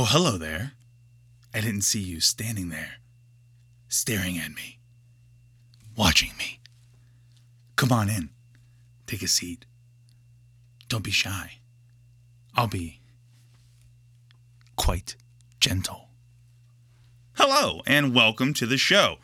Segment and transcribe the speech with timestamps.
[0.00, 0.74] Oh, hello there.
[1.52, 2.98] I didn't see you standing there,
[3.88, 4.78] staring at me,
[5.96, 6.60] watching me.
[7.74, 8.30] Come on in.
[9.08, 9.64] Take a seat.
[10.88, 11.54] Don't be shy.
[12.54, 13.00] I'll be
[14.76, 15.16] quite
[15.58, 16.10] gentle.
[17.32, 19.16] Hello, and welcome to the show.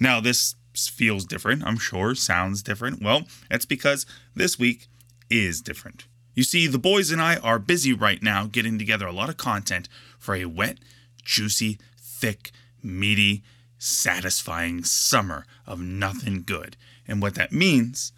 [0.00, 3.02] Now, this feels different, I'm sure, sounds different.
[3.02, 4.86] Well, that's because this week
[5.28, 6.06] is different.
[6.34, 9.36] You see, the boys and I are busy right now getting together a lot of
[9.36, 10.78] content for a wet,
[11.22, 12.50] juicy, thick,
[12.82, 13.42] meaty,
[13.78, 16.76] satisfying summer of nothing good.
[17.06, 18.12] And what that means,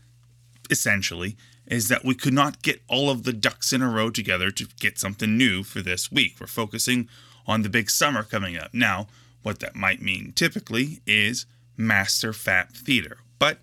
[0.70, 1.36] essentially,
[1.66, 4.68] is that we could not get all of the ducks in a row together to
[4.78, 6.36] get something new for this week.
[6.40, 7.08] We're focusing
[7.46, 8.72] on the big summer coming up.
[8.72, 9.08] Now,
[9.42, 11.46] what that might mean typically is
[11.76, 13.18] Master Fat Theater.
[13.38, 13.58] But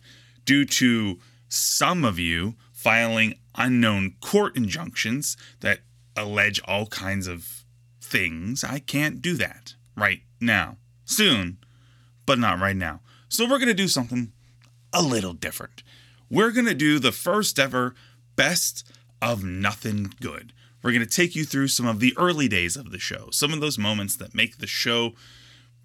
[0.46, 5.80] due to some of you filing unknown court injunctions that
[6.16, 7.66] allege all kinds of
[8.02, 10.78] things, I can't do that right now.
[11.06, 11.58] Soon,
[12.26, 13.02] but not right now.
[13.30, 14.32] So we're going to do something
[14.94, 15.84] a little different.
[16.30, 17.96] We're going to do the first ever
[18.36, 18.90] best
[19.22, 20.54] of nothing good.
[20.82, 23.54] We're going to take you through some of the early days of the show, some
[23.54, 25.14] of those moments that make the show,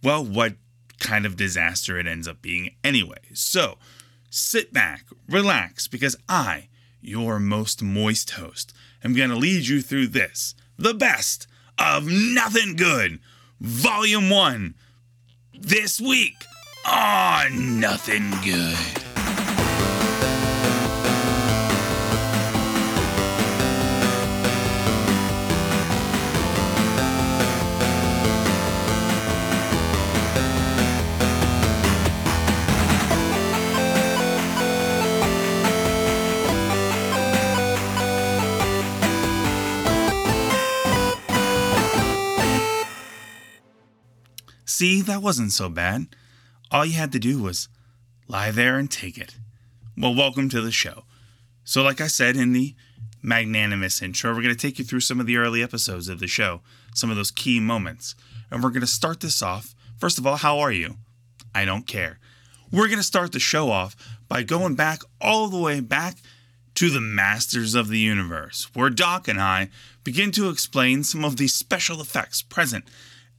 [0.03, 0.55] well, what
[0.99, 3.19] kind of disaster it ends up being anyway.
[3.35, 3.79] So
[4.31, 6.69] sit back, relax, because I,
[7.01, 11.47] your most moist host, I'm going to lead you through this the best
[11.79, 13.21] of nothing good,
[13.61, 14.75] volume one,
[15.53, 16.45] this week
[16.87, 19.06] on Nothing Good.
[44.79, 46.09] See, that wasn't so bad.
[46.71, 47.71] All you had to do was
[48.29, 49.37] lie there and take it.
[49.97, 51.05] Well, welcome to the show.
[51.65, 52.75] So, like I said in the
[53.23, 56.27] magnanimous intro, we're going to take you through some of the early episodes of the
[56.27, 56.61] show,
[56.95, 58.15] some of those key moments.
[58.51, 59.75] And we're going to start this off.
[59.97, 60.97] First of all, how are you?
[61.55, 62.19] I don't care.
[62.71, 63.97] We're going to start the show off
[64.29, 66.17] by going back all the way back
[66.75, 69.71] to the Masters of the Universe, where Doc and I
[70.05, 72.85] begin to explain some of the special effects present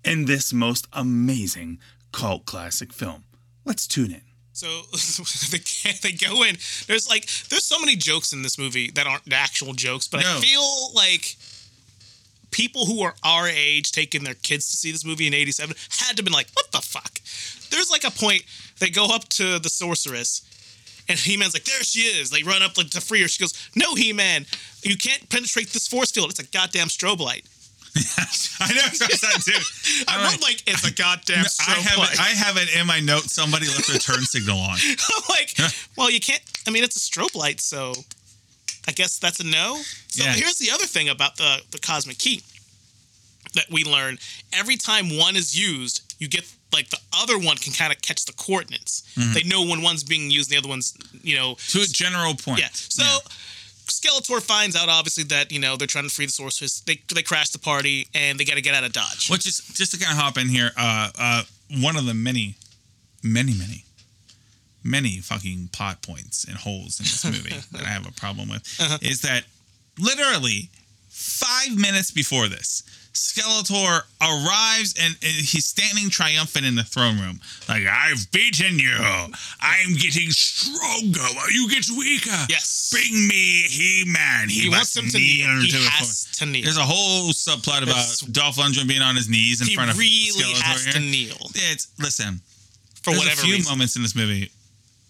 [0.04, 1.80] in this most amazing
[2.12, 3.24] cult classic film.
[3.66, 4.22] Let's tune in.
[4.54, 4.68] So
[5.52, 6.58] they, they go in.
[6.88, 10.38] There's like there's so many jokes in this movie that aren't actual jokes, but No.
[10.38, 11.36] I feel like
[12.50, 16.12] people who are our age taking their kids to see this movie in '87 had
[16.12, 17.20] to have been like, "What the fuck?"
[17.70, 18.44] There's like a point
[18.80, 20.42] they go up to the sorceress,
[21.08, 23.28] and He-Man's like, "There she is." They run up like to free her.
[23.28, 24.46] She goes, "No, He-Man,
[24.82, 26.32] you can't penetrate this force field.
[26.32, 27.46] It's a goddamn strobe light."
[28.60, 30.06] I know that too.
[30.08, 33.00] I wrote like, "It's a goddamn I have light." it, I have it in my
[33.00, 33.34] notes.
[33.34, 34.78] Somebody left their turn signal on.
[34.88, 35.56] I'm like,
[35.98, 36.42] well, you can't.
[36.68, 37.94] I mean, it's a strobe light, so
[38.88, 39.80] I guess that's a no.
[40.08, 40.34] So Yeah.
[40.34, 42.42] here's the other thing about the the cosmic key
[43.56, 44.18] that we learn:
[44.54, 48.26] every time one is used, you get like the other one can kind of catch
[48.26, 49.04] the coordinates.
[49.16, 49.34] Mm-hmm.
[49.34, 50.94] They know when one's being used, and the other one's,
[51.24, 52.60] you know, To a general point.
[52.60, 52.70] yeah.
[52.74, 53.04] So.
[53.88, 56.82] Skeletor finds out obviously that you know they're trying to free the sorceress.
[56.82, 59.30] They they crash the party and they got to get out of Dodge.
[59.30, 60.72] Which is just to kind of hop in here.
[60.78, 61.44] Uh, uh,
[61.82, 62.56] one of the many,
[63.24, 63.84] many, many,
[64.84, 68.64] many fucking plot points and holes in this movie that I have a problem with
[69.02, 69.44] is that
[70.00, 70.70] literally
[71.10, 72.84] five minutes before this,
[73.18, 78.96] Skeletor arrives and, and he's standing triumphant in the throne room, like I've beaten you.
[79.00, 82.46] I'm getting stronger while you get weaker.
[82.50, 82.90] Yes.
[82.92, 84.50] Bring me He-Man.
[84.50, 85.60] He, He wants him to kneel.
[85.62, 86.64] He to has to kneel.
[86.64, 89.90] There's a whole subplot about It's- Dolph Lundgren being on his knees in he front
[89.92, 90.94] of really Skeletor He really has here.
[90.94, 92.42] to kneel It's listen.
[93.02, 93.72] for there's whatever a few reason.
[93.72, 94.52] moments in this movie,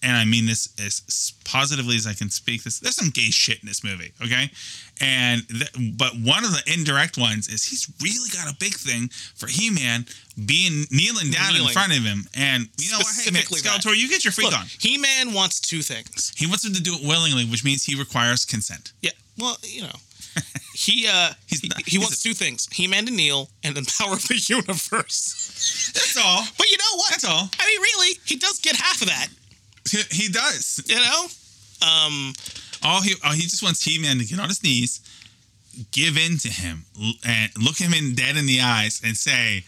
[0.03, 2.63] and I mean this as positively as I can speak.
[2.63, 4.49] This there's some gay shit in this movie, okay?
[4.99, 9.09] And th- but one of the indirect ones is he's really got a big thing
[9.35, 10.05] for He-Man
[10.45, 13.13] being kneeling down in front of him, and you know what?
[13.15, 13.81] Hey, man, Specifically that.
[13.81, 14.65] Skeletor, you get your freak Look, on.
[14.79, 16.33] He-Man wants two things.
[16.35, 18.93] He wants him to do it willingly, which means he requires consent.
[19.01, 19.11] Yeah.
[19.37, 19.95] Well, you know,
[20.73, 24.27] he uh he, not- he wants two things: He-Man to kneel and the power of
[24.27, 25.91] the universe.
[25.93, 26.43] That's all.
[26.57, 27.09] But you know what?
[27.11, 27.49] That's all.
[27.59, 29.27] I mean, really, he does get half of that.
[29.89, 30.81] He, he does.
[30.87, 31.27] You know.
[31.87, 32.33] Um.
[32.83, 35.01] All he all he just wants He-Man to get on his knees,
[35.91, 36.85] give in to him,
[37.25, 39.65] and look him in dead in the eyes, and say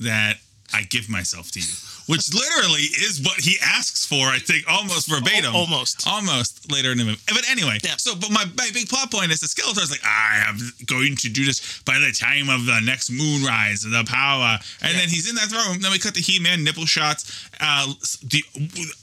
[0.00, 0.38] that
[0.72, 1.74] I give myself to you,
[2.06, 5.54] which literally is what he asks for, I think, almost verbatim.
[5.54, 6.06] almost.
[6.06, 7.20] Almost later in the movie.
[7.28, 7.96] But anyway, yeah.
[7.96, 11.28] so, but my, my big plot point is the Skeletor's like, I am going to
[11.28, 14.58] do this by the time of the next moonrise, the power.
[14.82, 15.00] And yeah.
[15.00, 15.80] then he's in that room.
[15.80, 17.48] Then we cut to He Man nipple shots.
[17.60, 17.92] Uh,
[18.22, 18.42] the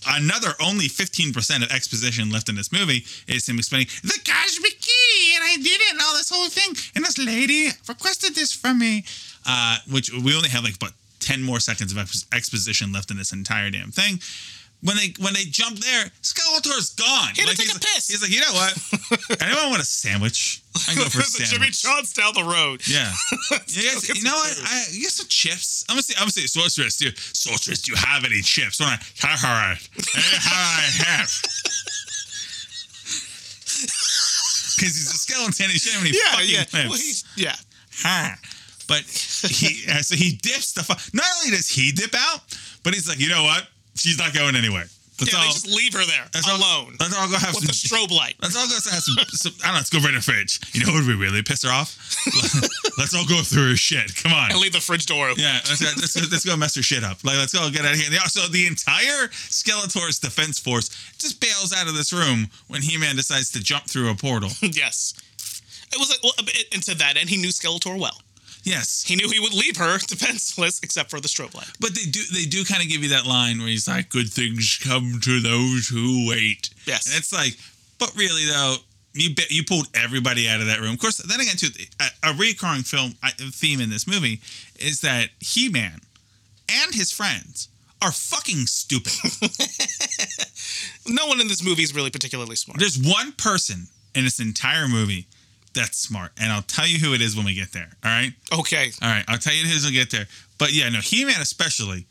[0.08, 5.34] Another only 15% of exposition left in this movie is him explaining, the cosmic key,
[5.36, 6.76] and I did it, and all this whole thing.
[6.96, 9.04] And this lady requested this from me.
[9.44, 11.98] Uh, which we only have like but 10 more seconds of
[12.34, 14.20] exposition left in this entire damn thing.
[14.84, 17.36] When they when they jump there, Skeletor's gone.
[17.36, 18.10] He like, take a piss.
[18.10, 18.74] He's like, you know what?
[19.42, 20.64] Anyone want a sandwich?
[20.90, 21.52] I go for a sandwich.
[21.52, 22.82] Jimmy John's down the road.
[22.88, 23.14] Yeah.
[23.68, 24.58] you, guys, you know what?
[24.66, 25.86] I, you get some chips.
[25.88, 26.98] I'm gonna say I'm gonna say sorceress.
[26.98, 27.84] Do sorceress?
[27.84, 28.82] Do you have any chips?
[28.82, 29.78] I all right
[30.98, 31.30] have.
[34.82, 35.70] Because he's a skeleton.
[35.70, 36.90] He shouldn't have any yeah, fucking yeah.
[36.90, 37.56] Well, he's, yeah.
[38.02, 38.36] Ha.
[38.92, 40.84] But he, so he dips the.
[40.84, 42.42] Fu- Not only does he dip out,
[42.84, 43.64] but he's like, you know what?
[43.96, 44.92] She's not going anywhere.
[45.22, 47.54] Let's yeah, all, they just leave her there let's all- alone let's all go have
[47.54, 47.70] with some.
[47.70, 48.34] the strobe light.
[48.42, 49.54] Let's all go have some, some.
[49.62, 49.86] I don't know.
[49.86, 50.58] Let's go in the fridge.
[50.74, 51.94] You know what would really piss her off?
[52.98, 54.16] let's all go through her shit.
[54.18, 54.50] Come on.
[54.50, 55.44] And leave the fridge door open.
[55.44, 57.24] Yeah, let's go, let's, go, let's go mess her shit up.
[57.24, 58.10] Like, let's go get out of here.
[58.34, 60.90] So the entire Skeletor's defense force
[61.20, 64.50] just bails out of this room when He-Man decides to jump through a portal.
[64.62, 65.14] yes.
[65.94, 66.34] It was like, well,
[66.74, 68.18] and to that end, he knew Skeletor well.
[68.64, 71.68] Yes, He knew he would leave her defenseless, except for the strobe light.
[71.80, 74.30] but they do they do kind of give you that line where he's like, "Good
[74.32, 77.08] things come to those who wait." Yes.
[77.08, 77.58] and it's like,
[78.00, 78.76] but really though.
[79.14, 80.94] You bet you pulled everybody out of that room.
[80.94, 81.68] Of course, then again, too,
[82.00, 84.40] a, a recurring film uh, theme in this movie
[84.80, 86.00] is that He-Man
[86.70, 87.68] and his friends
[88.02, 89.12] are fucking stupid.
[91.08, 92.80] No one in this movie is really particularly smart.
[92.80, 95.26] There's one person in this entire movie
[95.74, 97.90] that's smart, and I'll tell you who it is when we get there.
[98.04, 98.92] All right, Okay.
[99.02, 99.24] all right.
[99.28, 100.28] I'll tell you who it is when we get there.
[100.58, 102.06] But yeah, no, He-Man especially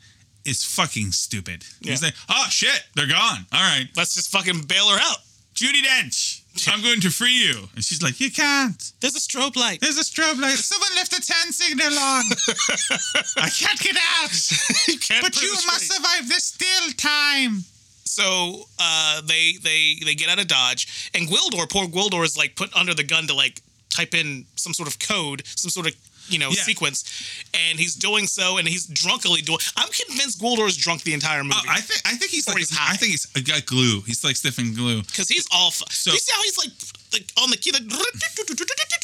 [0.45, 1.63] is fucking stupid.
[1.81, 3.45] He's like, oh shit, they're gone.
[3.53, 5.17] All right, Let's just fucking bail her out.
[5.53, 6.41] Judi Dench,
[6.73, 8.91] I'm going to free you, and she's like, you can't.
[8.99, 9.79] There's a strobe light.
[9.81, 10.55] There's a strobe light.
[10.57, 12.23] Someone left a turn signal on.
[13.37, 14.31] I can't get out.
[14.87, 17.63] you can't But you must survive this still time.
[18.11, 22.55] So uh, they they they get out of Dodge, and Gwildor, poor Gwildor, is like
[22.57, 25.93] put under the gun to like type in some sort of code, some sort of
[26.27, 26.63] you know Yeah.
[26.63, 27.05] sequence,
[27.53, 29.59] and he's doing so, and he's drunkily doing.
[29.77, 31.55] I'm convinced Gwildor is drunk the entire movie.
[31.55, 32.93] Uh, I think I think he's Or like he's high.
[32.93, 34.01] I think he's got glue.
[34.05, 35.03] He's like sniffing glue.
[35.03, 35.71] because he's all.
[35.71, 36.73] Fu- So- you see how he's like,
[37.13, 37.83] like on the key, like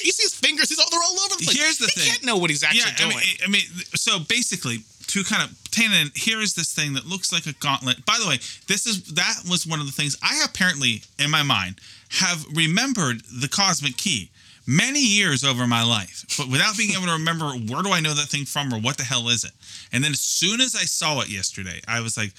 [0.04, 0.68] you see his fingers.
[0.70, 1.56] He's all they're all over the place.
[1.58, 2.10] Here's the he thing.
[2.12, 3.18] can't know what he's actually yeah, I doing.
[3.18, 3.64] mean, I mean,
[3.96, 8.06] so basically, to kind of in, here is this thing that looks like a gauntlet.
[8.06, 8.38] By the way,
[8.68, 13.22] this is that was one of the things I apparently in my mind have remembered
[13.26, 14.32] the cosmic key
[14.66, 18.14] many years over my life, but without being able to remember where do I know
[18.14, 19.52] that thing from or what the hell is it.
[19.92, 22.32] And then as soon as I saw it yesterday, I was like.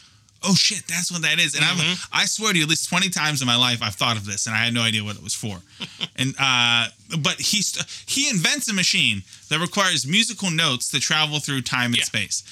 [0.42, 1.54] Oh shit, that's what that is.
[1.56, 4.16] And I've, I swear to you, at least 20 times in my life, I've thought
[4.16, 5.58] of this and I had no idea what it was for.
[6.16, 6.86] and, uh,
[7.18, 11.86] but he, st- he invents a machine that requires musical notes to travel through time
[11.86, 12.04] and Yeah.
[12.04, 12.44] space.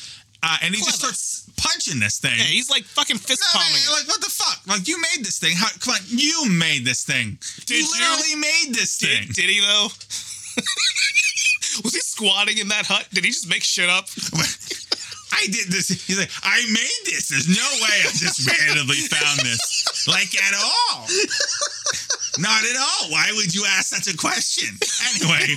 [0.43, 2.37] Uh, and he just starts punching this thing.
[2.39, 3.83] yeah, he's like fucking fist No, palming.
[3.83, 3.91] it.
[3.91, 4.61] like, what the fuck?
[4.67, 5.57] Like, you made this thing.
[5.57, 7.39] How, come on, you made this thing.
[7.67, 7.91] Did you you?
[8.01, 9.27] literally made this thing.
[9.29, 9.89] Did, did he though?
[11.85, 13.07] Was he squatting in that hut?
[13.13, 14.07] Did he just make shit up?
[15.37, 15.89] I did this.
[16.07, 17.29] He's like, I made this.
[17.29, 20.09] There's no way I just randomly found this.
[20.09, 21.07] Like, at all.
[22.39, 23.11] Not at all.
[23.11, 24.77] Why would you ask such a question?
[25.15, 25.57] Anyway.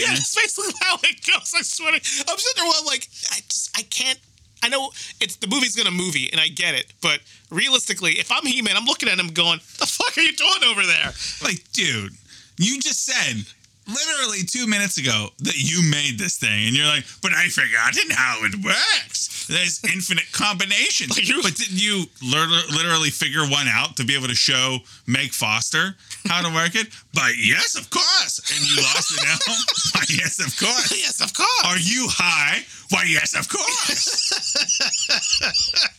[0.00, 1.52] Yeah, it's basically how it goes.
[1.56, 1.92] I swear.
[1.92, 2.00] I'm
[2.38, 4.18] sitting there, well, like, I just, I can't.
[4.62, 4.90] I know
[5.20, 8.86] it's the movie's gonna movie, and I get it, but realistically, if I'm He-Man, I'm
[8.86, 11.12] looking at him going, "The fuck are you doing over there?"
[11.44, 12.12] Like, dude,
[12.58, 13.44] you just said
[13.88, 18.10] literally two minutes ago that you made this thing, and you're like, but I forgotten
[18.10, 19.46] how it works.
[19.48, 21.16] There's infinite combinations.
[21.16, 25.32] Like you- but did you literally figure one out to be able to show Meg
[25.32, 25.96] Foster
[26.28, 26.88] how to work it?
[27.14, 28.38] But yes, of course.
[28.54, 29.36] And you lost it now?
[29.94, 30.92] Why, yes, of course.
[30.96, 31.64] yes, of course.
[31.64, 32.62] Are you high?
[32.90, 34.28] Why, yes, of course.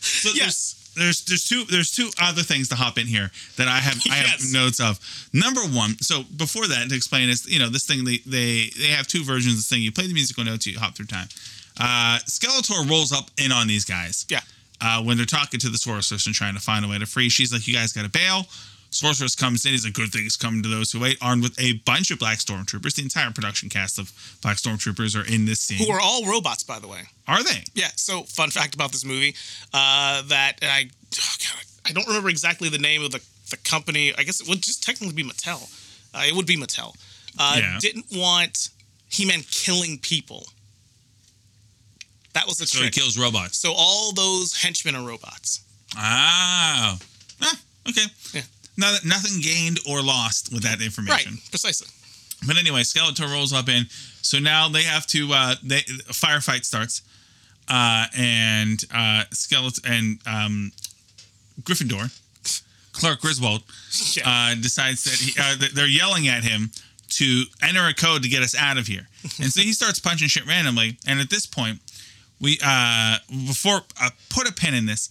[0.00, 0.76] so Yes.
[1.00, 4.16] There's, there's two there's two other things to hop in here that I have I
[4.16, 5.00] have notes of.
[5.32, 8.88] Number one, so before that to explain is you know this thing they they they
[8.88, 9.80] have two versions of this thing.
[9.80, 11.28] You play the musical notes, you hop through time.
[11.80, 14.26] Uh, Skeletor rolls up in on these guys.
[14.28, 14.40] Yeah.
[14.82, 17.30] Uh, when they're talking to the sorceress and trying to find a way to free,
[17.30, 18.46] she's like, "You guys got to bail."
[18.92, 19.72] Sorceress comes in.
[19.72, 22.38] He's like, "Good things come to those who wait." Armed with a bunch of black
[22.38, 25.78] stormtroopers, the entire production cast of black stormtroopers are in this scene.
[25.78, 27.02] Who are all robots, by the way.
[27.28, 27.64] Are they?
[27.74, 27.88] Yeah.
[27.96, 29.34] So, fun fact about this movie,
[29.72, 33.20] uh, that I, oh God, I don't remember exactly the name of the
[33.50, 34.12] the company.
[34.16, 35.62] I guess it would just technically be Mattel.
[36.14, 36.94] Uh, it would be Mattel.
[37.38, 37.78] Uh, Yeah.
[37.80, 38.70] Didn't want
[39.08, 40.46] He-Man killing people.
[42.32, 42.94] That was the So he trick.
[42.94, 43.58] kills robots.
[43.58, 45.60] So all those henchmen are robots.
[45.96, 46.96] Ah.
[47.42, 47.56] Ah,
[47.88, 48.04] okay.
[48.32, 48.42] Yeah.
[48.80, 51.32] No, nothing gained or lost with that information.
[51.34, 51.50] Right.
[51.50, 51.88] Precisely.
[52.46, 53.84] But anyway, Skeletor rolls up in.
[54.22, 55.28] So now they have to.
[55.32, 55.76] Uh, they
[56.08, 57.02] a firefight starts,
[57.68, 60.72] uh, and uh, Skeletor and um,
[61.62, 62.10] Gryffindor,
[62.92, 63.62] Clark Griswold,
[64.16, 64.22] Yeah.
[64.26, 66.70] uh, decides that he, uh, that they're yelling at him
[67.10, 69.06] to enter a code to get us out of here.
[69.42, 70.96] And so he starts punching shit randomly.
[71.06, 71.80] And at this point,
[72.40, 75.10] we uh, before uh, put a pin in this.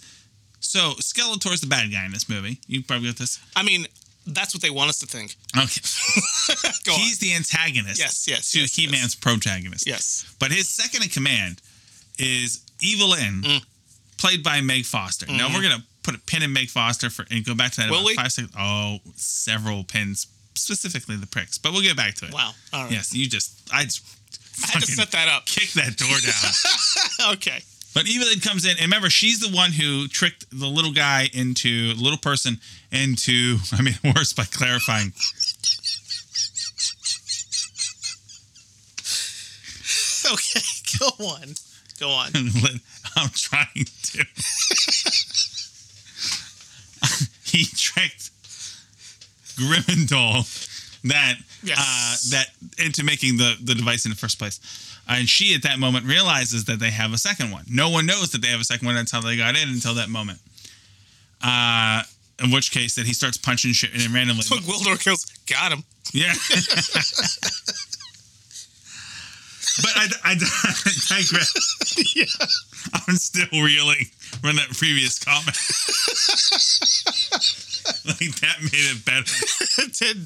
[0.69, 2.59] So Skeletor's the bad guy in this movie.
[2.67, 3.39] You probably got this.
[3.55, 3.88] I mean,
[4.27, 5.35] that's what they want us to think.
[5.57, 5.81] Okay,
[6.85, 7.99] Go he's the antagonist.
[7.99, 9.88] Yes, yes, To yes, He-Man's protagonist.
[9.88, 10.31] Yes.
[10.38, 11.59] But his second in command
[12.19, 13.65] is Evil-Lyn, Mm.
[14.19, 15.25] played by Meg Foster.
[15.25, 17.83] Now we're gonna put a pin in Meg Foster for and go back to that.
[17.85, 17.91] Mm-hmm.
[17.91, 18.15] Will about we?
[18.15, 18.53] Five seconds.
[18.55, 21.57] Oh, several pins, specifically the pricks.
[21.57, 22.31] But we'll get back to it.
[22.33, 22.51] Wow.
[22.73, 22.91] All right.
[22.91, 24.03] Yes, you just I just
[24.63, 25.47] I had to set that up.
[25.47, 27.33] kick that door down.
[27.33, 27.63] okay.
[27.93, 31.93] But Evil-Lyn comes in, and remember, she's the one who tricked the little guy into
[31.96, 32.60] little person
[32.91, 33.58] into.
[33.74, 35.13] I mean, worse by clarifying.
[40.31, 40.62] Okay.
[41.00, 41.55] Go on.
[42.00, 42.27] Go on.
[43.15, 44.25] I'm trying to.
[47.46, 48.29] he tricked
[49.58, 50.46] Grimendall
[51.06, 51.77] that Yes.
[51.79, 52.48] uh, that
[52.86, 54.60] into making the the device in the first place.
[55.08, 57.65] And she at that moment realizes that they have a second one.
[57.68, 58.96] No one knows that they have a second one.
[58.96, 60.39] That's how they got in until that moment.
[61.41, 62.03] Uh,
[62.44, 64.44] in which case, that he starts punching shit in randomly.
[64.44, 65.84] So Wildor goes, got him.
[66.13, 66.34] Yeah.
[69.82, 70.36] but I, I,
[71.10, 71.53] digress.
[72.15, 72.25] yeah.
[73.08, 74.06] I'm still reeling
[74.41, 75.56] from that previous comment.
[78.05, 79.24] like that made it better.
[79.79, 80.17] It did.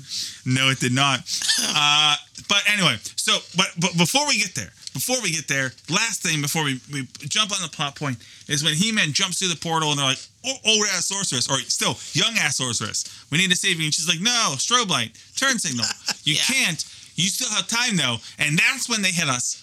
[0.46, 1.20] No, it did not.
[1.62, 2.16] Uh,
[2.50, 6.42] but anyway, so but but before we get there, before we get there, last thing
[6.42, 8.18] before we, we jump on the plot point
[8.48, 11.58] is when He-Man jumps through the portal and they're like, oh, old ass sorceress, or
[11.60, 13.06] still young ass sorceress.
[13.32, 13.86] We need to save you.
[13.86, 15.86] And she's like, no, strobe light, turn signal.
[16.24, 16.42] You Yeah.
[16.44, 16.86] can't.
[17.16, 18.18] You still have time though.
[18.40, 19.62] And that's when they hit us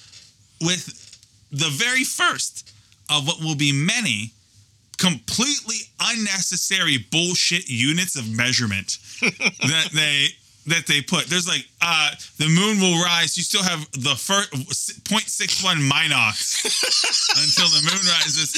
[0.60, 0.84] with
[1.50, 2.70] the very first
[3.08, 4.32] of what will be many
[5.00, 10.26] completely unnecessary bullshit units of measurement that they
[10.66, 11.24] that they put.
[11.26, 13.36] There's like uh the moon will rise.
[13.36, 14.52] You still have the first
[15.08, 16.60] 0.61 minox
[17.32, 18.52] until the moon rises.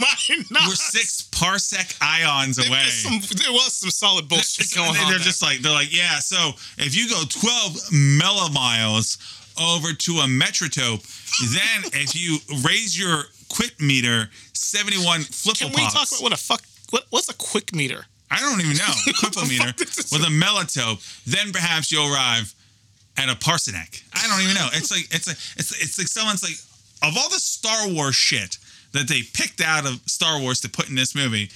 [0.00, 0.68] Mine not.
[0.68, 2.84] We're six parsec ions There away.
[2.84, 5.08] was some, there was some solid bullshit So going they- on.
[5.10, 5.26] They're there.
[5.26, 6.20] just like they're like, yeah.
[6.20, 9.18] So if you go 12 millimiles
[9.60, 11.02] over to a metrotope,
[11.52, 12.38] then if you
[12.68, 16.62] raise your quit meter 71 flipple Can we talk about what a fuck?
[16.90, 18.04] What, what's a quick meter?
[18.30, 20.12] I don't even know What the quipple meter fuck is this?
[20.12, 22.54] with a melatope, then perhaps you'll arrive
[23.16, 24.02] at a parsec.
[24.12, 24.68] I don't even know.
[24.72, 26.58] It's like it's like it's it's like someone's like
[27.02, 28.58] of all the Star Wars shit
[28.92, 31.50] that they picked out of Star Wars to put in this movie,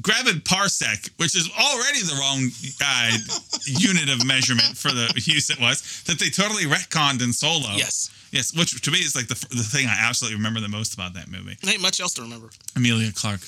[0.00, 2.48] grabbing parsec, which is already the wrong
[2.82, 3.10] uh,
[3.66, 7.74] unit of measurement for the use it was, that they totally retconned in Solo.
[7.76, 8.10] Yes.
[8.30, 11.14] Yes, which to me is like the, the thing I absolutely remember the most about
[11.14, 11.56] that movie.
[11.62, 12.50] There ain't much else to remember.
[12.76, 13.40] Emilia Clarke.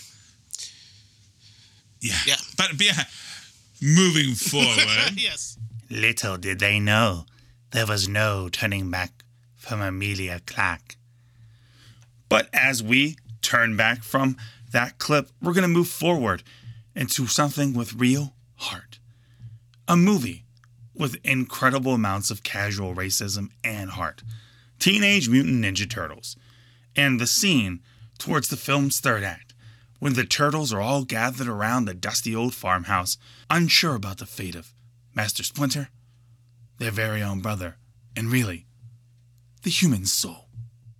[2.01, 2.17] Yeah.
[2.27, 2.37] Yeah.
[2.57, 3.05] But yeah,
[3.81, 4.77] moving forward.
[5.17, 5.57] yes.
[5.89, 7.27] Little did they know
[7.71, 9.25] there was no turning back
[9.57, 10.97] from Emilia Clarke.
[12.29, 14.37] But as we turn back from
[14.73, 16.43] that clip, we're going to move forward
[16.97, 18.99] into something with real heart.
[19.87, 20.45] A movie
[20.95, 24.23] with incredible amounts of casual racism and heart.
[24.83, 26.37] Teenage Mutant Ninja Turtles.
[26.97, 27.81] And the scene
[28.19, 29.55] towards the film's third act,
[30.01, 33.17] when the turtles are all gathered around the dusty old farmhouse,
[33.49, 34.73] unsure about the fate of
[35.15, 35.89] Master Splinter,
[36.79, 37.77] their very own brother,
[38.17, 38.67] and really,
[39.63, 40.49] the human soul.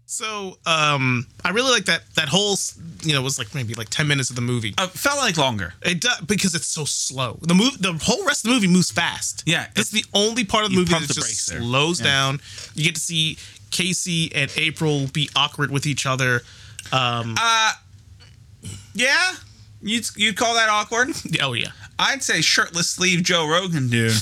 [0.07, 2.03] So, um, I really like that.
[2.15, 2.57] That whole,
[3.03, 4.75] you know, was like maybe like ten minutes of the movie.
[4.79, 5.73] Uh, felt like longer.
[5.83, 7.39] It does because it's so slow.
[7.41, 9.43] The move, the whole rest of the movie moves fast.
[9.47, 12.07] Yeah, it's the only part of the movie that the just slows Yeah.
[12.07, 12.41] down.
[12.75, 13.39] You get to see
[13.73, 16.43] Casey and April be awkward with each other.
[16.93, 17.73] Um, Uh,
[18.95, 19.33] yeah,
[19.83, 21.09] you'd you'd call that awkward.
[21.43, 24.13] oh yeah, I'd say shirtless sleeve Joe Rogan dude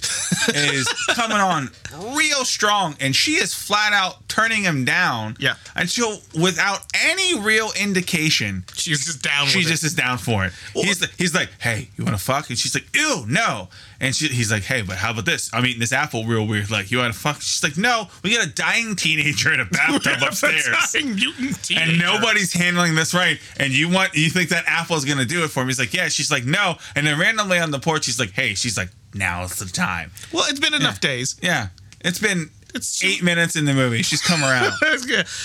[0.54, 1.70] is coming on
[2.16, 5.36] real strong, and she is flat out turning him down.
[5.40, 5.54] Yeah.
[5.74, 9.46] until without any real indication, she's just down.
[9.48, 9.86] she just it.
[9.88, 10.52] is down for it.
[10.72, 12.48] he's the, he's like, hey, you want to fuck?
[12.48, 13.68] And she's like, ew, no.
[14.02, 15.50] And she, he's like, hey, but how about this?
[15.52, 16.70] I'm eating this apple real weird.
[16.70, 17.42] Like, you want to fuck?
[17.42, 20.66] She's like, no, we got a dying teenager in a bathtub upstairs.
[20.94, 21.90] Dying mutant teenager.
[21.90, 23.38] and nobody's handling this right.
[23.58, 25.68] And you want you think that Apple's gonna do it for me?
[25.68, 26.08] He's like, yeah.
[26.08, 26.76] She's like, no.
[26.96, 28.54] And then randomly on the porch, she's like, hey.
[28.54, 30.10] She's like, now's the time.
[30.32, 31.36] Well, it's been enough days.
[31.42, 31.68] Yeah,
[32.00, 34.00] it's been It's eight minutes in the movie.
[34.02, 34.72] She's come around.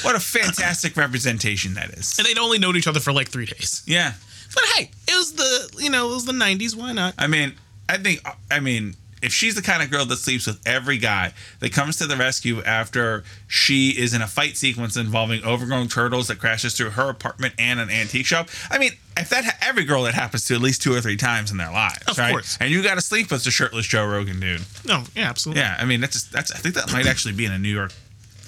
[0.03, 2.17] What a fantastic representation that is.
[2.17, 3.81] And they'd only known each other for like three days.
[3.85, 4.13] Yeah.
[4.53, 6.75] But hey, it was the you know it was the '90s.
[6.75, 7.13] Why not?
[7.17, 7.53] I mean,
[7.89, 8.19] I think,
[8.51, 11.97] I mean, if she's the kind of girl that sleeps with every guy that comes
[11.97, 16.75] to the rescue after she is in a fight sequence involving overgrown turtles that crashes
[16.75, 20.13] through her apartment and an antique shop, I mean, if that ha- every girl that
[20.13, 22.31] happens to at least two or three times in their lives, Of right?
[22.31, 22.57] course.
[22.59, 24.61] And you got to sleep with the shirtless Joe Rogan dude.
[24.85, 25.61] No, yeah, absolutely.
[25.61, 27.69] Yeah, I mean, that's just, that's I think that might actually be in a New
[27.73, 27.93] York,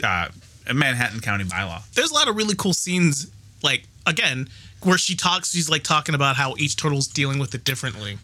[0.04, 0.28] uh,
[0.68, 1.82] a Manhattan County bylaw.
[1.94, 3.32] There's a lot of really cool scenes,
[3.64, 4.48] like again,
[4.84, 5.52] where she talks.
[5.54, 8.18] She's like talking about how each turtle's dealing with it differently,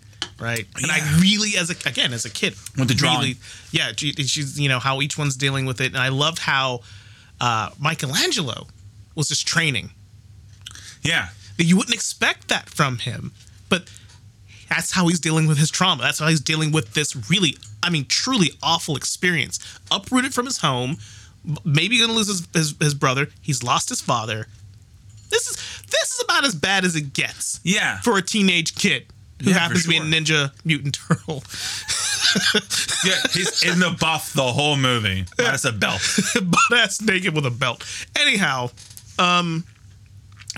[0.44, 0.66] right?
[0.82, 3.20] And I really, as a again, as a kid, With the drawing.
[3.20, 3.36] really,
[3.72, 6.82] yeah, she, she's you know how each one's dealing with it, and I loved how
[7.40, 8.68] uh, Michelangelo
[9.16, 9.92] was just training.
[11.02, 13.32] Yeah, You wouldn't expect that from him,
[13.70, 13.90] but
[14.70, 16.02] that's how he's dealing with his trauma.
[16.02, 19.60] That's how he's dealing with this really, I mean, truly awful experience.
[19.92, 20.98] Uprooted from his home,
[21.66, 23.28] maybe gonna lose his, his, his brother.
[23.42, 24.48] He's lost his father.
[25.30, 28.00] This is this is about as bad as it gets yeah.
[28.02, 29.06] for a teenage kid
[29.42, 31.44] who Yeah, happens to be a ninja mutant turtle.
[33.06, 35.26] yeah, he's in the buff the whole movie.
[35.38, 36.02] That's a belt.
[36.44, 37.84] butt ass naked with a belt.
[38.20, 38.70] Anyhow,
[39.20, 39.64] um,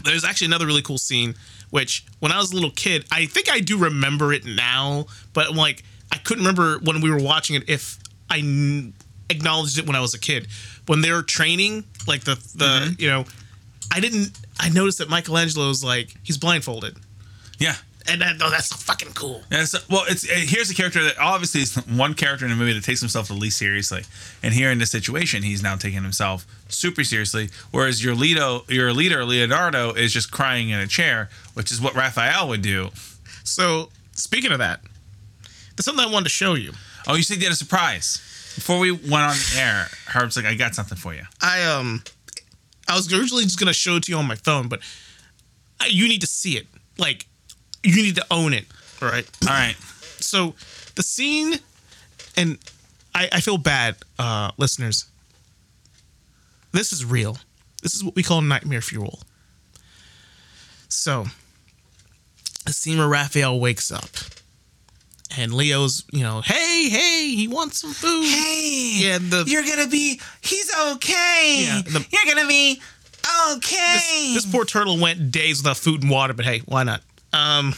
[0.04, 1.36] there's actually another really cool scene,
[1.72, 5.54] which when I was a little kid, I think I do remember it now, but
[5.56, 7.98] like I couldn't remember when we were watching it if
[8.30, 8.94] I kn-
[9.30, 10.48] acknowledged it when I was a kid.
[10.88, 13.26] When they were training, like the the you know,
[13.92, 14.32] I didn't.
[14.60, 16.96] I noticed that Michelangelo's like he's blindfolded,
[17.60, 17.76] Yeah.
[18.08, 19.44] And that, oh, that's fucking cool.
[19.52, 22.56] Yeah, so, well, it's uh, here's a character that obviously is one character in a
[22.56, 24.04] movie that takes himself the least seriously,
[24.44, 27.50] and here in this situation, he's now taking himself super seriously.
[27.72, 31.96] Whereas your leader, your leader Leonardo, is just crying in a chair, which is what
[31.96, 32.90] Raphael would do.
[33.44, 34.82] So speaking of that,
[35.76, 36.72] there's something I wanted to show you.
[37.08, 38.18] Oh, you said you had a surprise
[38.56, 39.88] before we went on air.
[40.08, 41.24] Herb's like, I got something for you.
[41.42, 42.04] I um,
[42.88, 44.80] I was originally just gonna show it to you on my phone, but
[45.80, 46.68] I, you need to see it.
[46.98, 47.28] Like,
[47.86, 48.66] you need to own it.
[49.02, 49.28] All right.
[49.44, 49.76] All right,
[50.20, 50.56] So
[50.96, 51.56] the scene,
[52.38, 52.58] and
[53.14, 55.06] I, I feel bad, uh, listeners.
[56.72, 57.38] This is real.
[57.84, 59.20] This is what we call nightmare fuel.
[60.90, 61.26] So,
[62.66, 64.10] the scene where Raphael wakes up,
[65.38, 68.26] and Leo's, you know, hey, hey, he wants some food.
[68.26, 70.20] hey, Yeah, the- you're gonna be.
[70.42, 71.64] He's okay.
[71.66, 72.82] Yeah, the- you're gonna be
[73.52, 74.32] okay.
[74.34, 77.02] This, this poor turtle went days without food and water, but hey, why not?
[77.36, 77.74] Um,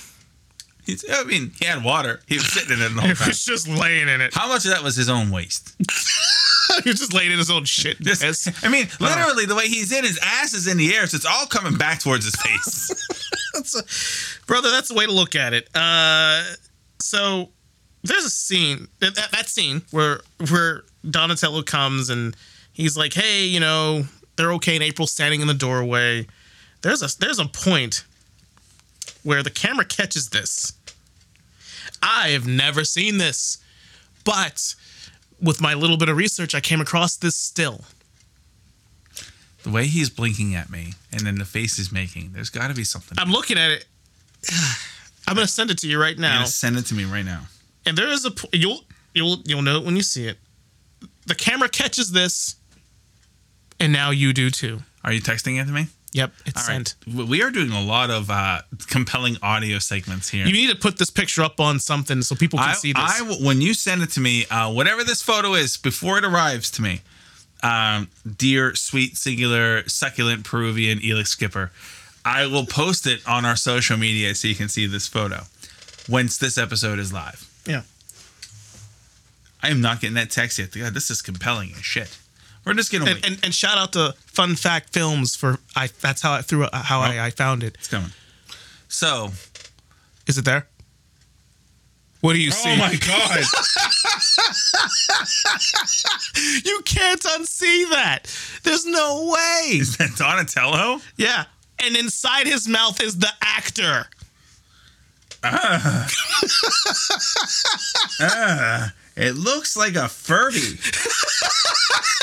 [0.85, 2.21] He's, I mean, he had water.
[2.27, 3.27] He was sitting in it the whole he time.
[3.27, 4.33] was just laying in it.
[4.33, 5.75] How much of that was his own waste?
[5.79, 7.97] he was just laying in his own shit.
[7.99, 8.47] Yes.
[8.63, 11.25] I mean, literally, the way he's in, his ass is in the air, so it's
[11.25, 13.33] all coming back towards his face.
[13.53, 15.67] That's a- brother, that's the way to look at it.
[15.75, 16.43] Uh,
[17.01, 17.49] so
[18.03, 20.19] there's a scene that, that that scene where
[20.51, 22.35] where Donatello comes and
[22.71, 24.03] he's like, "Hey, you know,
[24.35, 26.27] they're okay." And April's standing in the doorway.
[26.83, 28.05] There's a there's a point
[29.27, 30.71] where the camera catches this.
[32.01, 33.57] I have never seen this,
[34.23, 34.73] but
[35.41, 37.81] with my little bit of research, I came across this still.
[39.63, 42.73] the way he's blinking at me, and then the face he's making, there's got to
[42.73, 43.17] be something.
[43.19, 43.85] I'm looking at it.
[45.27, 46.45] I'm gonna send it to you right now.
[46.45, 47.47] send it to me right now.
[47.85, 48.79] and there is a you'll
[49.13, 50.37] you'll you'll know it when you see it.
[51.25, 52.55] The camera catches this,
[53.77, 54.83] and now you do too.
[55.03, 55.87] Are you texting it to me?
[56.13, 56.87] Yep, it's All right.
[56.87, 56.95] sent.
[57.05, 60.45] W- We are doing a lot of uh, compelling audio segments here.
[60.47, 63.03] You need to put this picture up on something so people can I, see this.
[63.19, 66.23] I will- when you send it to me, uh, whatever this photo is, before it
[66.25, 67.01] arrives to me,
[67.61, 71.71] um, dear, sweet, singular, succulent Peruvian Elix Skipper,
[72.23, 75.43] I will post it on our social media so you can see this photo
[76.09, 77.45] once this episode is live.
[77.65, 77.81] yeah.
[79.61, 80.71] I am not getting that text yet.
[80.71, 82.17] God, this is compelling as shit.
[82.67, 83.25] We're just gonna And, wait.
[83.25, 85.89] and and shout out to Fun Fact Films for I.
[86.01, 87.75] That's how I threw it- how I, I found it.
[87.75, 88.11] it's coming.
[88.89, 89.31] So,
[90.27, 90.67] Is it there?
[92.21, 92.71] What do you oh see?
[92.71, 93.39] oh my god,
[96.65, 98.27] You can't unsee that.
[98.63, 99.77] There's no way.
[99.77, 100.99] is that Donatello?
[101.15, 101.45] Yeah.
[101.79, 104.07] And inside his mouth is the actor.
[105.43, 106.07] Ah.
[108.19, 108.91] Ah.
[109.17, 110.77] It looks like a Furby.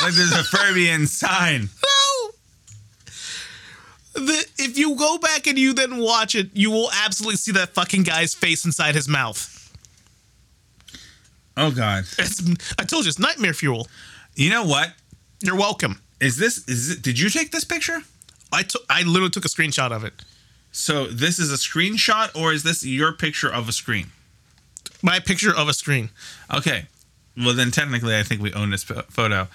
[0.03, 1.63] like there's a Furby inside.
[1.63, 2.31] No.
[4.15, 7.71] The, if you go back and you then watch it, you will absolutely see that
[7.71, 9.51] fucking guy's face inside his mouth.
[11.57, 12.05] Oh god.
[12.17, 12.41] It's,
[12.79, 13.89] I told you, it's nightmare fuel.
[14.37, 14.93] You know what?
[15.41, 16.01] You're welcome.
[16.21, 18.03] Is this is it, did you take this picture?
[18.53, 18.83] I took.
[18.89, 20.13] I literally took a screenshot of it.
[20.71, 24.13] So this is a screenshot or is this your picture of a screen?
[25.03, 26.11] My picture of a screen.
[26.53, 26.87] Okay.
[27.37, 29.49] Well then technically I think we own this photo.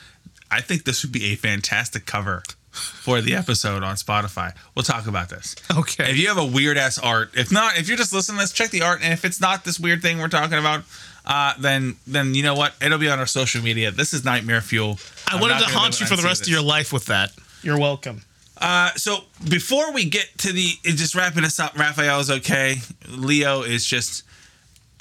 [0.51, 4.53] I think this would be a fantastic cover for the episode on Spotify.
[4.75, 5.55] We'll talk about this.
[5.75, 6.11] Okay.
[6.11, 8.51] If you have a weird ass art, if not, if you're just listening to this,
[8.51, 9.01] check the art.
[9.03, 10.83] And if it's not this weird thing we're talking about,
[11.25, 12.73] uh, then then you know what?
[12.81, 13.91] It'll be on our social media.
[13.91, 14.99] This is Nightmare Fuel.
[15.27, 17.05] I I'm wanted to gonna haunt you for the rest say of your life with
[17.05, 17.31] that.
[17.61, 18.21] You're welcome.
[18.57, 22.75] Uh, so before we get to the just wrapping us up, Raphael is okay.
[23.07, 24.23] Leo is just,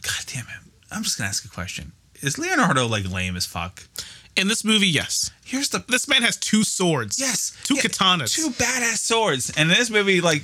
[0.09, 0.73] God damn it!
[0.90, 1.92] I'm just gonna ask a question.
[2.21, 3.85] Is Leonardo like lame as fuck?
[4.37, 5.31] In this movie, yes.
[5.44, 7.18] Here's the This man has two swords.
[7.18, 8.35] Yes, Two yeah, katanas.
[8.35, 9.51] two badass swords.
[9.57, 10.42] And in this movie, like,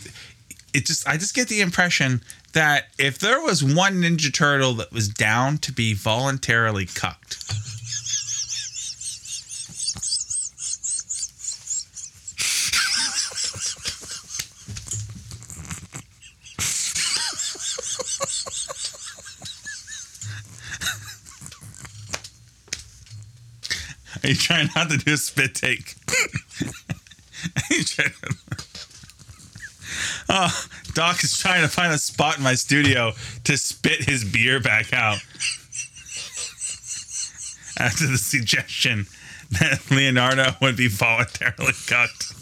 [0.73, 2.21] it just I just get the impression
[2.53, 7.44] that if there was one Ninja Turtle that was down to be voluntarily cucked,
[24.29, 25.95] You trying not to do a spit take?
[27.69, 28.13] To-
[30.31, 33.13] Oh, Doc is trying to find a spot in my studio
[33.45, 35.19] to spit his beer back out.
[37.79, 39.07] After the suggestion
[39.51, 42.33] that Leonardo would be voluntarily cucked.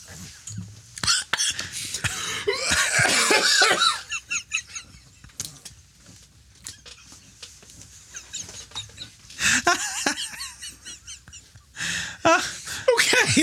[12.25, 13.43] Okay,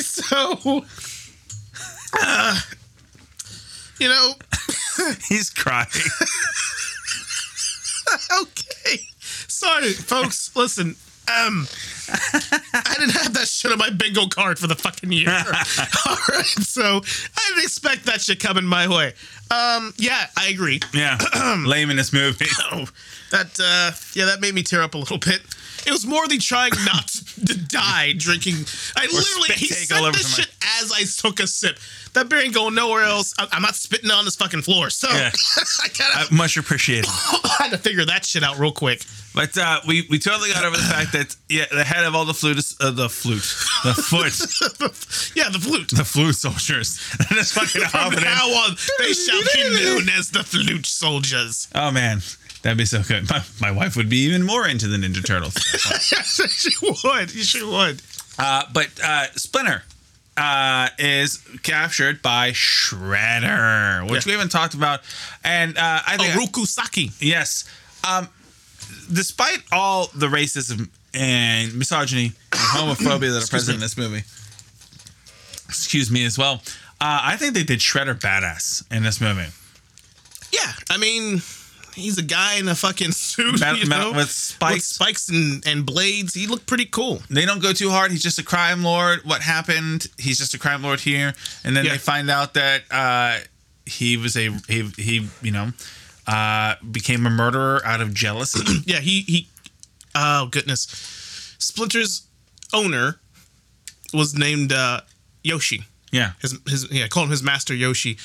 [2.14, 2.60] Uh,
[4.00, 4.34] you know,
[5.28, 5.88] He's crying.
[8.42, 9.00] okay.
[9.20, 10.56] Sorry, folks.
[10.56, 10.96] Listen,
[11.28, 11.68] um,
[12.74, 15.30] I didn't have that shit on my bingo card for the fucking year.
[15.30, 19.14] All right, so I didn't expect that shit coming my way.
[19.52, 20.80] Um, yeah, I agree.
[20.94, 21.18] Yeah.
[21.66, 22.46] Lame in this movie.
[22.72, 22.88] Oh,
[23.32, 25.42] that uh, yeah, that made me tear up a little bit.
[25.86, 28.56] It was more the trying not to die drinking.
[28.96, 30.50] I literally spit he said this my- shit
[30.82, 31.78] as I took a sip.
[32.14, 33.36] That beer ain't going nowhere else.
[33.38, 34.90] I, I'm not spitting on this fucking floor.
[34.90, 35.30] So Yeah.
[35.84, 37.06] I kind Uh, much appreciated.
[37.10, 39.04] I had to figure that shit out real quick.
[39.36, 42.26] But uh, we we totally got over the fact that yeah, the head of all
[42.26, 43.44] the flute, uh, the flute,
[43.84, 44.34] the foot,
[45.36, 45.90] yeah, the flute.
[45.92, 47.00] the flute soldiers.
[47.30, 51.68] Just fucking From now on, they shall be known as the flute soldiers.
[51.76, 52.22] Oh man,
[52.62, 53.30] that'd be so good.
[53.30, 55.56] My, my wife would be even more into the Ninja Turtles.
[56.12, 56.72] yes, she
[57.04, 57.30] would.
[57.30, 58.02] She would.
[58.38, 59.84] uh, but uh, Splinter
[60.38, 64.30] uh, is captured by Shredder, which Yeah.
[64.30, 65.02] we haven't talked about,
[65.44, 67.12] and uh, I think Oroku Saki.
[67.20, 67.66] yes,
[68.10, 68.28] um,
[69.12, 74.24] despite all the racism and misogyny and homophobia that are present in this movie,
[75.68, 76.62] excuse me as well.
[77.02, 79.48] Uh, I think they did Shredder badass in this movie.
[80.52, 81.42] Yeah, I mean,
[81.96, 84.86] he's a guy in a fucking suit, you know, with spikes.
[84.88, 86.34] spikes and, and blades.
[86.34, 87.22] He looked pretty cool.
[87.30, 88.12] they don't go too hard.
[88.12, 89.20] He's just a crime lord.
[89.26, 90.08] What happened?
[90.18, 91.92] He's just a crime lord here, and then Yeah.
[91.94, 93.40] they find out that uh,
[93.86, 95.72] he was a he, he you know
[96.28, 98.60] uh, became a murderer out of jealousy.
[98.86, 99.48] Yeah, he he.
[100.16, 100.88] Oh goodness,
[101.60, 102.24] Splinter's
[102.74, 103.20] owner
[104.14, 105.02] was named uh,
[105.44, 105.84] Yoshi.
[106.12, 108.18] yeah, His his yeah, call him his master Yoshi.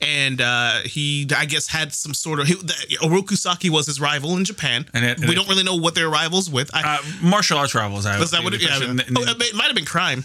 [0.00, 2.46] And uh, he, I guess, had some sort of.
[2.46, 4.86] He, the, Oroku Saki was his rival in Japan.
[4.94, 6.70] And it- and we it- don't really know what their rivals with.
[6.72, 8.06] I, uh, martial arts rivals.
[8.06, 8.62] I was that what it?
[8.62, 8.94] Yeah, oh,
[9.40, 10.24] it might have been crime.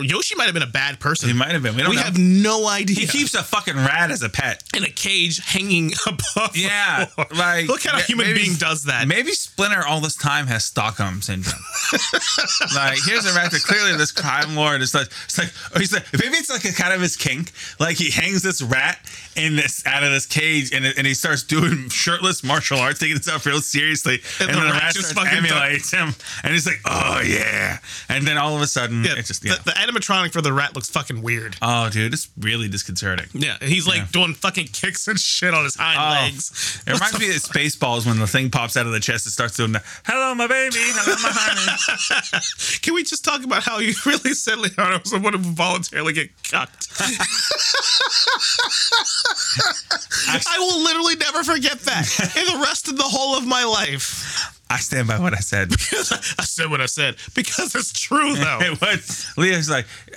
[0.00, 1.28] Yoshi might have been a bad person.
[1.28, 1.74] He might have been.
[1.74, 2.02] We don't we know.
[2.02, 2.96] have no idea.
[3.00, 4.62] he keeps a fucking rat as a pet.
[4.76, 6.56] in a cage hanging above.
[6.56, 9.08] Yeah, like look how a human maybe- being does that.
[9.08, 11.60] Maybe Splinter all this time has Stockholm syndrome.
[12.74, 15.92] like here's a rat that clearly this crime lord is like it's like or he's
[15.92, 17.52] like maybe it's like a kind of his kink.
[17.78, 18.98] Like he hangs this rat
[19.36, 23.14] in this out of this cage and, and he starts doing shirtless martial arts, taking
[23.16, 26.52] himself real seriously, and, And the then the rat rat just fucking emulates him, and
[26.52, 29.54] he's like, oh yeah, and then all of a sudden Yeah, it's just yeah.
[29.56, 31.56] the, the animatronic for the rat looks fucking weird.
[31.62, 33.26] Oh, dude, it's really disconcerting.
[33.32, 34.06] Yeah, he's like Yeah.
[34.12, 36.82] doing fucking kicks and shit on his hind Oh, legs.
[36.86, 39.56] It reminds me of Spaceballs when the thing pops out of the chest and starts
[39.56, 42.40] doing the "Hello, my baby, hello, my honey."
[42.82, 46.30] Can we just talk about how you really said Leonardo was someone who voluntarily get
[46.44, 46.88] cucked?
[50.28, 54.56] I will literally never forget that in the rest of the whole of my life.
[54.72, 55.72] I stand by what I said.
[56.38, 58.58] I said what I said because it's true though.
[58.60, 59.86] It was Leo's like,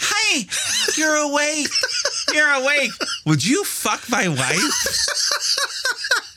[0.00, 0.46] "Hey,
[0.96, 1.68] you're awake.
[2.34, 2.90] You're awake.
[3.24, 4.60] Would you fuck my wife?"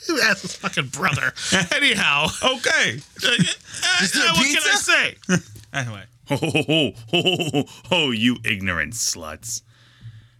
[0.08, 1.32] That's his fucking brother.
[1.72, 3.00] Anyhow, Okay.
[3.24, 5.16] uh, uh, what can I say?
[5.72, 9.62] Anyway, Ho, ho, ho, ho, ho, ho, ho, you ignorant sluts.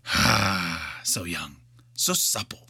[1.04, 1.56] so young,
[1.94, 2.66] so supple.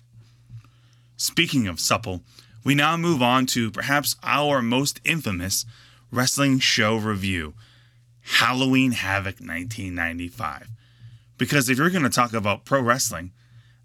[1.16, 2.20] Speaking of supple,
[2.64, 5.64] we now move on to perhaps our most infamous
[6.10, 7.54] wrestling show review
[8.22, 10.68] Halloween Havoc 1995.
[11.38, 13.32] Because if you're going to talk about pro wrestling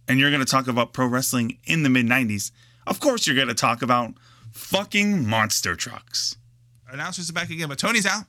[0.07, 2.51] and you're going to talk about pro wrestling in the mid 90s,
[2.85, 4.13] of course you're going to talk about
[4.51, 6.35] fucking monster trucks.
[6.89, 8.25] Announcers are back again, but Tony's out.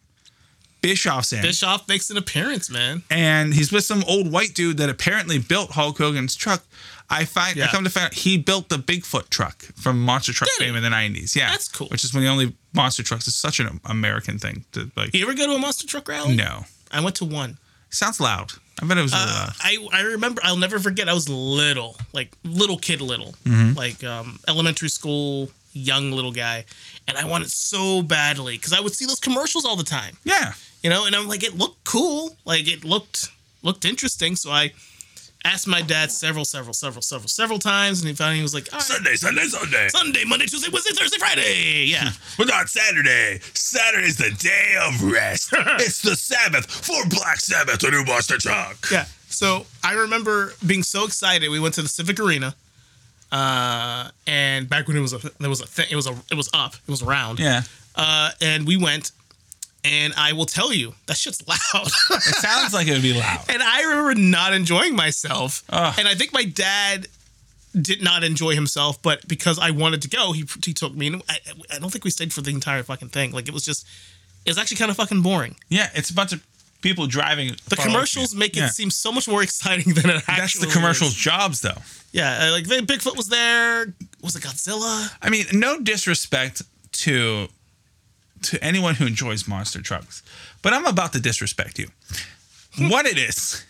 [0.80, 1.42] Bischoff's in.
[1.42, 3.02] Bischoff makes an appearance, man.
[3.10, 6.64] and he's with some old white dude that apparently built Hulk Hogan's truck.
[7.08, 10.50] I find I come to find out he built the Bigfoot truck from monster truck
[10.58, 11.36] Did fame in the nineties.
[11.36, 11.86] Yeah, That's cool.
[11.88, 13.26] Which is one of the only monster trucks.
[13.28, 15.14] It's such an American thing to like.
[15.14, 16.34] You ever go to a monster truck rally?
[16.36, 17.58] No, I went to one.
[17.90, 18.52] sounds loud.
[18.82, 19.12] I bet it was.
[19.12, 19.50] really Uh.
[19.60, 20.40] I I remember.
[20.44, 21.08] I'll never forget.
[21.08, 23.74] I was little, like little kid, little, Mm-hmm.
[23.76, 26.64] like um, elementary school, young little guy,
[27.08, 30.52] and I wanted so badly because I would see those commercials all the time, Yeah,
[30.82, 31.06] you know.
[31.06, 33.30] And I'm like, it looked cool, like it looked
[33.62, 34.36] looked interesting.
[34.36, 34.72] So I
[35.46, 38.82] asked my dad several, several, several, several, several times, and he finally was like, right,
[38.82, 39.88] Sunday, Sunday, Sunday.
[39.88, 41.84] Sunday, Monday, Tuesday, Wednesday, Thursday, Friday.
[41.88, 42.10] Yeah.
[42.38, 43.40] But not Saturday.
[43.54, 45.50] Saturday's the day of rest.
[45.80, 48.76] it's the Sabbath for Black Sabbath, a new monster truck.
[48.90, 49.06] Yeah.
[49.28, 51.48] So I remember being so excited.
[51.50, 52.54] We went to the Civic Arena,
[53.32, 55.86] uh, and back when it was a there was a thing.
[55.90, 56.74] It was a it was up.
[56.74, 57.38] It was round.
[57.38, 57.62] yeah.
[57.96, 59.10] Uh, and we went,
[59.86, 61.86] and I will tell you that shit's loud.
[62.10, 63.44] It sounds like it would be loud.
[63.48, 65.62] and I remember not enjoying myself.
[65.70, 65.94] Ugh.
[65.98, 67.06] And I think my dad
[67.80, 71.06] did not enjoy himself, but because I wanted to go, he he took me.
[71.08, 71.36] And I,
[71.74, 73.32] I don't think we stayed for the entire fucking thing.
[73.32, 73.86] Like it was just,
[74.44, 75.56] it was actually kind of fucking boring.
[75.68, 76.40] Yeah, it's a bunch of
[76.82, 77.54] people driving.
[77.68, 78.68] The commercials make it Yeah.
[78.68, 80.74] seem so much more exciting than it actually That's the is.
[80.74, 81.80] commercials' jobs, though.
[82.12, 83.92] Yeah, uh, like Bigfoot was there.
[84.22, 85.10] Was it Godzilla?
[85.20, 86.62] I mean, no disrespect
[87.04, 87.48] to
[88.42, 90.22] to anyone who enjoys monster trucks,
[90.62, 91.88] but I'm about to disrespect you.
[92.88, 93.64] what it is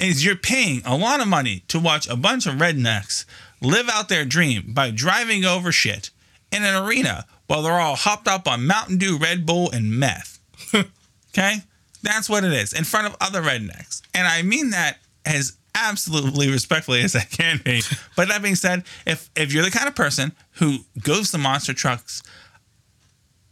[0.00, 3.24] is you're paying a lot of money to watch a bunch of rednecks
[3.60, 6.10] live out their dream by driving over shit
[6.52, 10.38] in an arena while they're all hopped up on Mountain Dew, Red Bull, and meth.
[10.74, 11.56] okay?
[12.02, 14.02] That's what it is in front of other rednecks.
[14.14, 17.82] And I mean that as absolutely respectfully as I can be.
[18.16, 21.72] But that being said, if if you're the kind of person who goes to monster
[21.72, 22.22] trucks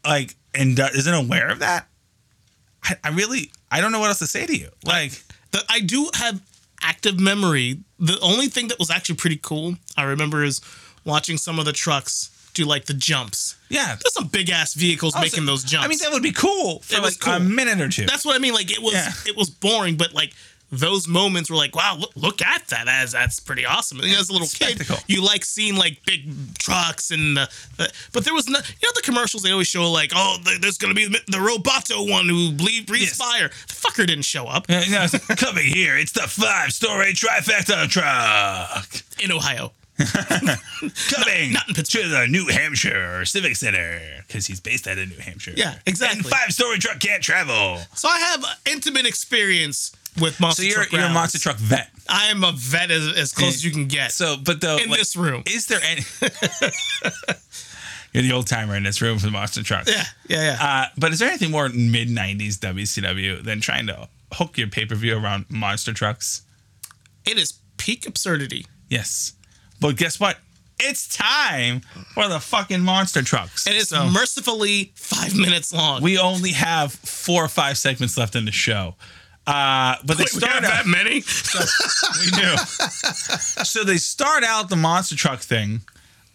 [0.04, 1.86] like and do- isn't aware of that,
[2.82, 4.68] I, I really I don't know what else to say to you.
[4.84, 5.12] Like
[5.50, 6.40] The, I do have
[6.82, 7.78] active memory.
[7.98, 10.60] The only thing that was actually pretty cool, I remember, is
[11.04, 13.54] watching some of the trucks do like the jumps.
[13.68, 15.84] yeah, There's some big ass vehicles making those jumps.
[15.84, 18.06] I mean that would be cool for It was like a minute or two.
[18.06, 18.54] That's what I mean.
[18.54, 19.10] Like it was, Yeah.
[19.26, 20.32] it was boring, but like
[20.72, 22.86] those moments were like, wow, look, look at that.
[22.86, 24.00] That's that's pretty awesome.
[24.00, 24.96] And as a little Spectacle.
[24.96, 28.88] kid, you like seeing like big trucks and the, the but there was no, you
[28.88, 32.10] know, the commercials they always show like, oh, there- there's gonna be the, the Roboto
[32.10, 33.16] one who bleed, breathes Yes.
[33.16, 33.48] fire.
[33.68, 37.88] The fucker didn't show up Yeah, it's like, coming here, it's the five story trifecta
[37.88, 39.02] truck.
[39.22, 39.72] in Ohio.
[39.98, 42.02] Coming not in Pittsburgh.
[42.02, 45.54] to the New Hampshire Civic Center because he's based out of New Hampshire.
[45.56, 46.18] Yeah, exactly.
[46.20, 47.78] And five story truck can't travel.
[47.94, 51.90] So I have intimate experience with monster So you're truck you're a monster truck vet.
[52.08, 54.12] I am a vet as, as close as you can get.
[54.12, 55.42] So, but though, in like, this room.
[55.46, 56.02] is there any?
[58.12, 59.90] you're the old timer in this room for the monster trucks.
[59.90, 60.58] yeah, yeah, yeah.
[60.60, 64.86] Uh, but is there anything more mid '90s WCW than trying to hook your pay
[64.86, 66.42] per view around monster trucks?
[67.24, 68.64] it is peak absurdity.
[68.88, 69.32] Yes.
[69.80, 70.38] But guess what?
[70.78, 71.80] It's time
[72.14, 73.66] for the fucking monster trucks.
[73.66, 76.02] And it's So- mercifully five minutes long.
[76.02, 78.94] we only have four or five segments left in the show.
[79.46, 80.84] Uh, but they Wait, start out.
[80.84, 81.14] that many?
[82.20, 82.56] we do.
[83.64, 85.82] so they start out the monster truck thing.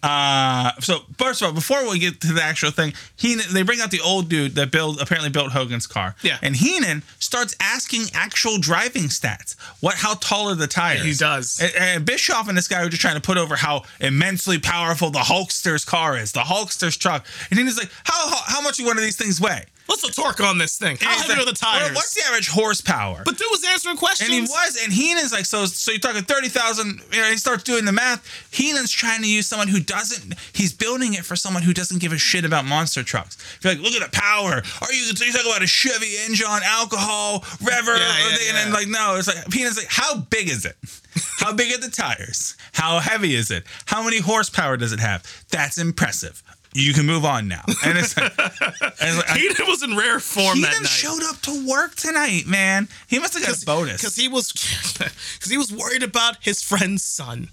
[0.04, 3.82] Uh, so first of all, before we get to the actual thing, Heenan they bring
[3.82, 6.16] out the old dude that build apparently built Hogan's car.
[6.24, 6.40] Yeah.
[6.42, 9.56] And Heenan starts asking actual driving stats.
[9.80, 11.04] What how tall are the tires?
[11.04, 11.60] He does.
[11.62, 15.12] And, and Bischoff and this guy are just trying to put over how immensely powerful
[15.12, 17.26] the Hulkster's car is, the Hulkster's truck.
[17.52, 19.66] And Heenan's like, how how, how much do one of these things weigh?
[19.88, 20.98] What's the torque on this thing?
[21.00, 21.84] How heavy like, are the tires?
[21.90, 23.24] "Well, what's the average horsepower?
[23.26, 24.30] but dude was answering questions.
[24.30, 27.02] And he was, and Heenan's like, so, so you're talking thirty thousand.
[27.12, 28.26] You know, he starts doing the math.
[28.52, 30.36] Heenan's trying to use someone who doesn't.
[30.54, 33.38] He's building it for someone who doesn't give a shit about monster trucks.
[33.62, 34.64] You're like, look at the power.
[34.82, 35.02] Are you?
[35.02, 37.98] You talking about a Chevy engine, alcohol, rever?
[37.98, 38.74] Yeah, yeah, and then yeah.
[38.74, 39.16] like, no.
[39.18, 40.76] It's like Heenan's like, how big is it?
[41.40, 42.56] How big are the tires?
[42.74, 43.64] How heavy is it?
[43.86, 45.26] How many horsepower does it have?
[45.50, 46.44] That's impressive.
[46.74, 47.64] You can move on now.
[47.86, 50.90] And it's, and it's like, He was in rare form that Heenan night.
[50.90, 52.88] showed up to work tonight, man.
[53.08, 54.02] He must have got a bonus.
[54.02, 54.52] because he was
[54.98, 57.50] because he was worried about his friend's son.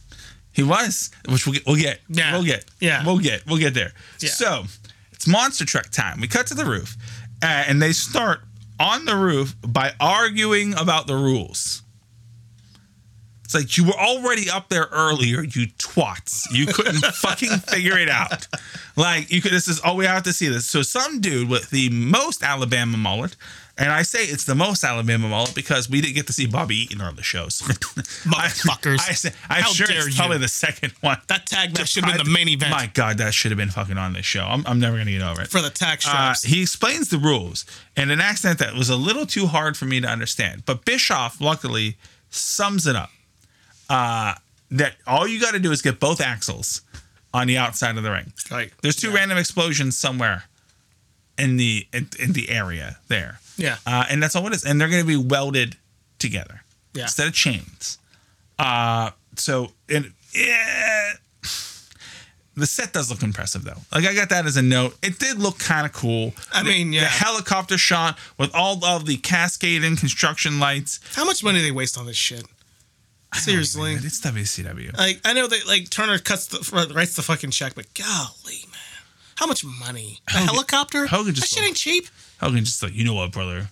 [0.53, 1.65] He was, which we'll get.
[1.67, 2.01] We'll get.
[2.09, 2.33] Yeah.
[2.33, 2.65] We'll get.
[2.81, 3.05] Yeah.
[3.05, 3.47] We'll get.
[3.47, 3.93] We'll get there.
[4.21, 4.31] Yeah.
[4.31, 4.65] So
[5.13, 6.21] it's monster truck time.
[6.21, 6.97] We cut to the roof,
[7.43, 8.41] uh, and they start
[8.81, 11.83] on the roof by arguing about the rules.
[13.49, 16.43] It's like you were already up there earlier, you twats.
[16.53, 18.47] You couldn't fucking figure it out.
[18.95, 19.53] Like you could.
[19.53, 20.49] This is all we have to see.
[20.49, 20.67] This.
[20.67, 23.37] So some dude with the most Alabama mullet
[23.79, 26.77] And I say it's the most Alabama mullet because we didn't get to see Bobby
[26.77, 27.49] Eaton on the show.
[27.49, 27.65] So
[28.29, 29.01] Motherfuckers.
[29.01, 30.15] I, I say, I'm How sure dare it's you.
[30.17, 31.17] probably the second one.
[31.29, 33.71] that tag match should have been the main event My God, that should have been
[33.71, 34.45] fucking on this show.
[34.45, 35.49] I'm, I'm never gonna get over it.
[35.49, 37.65] for the tag Uh, he explains the rules
[37.97, 40.65] in an accent that was a little too hard for me to understand.
[40.67, 41.97] But Bischoff, luckily,
[42.29, 43.11] sums it up.
[43.88, 44.35] Uh,
[44.70, 46.83] that all you got to do is get both axles
[47.33, 48.33] on the outside of the ring.
[48.51, 48.70] right.
[48.83, 50.44] There's two random explosions somewhere
[51.38, 53.77] in the in, in the area there, Yeah.
[53.87, 54.64] uh, and that's all it is.
[54.64, 55.77] And they're going to be welded
[56.18, 56.62] together
[56.94, 57.03] Yeah.
[57.05, 57.98] instead of chains.
[58.59, 61.12] Uh, so and yeah,
[62.57, 63.79] the set does look impressive though.
[63.92, 64.96] Like I got that as a note.
[65.03, 66.33] It did look kind of cool.
[66.53, 67.05] I mean, The yeah.
[67.05, 70.98] helicopter shot with all of the cascading construction lights.
[71.14, 72.44] How much money do they waste on this shit?
[73.35, 73.95] Seriously.
[73.95, 74.97] Man, it's WCW.
[74.97, 78.81] Like I know that like Turner cuts the writes the fucking check, but golly, man,
[79.37, 80.21] how much money?
[80.29, 81.07] A helicopter?
[81.07, 82.07] Hogan just that shit ain't cheap.
[82.41, 83.69] Hogan just like, you know what, brother?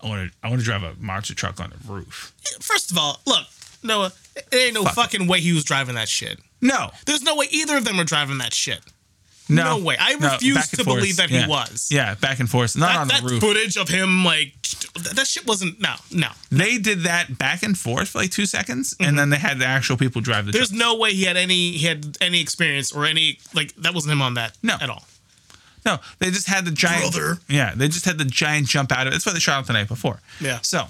[0.00, 2.32] I want to I want to drive a monster truck on the roof.
[2.60, 3.46] First of all, look,
[3.82, 4.12] Noah,
[4.50, 4.94] there ain't no Fuck.
[4.94, 6.38] fucking way he was driving that shit.
[6.60, 8.80] No, There's no way either of them were driving that shit.
[9.48, 9.96] No, No way.
[9.98, 10.96] I No, refuse to forth.
[10.98, 11.88] believe that he was.
[11.90, 12.76] Yeah, back and forth.
[12.76, 13.40] Not That, on the that roof.
[13.40, 14.54] footage of him like
[15.14, 16.28] that, shit wasn't no no.
[16.50, 19.66] They did that back and forth for like two seconds, and then they had the
[19.66, 20.58] actual people drive the Mm-hmm.
[20.58, 20.78] There's truck.
[20.80, 24.22] no way he had any he had any experience or any like that wasn't him
[24.22, 24.76] on that No.
[24.80, 25.04] at all.
[25.84, 27.12] No, they just had the giant.
[27.12, 27.38] Brother.
[27.46, 29.10] Yeah, they just had the giant jump out of it.
[29.16, 30.20] That's why they shot it the night before.
[30.40, 30.60] Yeah.
[30.62, 30.86] So,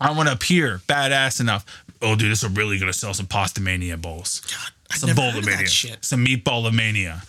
[0.00, 1.64] I want to appear badass enough.
[2.00, 4.42] Oh, dude, this is really gonna sell some Pastamania bowls.
[4.90, 5.68] I Some bowl heard of of that mania.
[5.68, 6.04] shit.
[6.04, 7.22] Some meatball of mania.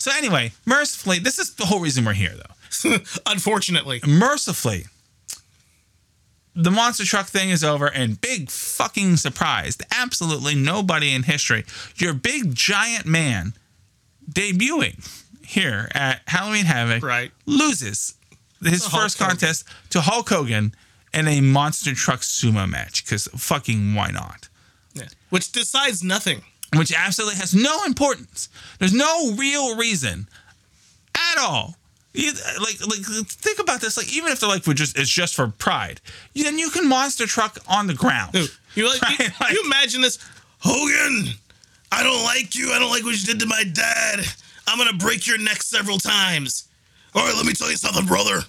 [0.00, 2.96] So anyway, mercifully, this is the whole reason we're here, though.
[3.26, 4.00] Unfortunately.
[4.06, 4.86] mercifully,
[6.56, 9.76] the monster truck thing is over, and big fucking surprise!
[9.92, 11.64] Absolutely nobody in history.
[11.96, 13.52] Your big giant man
[14.30, 15.06] debuting
[15.44, 17.30] here at Halloween Havoc Right.
[17.46, 18.14] loses
[18.62, 19.30] his Hulk first Hogan.
[19.36, 20.74] contest to Hulk Hogan
[21.12, 24.48] in a monster truck sumo match because fucking why not?
[24.94, 25.08] Yeah.
[25.30, 26.42] Which decides nothing.
[26.76, 28.48] Which absolutely has no importance.
[28.78, 30.28] There's no real reason
[31.14, 31.76] at all.
[32.12, 33.96] You, like, like, think about this.
[33.96, 36.00] Like, even if they're like, we're just, it's just for pride.
[36.34, 38.32] Then you can monster truck on the ground.
[38.32, 40.18] Dude, you, like, you, Right, like- you imagine this?
[40.58, 41.28] Hogan,
[41.92, 42.72] I don't like you.
[42.72, 44.20] I don't like what you did to my dad.
[44.66, 46.68] I'm gonna break your neck several times.
[47.14, 48.40] All right, let me tell you something, brother.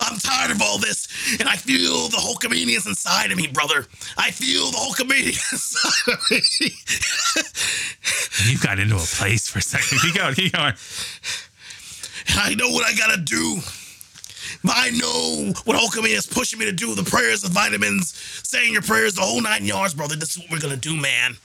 [0.00, 3.86] I'm tired of all this, and I feel the Hulkamania's inside of me, brother.
[4.16, 6.40] I feel the Hulkamania inside of me.
[8.52, 9.98] You got into a place for a second.
[10.00, 10.34] Keep going.
[10.34, 10.74] Keep going.
[12.36, 13.60] I know what I gotta do.
[14.68, 16.94] I know what Hulkamania is pushing me to do.
[16.94, 20.16] The prayers, the vitamins, saying your prayers, the whole nine yards, brother.
[20.16, 21.36] This is what we're gonna do, man.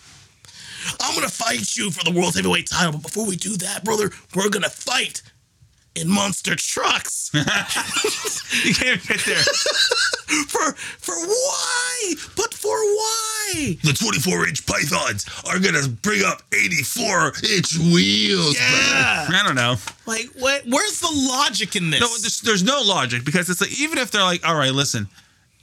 [1.00, 4.12] I'm gonna fight you for the world heavyweight title, but before we do that, brother,
[4.36, 5.22] we're gonna fight
[5.96, 7.32] in monster trucks.
[8.64, 9.42] You can't get there.
[10.48, 12.14] for for why?
[12.36, 13.78] But for why?
[13.84, 18.56] The 24 inch pythons are gonna bring up 84 inch wheels.
[18.56, 19.28] Yeah.
[19.30, 19.76] I don't know.
[20.06, 20.64] Like, what?
[20.68, 22.00] Where's the logic in this?
[22.00, 25.08] No, there's, there's no logic because it's like even if they're like, all right, listen,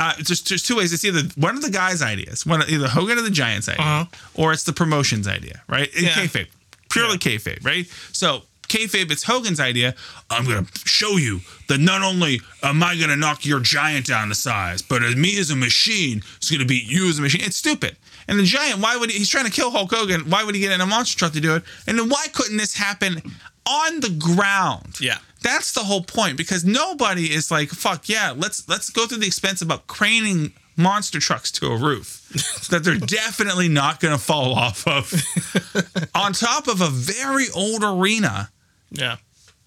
[0.00, 0.92] uh, there's there's two ways.
[0.92, 4.04] It's either one of the guys' ideas, one either Hogan or the Giants' idea, Uh-huh.
[4.34, 5.88] or it's the promotion's idea, right?
[5.94, 6.10] In Yeah.
[6.14, 6.48] kayfabe,
[6.90, 7.86] purely kayfabe, right?
[8.12, 9.94] So kayfabe, it's Hogan's idea.
[10.30, 14.34] I'm gonna show you that not only am I gonna knock your giant down to
[14.34, 17.42] size, but as me as a machine is gonna beat you as a machine.
[17.44, 17.96] It's stupid.
[18.28, 20.30] And the giant, why would he, he's trying to kill Hulk Hogan?
[20.30, 21.64] Why would he get in a monster truck to do it?
[21.86, 23.20] And then why couldn't this happen
[23.68, 25.00] on the ground?
[25.00, 25.18] Yeah.
[25.42, 29.26] That's the whole point because nobody is like, fuck yeah, let's let's go through the
[29.26, 32.28] expense about craning monster trucks to a roof
[32.70, 35.12] that they're definitely not going to fall off of
[36.14, 38.50] on top of a very old arena
[38.90, 39.16] yeah.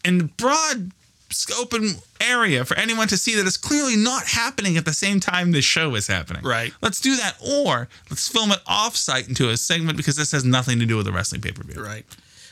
[0.05, 0.91] in broad
[1.29, 5.19] scope and area for anyone to see that it's clearly not happening at the same
[5.19, 6.43] time this show is happening.
[6.43, 6.71] Right.
[6.81, 10.79] Let's do that or let's film it off-site into a segment because this has nothing
[10.79, 11.81] to do with the wrestling pay-per-view.
[11.83, 12.05] Right.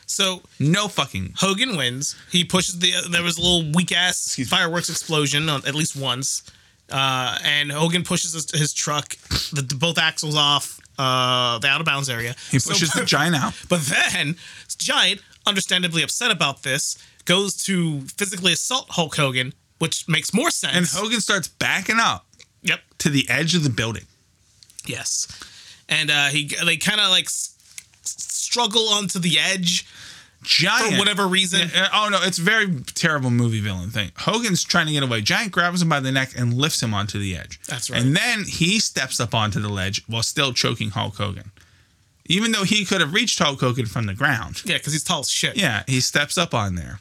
[0.08, 2.16] So No fucking Hogan wins.
[2.32, 2.92] He pushes the.
[3.10, 6.44] There was a little weak ass fireworks explosion on at least once,
[6.90, 9.16] uh, and Hogan pushes his, his truck,
[9.54, 12.36] the, the both axles off uh, the out of bounds area.
[12.50, 13.54] he So- pushes the giant out.
[13.70, 14.36] But then
[14.78, 20.76] Giant, understandably upset about this, goes to physically assault Hulk Hogan, which makes more sense.
[20.76, 22.26] And Hogan starts backing up
[22.64, 22.80] Yep.
[23.00, 24.06] to the edge of the building.
[24.86, 25.28] Yes.
[25.90, 27.56] And uh, he they kind of like s-
[28.04, 29.86] struggle onto the edge
[30.44, 31.70] Giant for whatever reason.
[31.72, 34.12] Yeah, oh no, it's a very terrible movie villain thing.
[34.18, 35.22] Hogan's trying to get away.
[35.22, 37.60] Giant grabs him by the neck and lifts him onto the edge.
[37.68, 38.02] That's right.
[38.02, 41.52] And then he steps up onto the ledge while still choking Hulk Hogan.
[42.32, 44.62] Even though he could have reached Hulk Hogan from the ground.
[44.66, 45.58] Yeah, because he's tall as shit.
[45.58, 47.00] Yeah, he steps up on there.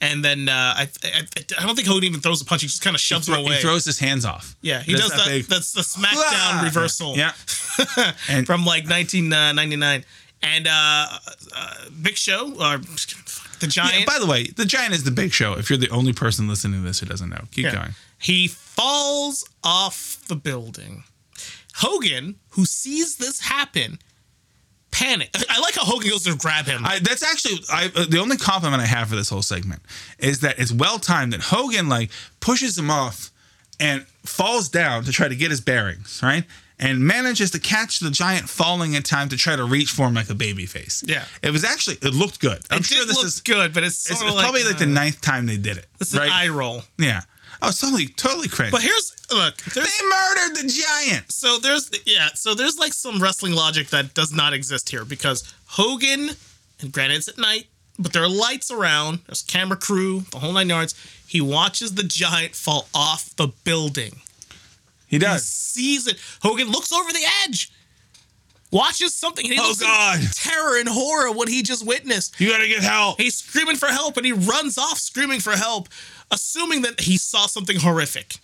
[0.00, 1.22] And then uh, I, I
[1.58, 2.62] I don't think Hogan even throws a punch.
[2.62, 3.56] He just kind of shoves Thro- him away.
[3.56, 4.54] he throws his hands off.
[4.62, 5.26] yeah, he Does does that.
[5.26, 6.60] big- that's the SmackDown Ah!
[6.64, 7.16] reversal.
[7.16, 7.32] Yeah.
[8.28, 10.04] And- from like 1999.
[10.40, 10.70] And uh,
[11.56, 12.78] uh, Big Show or
[13.58, 13.98] the Giant.
[13.98, 15.54] Yeah, by the way, the giant is the big show.
[15.54, 17.72] If you're the only person listening to this who doesn't know, keep Yeah.
[17.74, 17.94] going.
[18.20, 21.02] He falls off the building.
[21.74, 23.98] Hogan, who sees this happen,
[24.90, 25.30] panic.
[25.48, 26.84] I like how Hogan goes to grab him.
[26.84, 29.82] I, that's actually I, uh, the only compliment I have for this whole segment
[30.18, 32.10] is that it's well timed that Hogan like
[32.40, 33.30] pushes him off
[33.80, 36.44] and falls down to try to get his bearings, right?
[36.80, 40.14] And manages to catch the giant falling in time to try to reach for him
[40.14, 41.02] like a baby face.
[41.06, 41.24] Yeah.
[41.42, 42.60] It was actually it looked good.
[42.70, 44.78] I'm it sure did this look is good, but it's, it's of like, probably like
[44.78, 45.86] the uh, ninth time they did it.
[46.00, 46.30] It's an right?
[46.30, 46.82] eye roll.
[46.98, 47.22] yeah.
[47.60, 48.70] Oh, it's totally totally crazy.
[48.70, 49.56] But here's look.
[49.56, 51.32] they murdered the giant.
[51.32, 52.28] so there's yeah.
[52.34, 56.30] So there's like some wrestling logic that does not exist here because Hogan,
[56.80, 57.66] and granted it's at night,
[57.98, 59.20] but there are lights around.
[59.26, 60.94] There's camera crew, the whole nine yards.
[61.26, 64.20] He watches the giant fall off the building.
[65.06, 65.44] He He does.
[65.46, 66.18] sees it.
[66.42, 67.70] Hogan looks over the edge,
[68.70, 70.20] watches something, and he Oh, God.
[70.34, 72.38] terror and horror what he just witnessed.
[72.40, 73.20] You gotta get help.
[73.20, 75.88] He's screaming for help, and he runs off screaming for help,
[76.30, 78.36] assuming that he saw something horrific.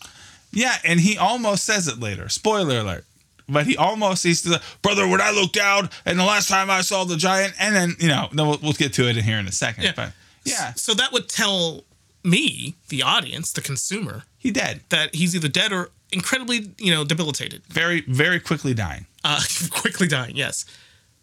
[0.52, 2.28] Yeah, and he almost says it later.
[2.28, 3.04] Spoiler alert.
[3.48, 5.06] But he almost he's the brother.
[5.06, 8.08] When I looked down, and the last time I saw the giant, and then you
[8.08, 9.84] know, then we'll, we'll get to it in here in a second.
[9.84, 9.92] Yeah.
[9.94, 10.12] But
[10.44, 11.84] yeah, So that would tell
[12.22, 17.04] me, the audience, the consumer, he dead that he's either dead or incredibly, you know,
[17.04, 17.62] debilitated.
[17.68, 19.04] very very quickly dying.
[19.24, 20.64] Uh, quickly dying, yes.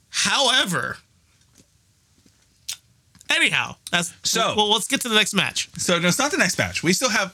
[0.10, 0.98] However,
[3.30, 5.70] anyhow, that's So- Well, let's get to the next match.
[5.78, 6.84] So no, it's not the next match.
[6.84, 7.34] We still have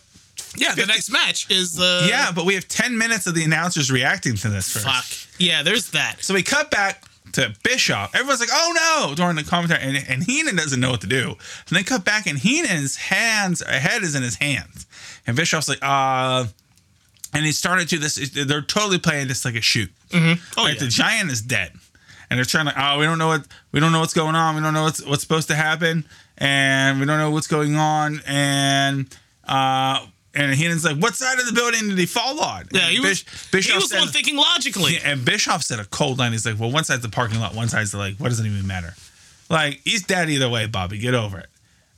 [0.55, 3.91] Yeah, the next match is the yeah, but we have ten minutes of the announcers
[3.91, 4.85] reacting to this first.
[4.85, 5.39] Fuck.
[5.39, 6.17] Yeah, there's that.
[6.23, 7.03] So we cut back
[7.33, 8.13] to Bischoff.
[8.15, 11.35] Everyone's like, "Oh no!" during the commentary, and, and Heenan doesn't know what to do.
[11.67, 14.85] And they cut back, and Heenan's hands, head is in his hands,
[15.25, 16.45] and Bischoff's like, "Uh,"
[17.33, 18.15] and he started to this.
[18.31, 19.91] They're totally playing this like a shoot.
[20.13, 20.79] Oh, like yeah.
[20.85, 21.71] the giant is dead,
[22.29, 22.73] and they're trying to.
[22.75, 24.55] Oh, we don't know what we don't know what's going on.
[24.55, 26.05] We don't know what's what's supposed to happen,
[26.37, 28.21] and we don't know what's going on.
[28.25, 29.07] And
[29.47, 32.91] uh, and Heenan's like, "What side of the building did he fall on?" yeah, And
[32.91, 34.93] he was, Bish- he was the said- one thinking logically.
[34.93, 36.31] yeah, and Bischoff said a cold line.
[36.31, 38.45] He's like, well, one side's the parking lot, one side's the like, what does it
[38.45, 38.93] even matter?
[39.49, 40.97] Like, he's dead either way, Bobby.
[40.99, 41.47] Get over it.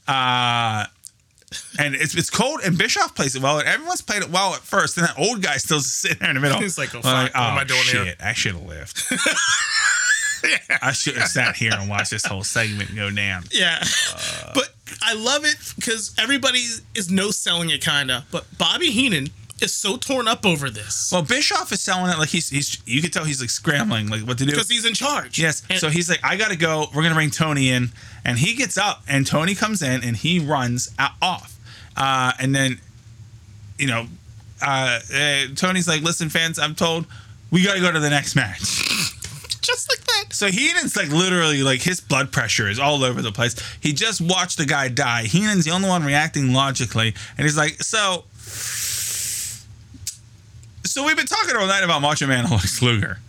[0.07, 0.85] Uh,
[1.79, 4.61] and it's it's cold, and Bischoff plays it well, and everyone's played it well at
[4.61, 6.59] first, and that old guy still sitting there in the middle.
[6.59, 9.03] He's like, oh, I'm fuck, what am I doing shit, here?" I should have left.
[10.81, 13.43] I should have sat here and watched this whole segment go down.
[13.51, 13.83] Yeah.
[14.15, 14.51] Uh.
[14.53, 16.59] but I love it because everybody
[16.95, 18.23] is no selling it, kind of.
[18.31, 19.29] But Bobby Heenan
[19.61, 23.01] is so torn up over this Well, Bischoff is selling it like he's he's you
[23.01, 24.51] can tell he's like scrambling like what to do.
[24.51, 25.37] because he's in charge.
[25.39, 25.63] Yes.
[25.69, 26.87] And- so he's like, I gotta go.
[26.93, 27.91] We're gonna bring Tony in,
[28.25, 30.89] and he gets up, and Tony comes in, and he runs
[31.21, 31.57] off,
[31.97, 32.79] uh, and then,
[33.77, 34.07] you know,
[34.61, 37.05] uh, uh, Tony's like, "Listen, fans, I'm told
[37.51, 38.59] we gotta go to the next match."
[39.61, 40.33] just like that.
[40.33, 43.55] So Heenan's like literally like his blood pressure is all over the place.
[43.81, 45.23] He just watched the guy die.
[45.25, 48.25] Heenan's the only one reacting logically, and he's like, "So."
[50.89, 53.19] So we've been talking all night about Macho Man Lex Luger.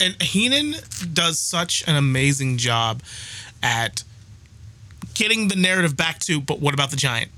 [0.00, 0.76] And Heenan
[1.12, 3.02] does such an amazing job
[3.62, 4.02] at
[5.12, 7.30] getting the narrative back to, but what about the giant?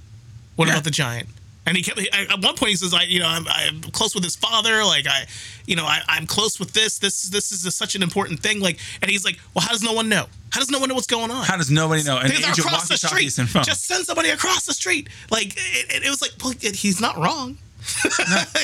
[0.54, 0.74] What Yeah.
[0.74, 1.28] about the giant?
[1.66, 4.14] And he kept he- at one point he says, "I, you know, I'm, I'm close
[4.14, 4.84] with his father.
[4.84, 5.26] Like I,
[5.66, 6.98] you know, I, I'm close with this.
[6.98, 8.60] This this is such an important thing.
[8.60, 10.26] Like, and he's like, well, how does no one know?
[10.52, 11.44] How does no one know what's going on?
[11.44, 12.18] How does nobody know?
[12.18, 13.32] And Because the across the street,
[13.64, 15.08] just send somebody across the street.
[15.30, 17.58] Like it, it, it was like, well, he's not wrong.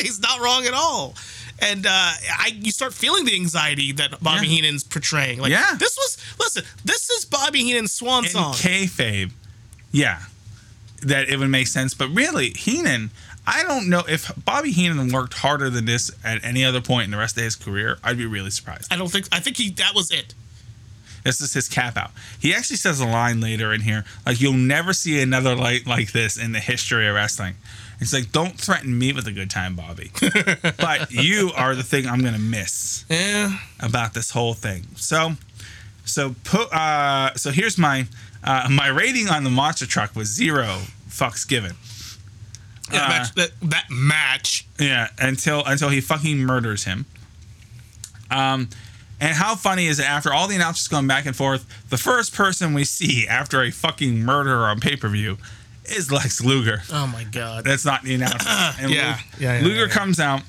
[0.00, 1.14] he's not wrong at all.
[1.60, 4.54] And uh, I, you start feeling the anxiety that Bobby Yeah.
[4.54, 5.38] Heenan's portraying.
[5.40, 5.74] Like, Yeah.
[5.78, 6.64] this was listen.
[6.84, 8.54] This is Bobby Heenan's swan in song.
[8.54, 9.30] kayfabe,
[9.92, 10.22] yeah,
[11.02, 11.94] that it would make sense.
[11.94, 13.10] But really, Heenan,
[13.46, 17.10] I don't know if Bobby Heenan worked harder than this at any other point in
[17.10, 17.98] the rest of his career.
[18.04, 18.92] I'd be really surprised.
[18.92, 19.28] I don't think.
[19.32, 19.70] I think he.
[19.70, 20.34] That was it.
[21.24, 22.10] This is his cap out.
[22.40, 26.12] He actually says a line later in here, like you'll never see another light like
[26.12, 27.54] this in the history of wrestling.
[27.98, 30.10] He's like, don't threaten me with a good time, Bobby.
[30.78, 33.04] but you are the thing I'm gonna miss.
[33.08, 33.58] Yeah.
[33.78, 34.86] about this whole thing.
[34.96, 35.34] So,
[36.04, 38.06] so put uh, so here's my
[38.44, 41.72] uh, my rating on the monster truck was zero fucks given.
[42.92, 44.66] Yeah, Uh, match, that, that match.
[44.78, 47.06] Yeah, until until he fucking murders him.
[48.30, 48.68] Um,
[49.20, 52.34] and how funny is it after all the announcers going back and forth, the first
[52.34, 55.38] person we see after a fucking murder on pay per view
[55.84, 56.82] is Lex Luger.
[56.92, 57.64] Oh my god.
[57.64, 58.48] That's not the announcer.
[58.80, 59.18] And Yeah.
[59.38, 59.92] Lu- Yeah, yeah, Luger yeah, yeah.
[59.92, 60.42] comes out,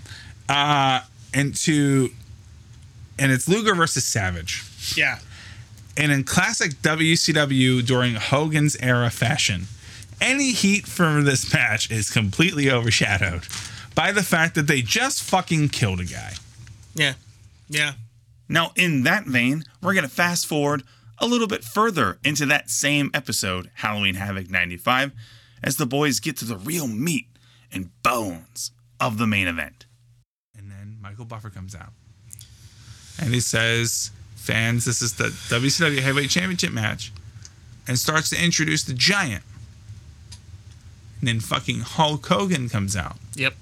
[0.49, 1.01] uh,
[1.33, 2.09] and to,
[3.19, 4.63] and it's Luger versus Savage.
[4.95, 5.19] Yeah.
[5.95, 9.67] And in classic WCW during Hogan's era fashion,
[10.19, 13.43] any heat for this match is completely overshadowed
[13.93, 16.33] by the fact that they just fucking killed a guy.
[16.95, 17.13] Yeah.
[17.67, 17.93] Yeah.
[18.49, 20.83] Now, in that vein, we're going to fast forward
[21.19, 25.11] a little bit further into that same episode, Halloween Havoc 95,
[25.63, 27.27] as the boys get to the real meat
[27.71, 29.85] and bones of the main event.
[30.57, 31.93] And then Michael Buffer comes out.
[33.19, 34.11] And he says,
[34.43, 37.11] fans, this is the WCW Heavyweight Championship match.
[37.87, 39.43] And starts to introduce the Giant.
[41.19, 43.17] And then fucking Hulk Hogan comes out.
[43.35, 43.53] Yep.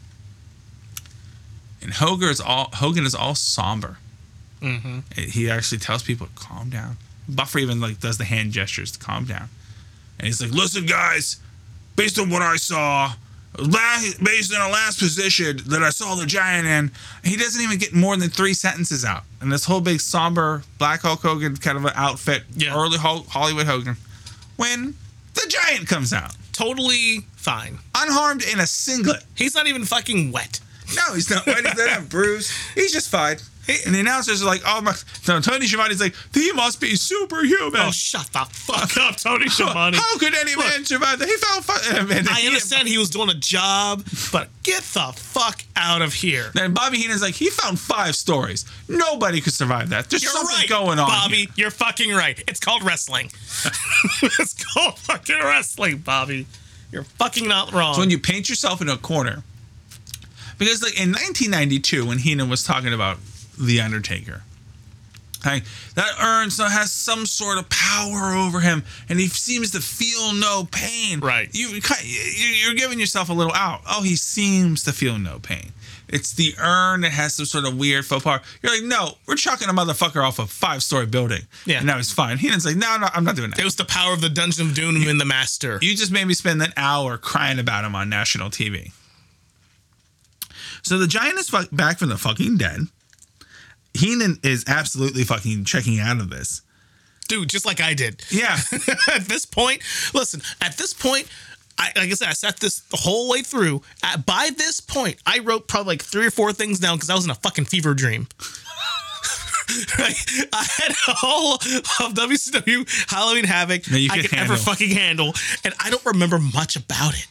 [1.81, 3.97] And Hogan is all Hogan is all somber.
[4.61, 4.99] Mm-hmm.
[5.15, 6.97] He actually tells people to calm down.
[7.27, 9.49] Buffer even like does the hand gestures to calm down.
[10.19, 11.37] And he's like, "Listen, guys,
[11.95, 13.13] based on what I saw,
[13.57, 16.91] based on the last position that I saw the giant in,
[17.23, 19.23] he doesn't even get more than three sentences out.
[19.41, 22.73] And this whole big somber Black Hulk Hogan kind of an outfit, Yeah.
[22.75, 23.97] early Hol- Hollywood Hogan,
[24.55, 24.95] when
[25.33, 27.79] the giant comes out, Totally fine.
[27.95, 29.23] unharmed in a singlet.
[29.35, 30.59] He's not even fucking wet.
[30.95, 31.43] No, he's not.
[31.45, 32.51] He's not bruised.
[32.75, 33.37] He's just fine.
[33.85, 34.93] And the announcers are like, "Oh my!"
[35.27, 39.95] No, Tony Schiavone's like, "He must be superhuman." Oh, shut the fuck up, Tony Schiavone.
[39.95, 41.27] How could any man survive that?
[41.27, 41.61] He fell.
[41.61, 46.11] Fu- I he- understand he was doing a job, but get the fuck out of
[46.13, 46.49] here.
[46.55, 48.65] Then Bobby Heenan's like, he found five stories.
[48.89, 50.09] Nobody could survive that.
[50.09, 51.07] There's You're something right, going on.
[51.07, 51.35] Bobby.
[51.37, 51.47] here.
[51.55, 52.43] You're fucking right.
[52.47, 53.27] It's called wrestling.
[54.23, 56.47] it's called fucking wrestling, Bobby.
[56.91, 57.93] You're fucking not wrong.
[57.93, 59.43] So when you paint yourself in a corner,
[60.61, 63.17] because like in 1992 when Heenan was talking about
[63.59, 64.43] the Undertaker,
[65.45, 65.63] like
[65.95, 70.33] that urn still has some sort of power over him, and he seems to feel
[70.33, 71.19] no pain.
[71.19, 71.49] Right.
[71.53, 71.81] You you-
[72.63, 73.81] you're giving yourself a little out.
[73.89, 75.71] Oh, he seems to feel no pain.
[76.07, 78.41] It's the urn that has some sort of weird faux pas.
[78.61, 81.41] You're like, no, we're chucking a motherfucker off a five story building.
[81.65, 81.77] Yeah.
[81.77, 82.37] And now he's fine.
[82.37, 83.59] Heenan's like, no, no, I'm not doing that.
[83.59, 85.79] it was the power of the Dungeon of Doom and the Master.
[85.81, 88.91] You just made me spend an hour crying about him on national TV.
[90.83, 92.81] So the giant is fu- back from the fucking dead.
[93.93, 96.61] Heenan is absolutely fucking checking out of this.
[97.27, 98.23] Dude, just like I did.
[98.29, 98.57] Yeah.
[99.13, 99.81] at this point,
[100.13, 101.27] listen, at this point,
[101.77, 103.81] I, like I said, I sat this the whole way through.
[104.03, 107.15] At, by this point, I wrote probably like three or four things down because I
[107.15, 108.27] was in a fucking fever dream.
[109.97, 110.15] right?
[110.53, 111.61] I had all of
[112.13, 117.13] WCW Halloween Havoc I could could ever fucking handle, and I don't remember much about
[117.13, 117.27] it.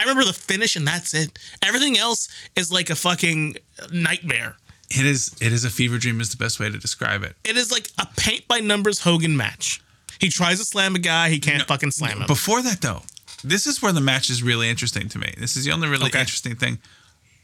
[0.00, 1.38] I remember the finish, and that's it.
[1.62, 3.56] Everything else is like a fucking
[3.92, 4.56] nightmare.
[4.90, 7.36] it is it is a fever dream is the best way to describe it.
[7.44, 9.82] It is like a paint by numbers Hogan match.
[10.18, 12.26] He tries to slam a guy, he can't fucking slam him.
[12.26, 13.02] Before that though,
[13.44, 15.34] this is where the match is really interesting to me.
[15.38, 16.20] This is the only really Okay.
[16.20, 16.78] interesting thing.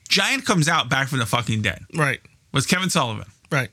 [0.09, 1.85] Giant comes out back from the fucking dead.
[1.95, 2.21] right,
[2.53, 3.27] Was Kevin Sullivan.
[3.53, 3.71] right.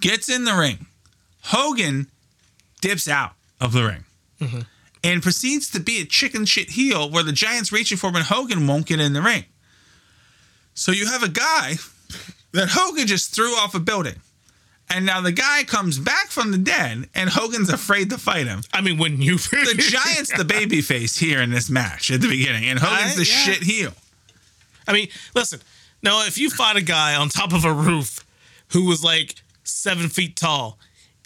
[0.00, 0.86] gets in the ring.
[1.44, 2.08] Hogan
[2.80, 4.04] dips out of the ring
[4.40, 4.60] mm-hmm.
[5.02, 8.24] And proceeds to be a chicken shit heel where the Giants reaching for him and
[8.24, 9.44] Hogan won't get in the ring.
[10.74, 11.74] So you have a guy
[12.52, 14.16] that Hogan just threw off a building.
[14.92, 18.62] And now the guy comes back from the dead and Hogan's afraid to fight him.
[18.72, 19.38] I mean, wouldn't you?
[19.38, 23.16] The Giant's the baby face here in this match at the beginning, and Hogan's I-
[23.16, 23.24] the yeah.
[23.24, 23.92] shit heel.
[24.88, 25.60] I mean, listen.
[26.02, 28.26] Now, if you fought a guy on top of a roof
[28.72, 30.78] who was like seven feet tall,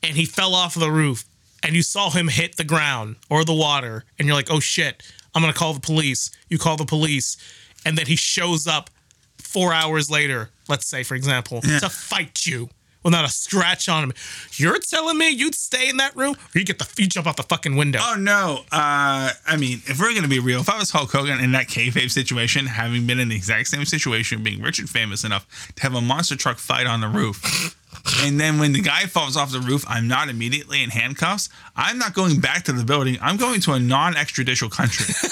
[0.02, 1.24] and he fell off the roof,
[1.64, 5.02] and you saw him hit the ground or the water, and you're like, "Oh shit,
[5.34, 7.36] I'm gonna call the police." You call the police,
[7.84, 8.90] and then he shows up
[9.38, 12.68] four hours later, let's say, for example, to fight you
[13.04, 14.12] without a scratch on him.
[14.52, 17.36] You're telling me you'd stay in that room, or you get the you jump out
[17.36, 18.00] the fucking window?
[18.02, 18.64] Oh no!
[18.72, 21.68] Uh, I mean, if we're gonna be real, if I was Hulk Hogan in that
[21.68, 25.46] kayfabe situation, having been in the exact same situation, being rich and famous enough
[25.76, 27.76] to have a monster truck fight on the roof,
[28.22, 31.48] and then when the guy falls off the roof, I'm not immediately in handcuffs.
[31.76, 33.16] I'm not going back to the building.
[33.22, 35.14] I'm going to a non-extraditional country.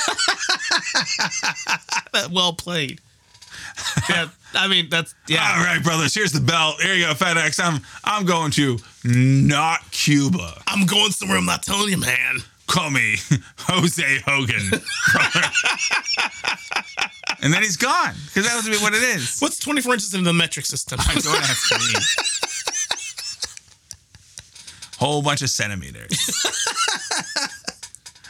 [2.33, 3.01] well played.
[4.09, 5.55] yeah, I mean that's yeah.
[5.57, 6.15] All right, brothers.
[6.15, 6.81] Here's the belt.
[6.81, 7.63] Here you go, FedEx.
[7.63, 10.63] I'm I'm going to not Cuba.
[10.67, 12.39] I'm going somewhere I'm not telling you, man.
[12.67, 13.17] Call me
[13.59, 14.81] Jose Hogan.
[17.43, 19.41] and then he's gone because that was what it is.
[19.41, 20.99] What's 24 inches in the metric system?
[20.99, 22.01] Don't ask me.
[25.03, 26.13] Whole bunch of centimeters.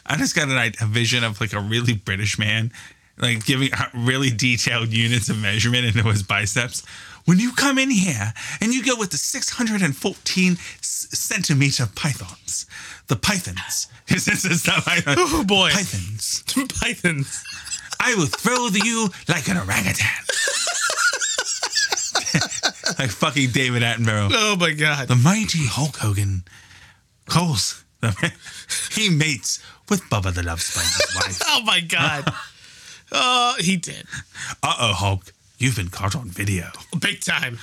[0.06, 2.72] I just got an, a vision of like a really British man,
[3.18, 6.82] like giving out really detailed units of measurement into his biceps.
[7.26, 10.58] When you come in here and you go with the 614 s-
[11.12, 12.66] centimeter pythons,
[13.08, 15.70] the pythons, this is not python, Oh, boy.
[15.72, 16.42] pythons,
[16.80, 17.44] Pythons.
[18.00, 20.08] I will throw you like an orangutan.
[22.98, 24.30] like fucking David Attenborough.
[24.32, 25.06] Oh my god.
[25.08, 26.42] The mighty Hulk Hogan
[27.32, 27.84] Cole's.
[28.92, 31.40] He mates with Bubba the Love Sponge's wife.
[31.46, 32.32] Oh my god.
[33.14, 34.06] Oh, he did.
[34.62, 35.34] Uh oh, Hulk.
[35.58, 36.70] You've been caught on video.
[36.98, 37.58] Big time.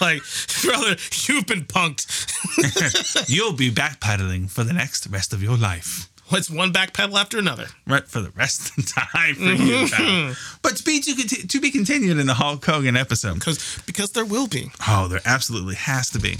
[0.00, 0.22] like,
[0.64, 0.96] brother,
[1.28, 3.28] you've been punked.
[3.28, 6.08] You'll be backpedaling for the next rest of your life.
[6.30, 7.66] What's one backpedal after another?
[7.86, 9.86] Right for the rest of the time for you.
[9.88, 10.34] pal.
[10.62, 13.34] But to be to, conti- to be continued in the Hulk Hogan episode.
[13.34, 14.72] Because because there will be.
[14.88, 16.38] Oh, there absolutely has to be.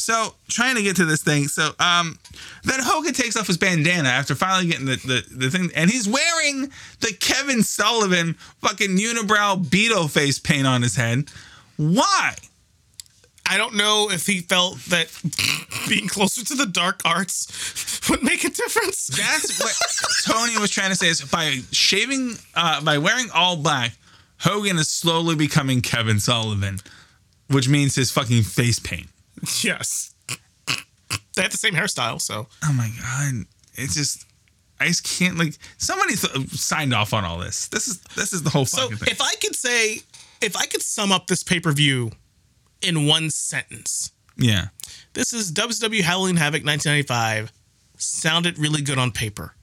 [0.00, 1.48] So trying to get to this thing.
[1.48, 2.18] So um
[2.64, 6.08] then Hogan takes off his bandana after finally getting the, the, the thing and he's
[6.08, 6.70] wearing
[7.00, 11.30] the Kevin Sullivan fucking unibrow Beetle face paint on his head.
[11.76, 12.34] Why?
[13.46, 15.08] I don't know if he felt that
[15.88, 19.08] being closer to the dark arts would make a difference.
[19.08, 19.58] That's
[20.26, 23.92] what Tony was trying to say is by shaving uh by wearing all black,
[24.38, 26.78] Hogan is slowly becoming Kevin Sullivan,
[27.48, 29.08] which means his fucking face paint.
[29.62, 30.14] yes.
[31.36, 33.46] They have the same hairstyle, so Oh my god!
[33.74, 34.26] It's just
[34.80, 37.68] I just can't like somebody th- signed off on all this.
[37.68, 39.08] This is this is the whole So fucking thing.
[39.12, 40.00] if I could say,
[40.40, 42.10] if I could sum up this pay per view
[42.82, 44.68] in one sentence, yeah,
[45.12, 47.52] this is WCW Halloween Havoc 1995.
[47.96, 49.54] Sounded really good on paper.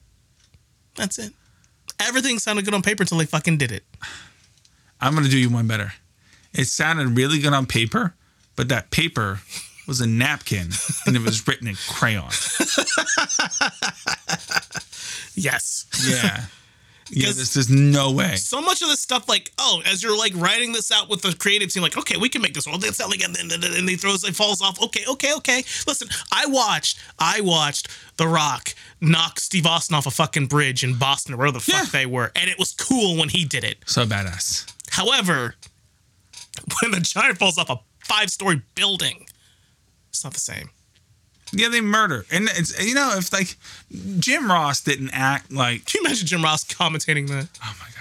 [0.96, 1.34] That's it.
[2.00, 3.84] Everything sounded good on paper until they fucking did it.
[5.02, 5.94] I'm gonna do you one better.
[6.54, 8.16] It sounded really good on paper,
[8.58, 9.40] but that paper
[9.88, 10.68] was a napkin
[11.06, 12.30] and it was written in crayon.
[15.36, 15.86] Yes.
[16.06, 16.16] Yeah,
[17.10, 17.28] yeah.
[17.30, 18.36] Because- There's no way.
[18.36, 21.34] so much of this stuff, like, oh, as you're like writing this out with the
[21.40, 22.80] creative team, like, okay, we can make this one.
[22.80, 24.82] That's like, and then and he throws, it falls off.
[24.82, 25.64] Okay, okay, okay.
[25.88, 27.88] Listen, I watched, I watched
[28.18, 31.84] The Rock knock Steve Austin off a fucking bridge in Boston or wherever the fuck
[31.86, 31.90] Yeah.
[31.92, 33.78] they were, and it was cool when he did it.
[33.86, 34.70] So badass.
[34.90, 35.56] However,
[36.82, 39.26] when the giant falls off a five story building,
[40.10, 40.70] it's not the same.
[41.54, 43.56] Yeah, they murder, and it's you know if like
[44.20, 47.48] Jim Ross didn't act like Can you imagine Jim Ross commentating that?
[47.64, 47.94] Oh my god.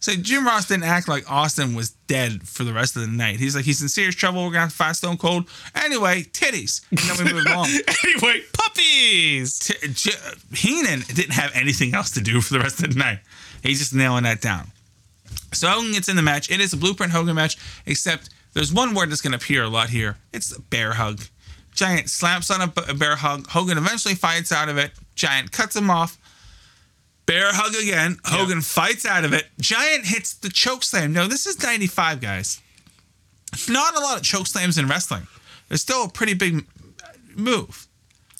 [0.00, 3.40] So Jim Ross didn't act like Austin was dead for the rest of the night.
[3.40, 4.44] He's like, he's in serious trouble.
[4.46, 5.48] We're gonna fight Stone Cold.
[5.74, 6.82] Anyway, titties.
[6.90, 7.66] And then we move along.
[8.04, 9.58] anyway, puppies.
[9.58, 10.16] T- J-
[10.54, 13.18] Heenan didn't have anything else to do for the rest of the night.
[13.60, 14.68] He's just nailing that down.
[15.52, 16.48] So Hogan gets in the match.
[16.48, 19.90] It is a blueprint Hogan match, except there's one word that's gonna appear a lot
[19.90, 20.16] here.
[20.32, 21.22] It's bear hug.
[21.74, 23.46] Giant slaps on a bear hug.
[23.48, 24.90] Hogan eventually fights out of it.
[25.14, 26.18] Giant cuts him off.
[27.24, 28.18] Bear hug again.
[28.24, 29.46] Hogan fights out of it.
[29.60, 31.12] Giant hits the choke slam.
[31.12, 32.60] No, this is 95, guys.
[33.68, 35.28] Not a lot of choke slams in wrestling.
[35.70, 36.66] It's still a pretty big
[37.36, 37.86] move.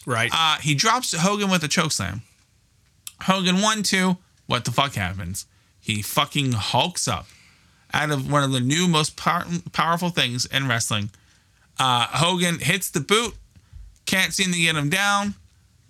[0.06, 0.30] Right.
[0.32, 2.22] Uh, he drops Hogan with a choke slam.
[3.22, 4.16] Hogan one two.
[4.46, 5.46] What the fuck happens?
[5.80, 7.26] He fucking hulks up
[7.94, 11.10] out of one of the new most power- powerful things in wrestling.
[11.78, 13.34] Uh, Hogan hits the boot.
[14.06, 15.34] Can't seem to get him down.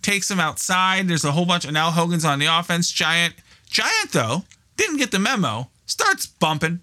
[0.03, 1.09] Takes him outside.
[1.09, 1.65] There's a whole bunch.
[1.65, 2.91] And now Hogan's on the offense.
[2.91, 3.35] Giant.
[3.69, 4.45] Giant though
[4.77, 5.69] didn't get the memo.
[5.87, 6.81] Starts bumping.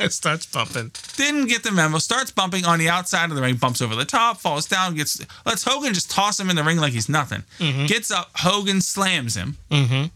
[0.00, 0.90] it starts bumping.
[1.16, 1.98] Didn't get the memo.
[1.98, 3.56] Starts bumping on the outside of the ring.
[3.56, 4.38] Bumps over the top.
[4.40, 4.94] Falls down.
[4.94, 5.20] Gets.
[5.46, 7.42] Lets Hogan just toss him in the ring like he's nothing.
[7.86, 8.30] Gets up.
[8.36, 9.56] Hogan slams him.
[9.70, 10.06] Mm-hmm.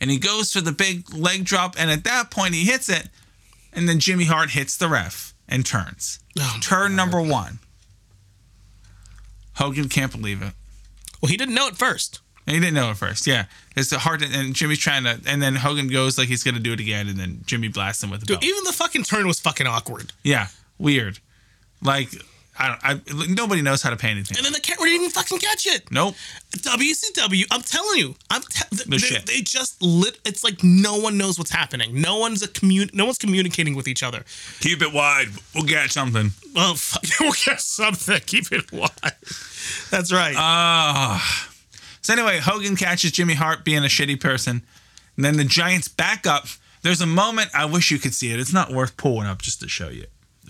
[0.00, 1.74] And he goes for the big leg drop.
[1.78, 3.08] And at that point, he hits it.
[3.72, 6.20] And then Jimmy Hart hits the ref and turns.
[6.38, 7.58] Oh, Turn number one.
[9.54, 10.52] Hogan can't believe it.
[11.20, 12.20] Well, he didn't know it first.
[12.46, 13.26] He didn't know it first.
[13.26, 14.22] Yeah, it's the hard.
[14.22, 15.18] And Jimmy's trying to.
[15.26, 17.08] And then Hogan goes like he's gonna do it again.
[17.08, 18.44] And then Jimmy blasts him with the Dude, belt.
[18.44, 20.12] even the fucking turn was fucking awkward.
[20.22, 21.18] Yeah, weird.
[21.82, 22.10] Like
[22.58, 23.10] I don't.
[23.18, 24.36] I nobody knows how to pay anything.
[24.36, 25.90] And then the camera didn't even fucking catch it.
[25.90, 26.14] Nope.
[26.52, 29.26] WCW, I'm telling you, I'm te- they, shit.
[29.26, 30.18] they just lit.
[30.24, 32.00] It's like no one knows what's happening.
[32.00, 32.90] No one's a commun.
[32.92, 34.24] No one's communicating with each other.
[34.60, 35.28] Keep it wide.
[35.54, 36.30] We'll get something.
[36.54, 38.20] Well, fuck, we'll get something.
[38.26, 38.90] Keep it wide.
[39.90, 40.34] That's right.
[40.36, 41.50] Ah.
[42.00, 44.62] so anyway, Hogan catches Jimmy Hart being a shitty person,
[45.16, 46.46] and then the Giants back up.
[46.82, 48.38] There's a moment I wish you could see it.
[48.38, 50.06] It's not worth pulling up just to show you.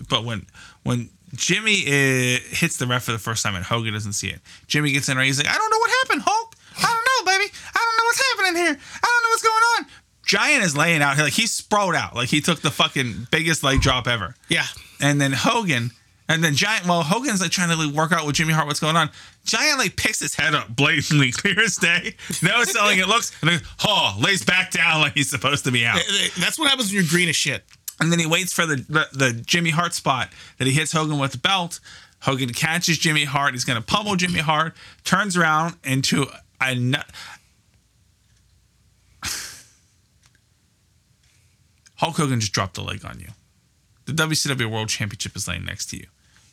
[0.07, 0.45] But when
[0.83, 4.39] when Jimmy uh, hits the ref for the first time and Hogan doesn't see it,
[4.67, 5.25] Jimmy gets in there.
[5.25, 6.55] He's like, I don't know what happened, Hulk.
[6.77, 7.51] I don't know, baby.
[7.51, 8.77] I don't know what's happening here.
[8.93, 9.85] I don't know what's going on.
[10.25, 13.81] Giant is laying out like he's sprawled out, like he took the fucking biggest leg
[13.81, 14.35] drop ever.
[14.49, 14.65] yeah.
[14.99, 15.91] And then Hogan,
[16.27, 18.79] and then Giant, well, Hogan's like trying to like work out with Jimmy Hart what's
[18.79, 19.09] going on.
[19.45, 22.15] Giant like picks his head up blatantly, clear as day.
[22.43, 25.85] No selling it looks, and then oh, lays back down like he's supposed to be
[25.85, 26.01] out.
[26.39, 27.63] That's what happens when you're green as shit.
[27.99, 31.19] And then he waits for the, the the Jimmy Hart spot that he hits Hogan
[31.19, 31.79] with the belt.
[32.21, 33.53] Hogan catches Jimmy Hart.
[33.53, 34.75] He's gonna pummel Jimmy Hart.
[35.03, 36.27] Turns around into
[36.61, 36.97] a nu-
[41.95, 43.29] Hulk Hogan just dropped the leg on you.
[44.05, 46.05] The WCW World Championship is laying next to you.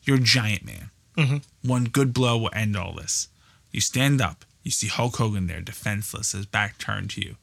[0.02, 0.90] You're a giant man.
[1.16, 1.68] Mm-hmm.
[1.68, 3.28] One good blow will end all this.
[3.70, 4.44] You stand up.
[4.62, 7.36] You see Hulk Hogan there, defenseless, his back turned to you.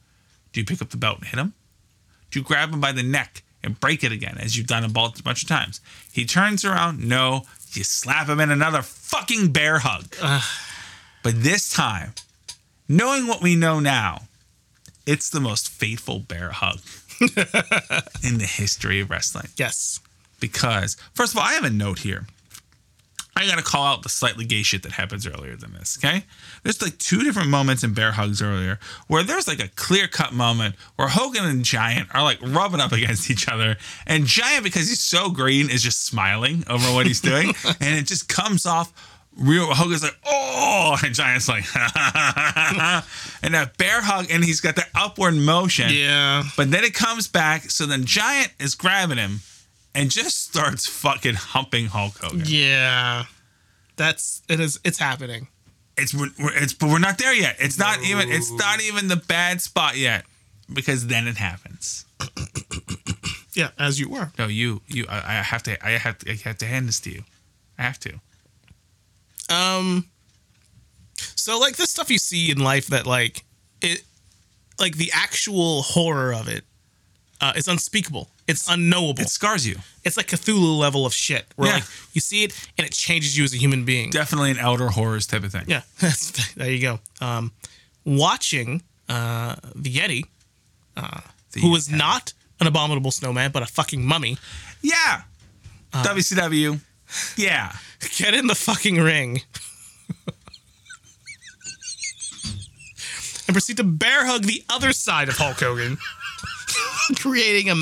[0.52, 1.54] Do you pick up the belt and hit him?
[2.30, 4.88] Do you grab him by the neck and break it again, as you've done a
[4.88, 5.80] bunch of times?
[6.12, 7.06] He turns around.
[7.06, 7.42] No.
[7.72, 10.14] You slap him in another fucking bear hug.
[11.22, 12.14] But this time,
[12.88, 14.22] knowing what we know now,
[15.06, 16.80] it's the most fateful bear hug
[17.20, 19.48] in the history of wrestling.
[19.56, 20.00] Yes.
[20.40, 22.26] Because, first of all, I have a note here.
[23.34, 26.24] I gotta call out the slightly gay shit that happens earlier than this, okay?
[26.62, 28.78] There's like two different moments in Bear Hugs earlier
[29.08, 32.92] where there's like a clear cut moment where Hogan and Giant are like rubbing up
[32.92, 33.76] against each other.
[34.06, 37.52] And Giant, because he's so green, is just smiling over what he's doing.
[37.80, 38.92] and it just comes off
[39.36, 39.72] real.
[39.72, 45.34] Hogan's like, oh, and Giant's like, and that bear hug, and he's got that upward
[45.34, 45.90] motion.
[45.90, 46.44] Yeah.
[46.56, 47.70] But then it comes back.
[47.70, 49.40] So then Giant is grabbing him
[49.94, 52.42] and just starts fucking humping Hulk Hogan.
[52.46, 53.24] Yeah.
[53.96, 55.48] That's it is it's happening.
[55.96, 57.56] It's we're, it's but we're not there yet.
[57.58, 60.24] It's not even it's not even the bad spot yet
[60.72, 62.04] because then it happens.
[63.54, 64.32] Yeah, as you were.
[64.38, 67.00] No, you you I, I have to I have to I have to hand this
[67.00, 67.22] to you.
[67.78, 68.14] I have to.
[69.50, 70.06] Um
[71.18, 73.44] so like this stuff you see in life that like
[73.82, 74.04] it
[74.80, 76.64] like the actual horror of it
[77.42, 78.28] uh, is unspeakable.
[78.48, 79.20] It's unknowable.
[79.20, 79.76] It It's, scars you.
[80.04, 81.74] It's like Cthulhu level of shit where Yeah.
[81.76, 81.84] like
[82.14, 84.10] you see it and it changes you as a human being.
[84.10, 85.64] Definitely an elder horrors type of thing.
[85.66, 85.82] Yeah,
[86.56, 87.00] there you go.
[87.20, 87.52] Um,
[88.04, 90.24] watching uh, the Yeti,
[90.94, 94.38] The- who was not an abominable snowman, but a fucking mummy,
[94.80, 95.22] Yeah.
[95.92, 96.04] Uh.
[96.04, 96.80] WCW.
[97.36, 97.72] Yeah.
[98.16, 99.42] get in the fucking ring
[103.46, 105.98] and proceed to bear hug the other side of Hulk Hogan,
[107.20, 107.74] creating a,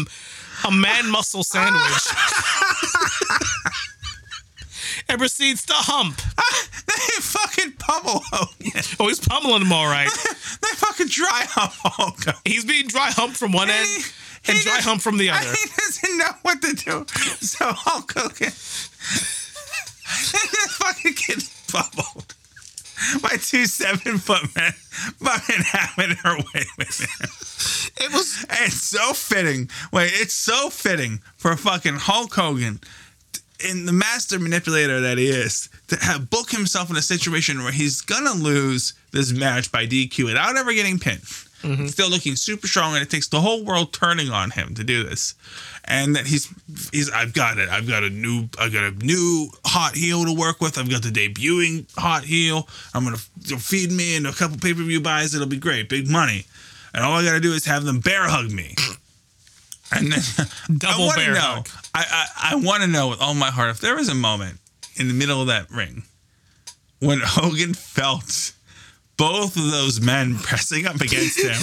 [0.69, 2.07] a man muscle sandwich.
[5.09, 6.17] and proceeds to hump.
[6.87, 8.83] they fucking pummel Hogan.
[8.99, 10.11] Oh, he's pummeling him all right.
[10.63, 12.35] They fucking dry hump Hogan.
[12.45, 14.03] He's being dry humped from one end He-
[14.49, 15.41] and he dry hump from the other.
[15.47, 17.07] He doesn't know what to do.
[17.41, 18.53] So Hulk Hogan
[20.11, 22.35] that fucking kid bubbled
[23.23, 28.05] by two seven foot men fucking having her way with him.
[28.05, 29.71] It was it's so fitting.
[29.93, 32.81] Wait, it's so fitting for a fucking Hulk Hogan
[33.69, 37.73] in the master manipulator that he is to have book himself in a situation where
[37.73, 41.23] he's gonna lose this match by DQ without ever getting pinned.
[41.63, 41.87] Mm-hmm.
[41.87, 45.05] Still looking super strong, and it takes the whole world turning on him to do
[45.05, 45.35] this.
[45.85, 46.49] And that he's
[46.93, 47.69] he's I've got it.
[47.69, 50.79] I've got a new I've got a new hot heel to work with.
[50.79, 52.69] I've got the debuting hot heel.
[52.95, 55.35] I'm gonna feed me and a couple pay per view buys.
[55.35, 56.47] It'll be great, big money.
[56.95, 58.75] And all I gotta do is have them bear hug me.
[59.93, 60.21] And then
[60.79, 61.69] Double I wanna bear know, hug.
[61.93, 62.05] I
[62.39, 64.59] I, I want to know with all my heart if there was a moment
[64.95, 66.05] in the middle of that ring
[67.01, 68.53] when Hogan felt
[69.21, 71.61] both of those men pressing up against him,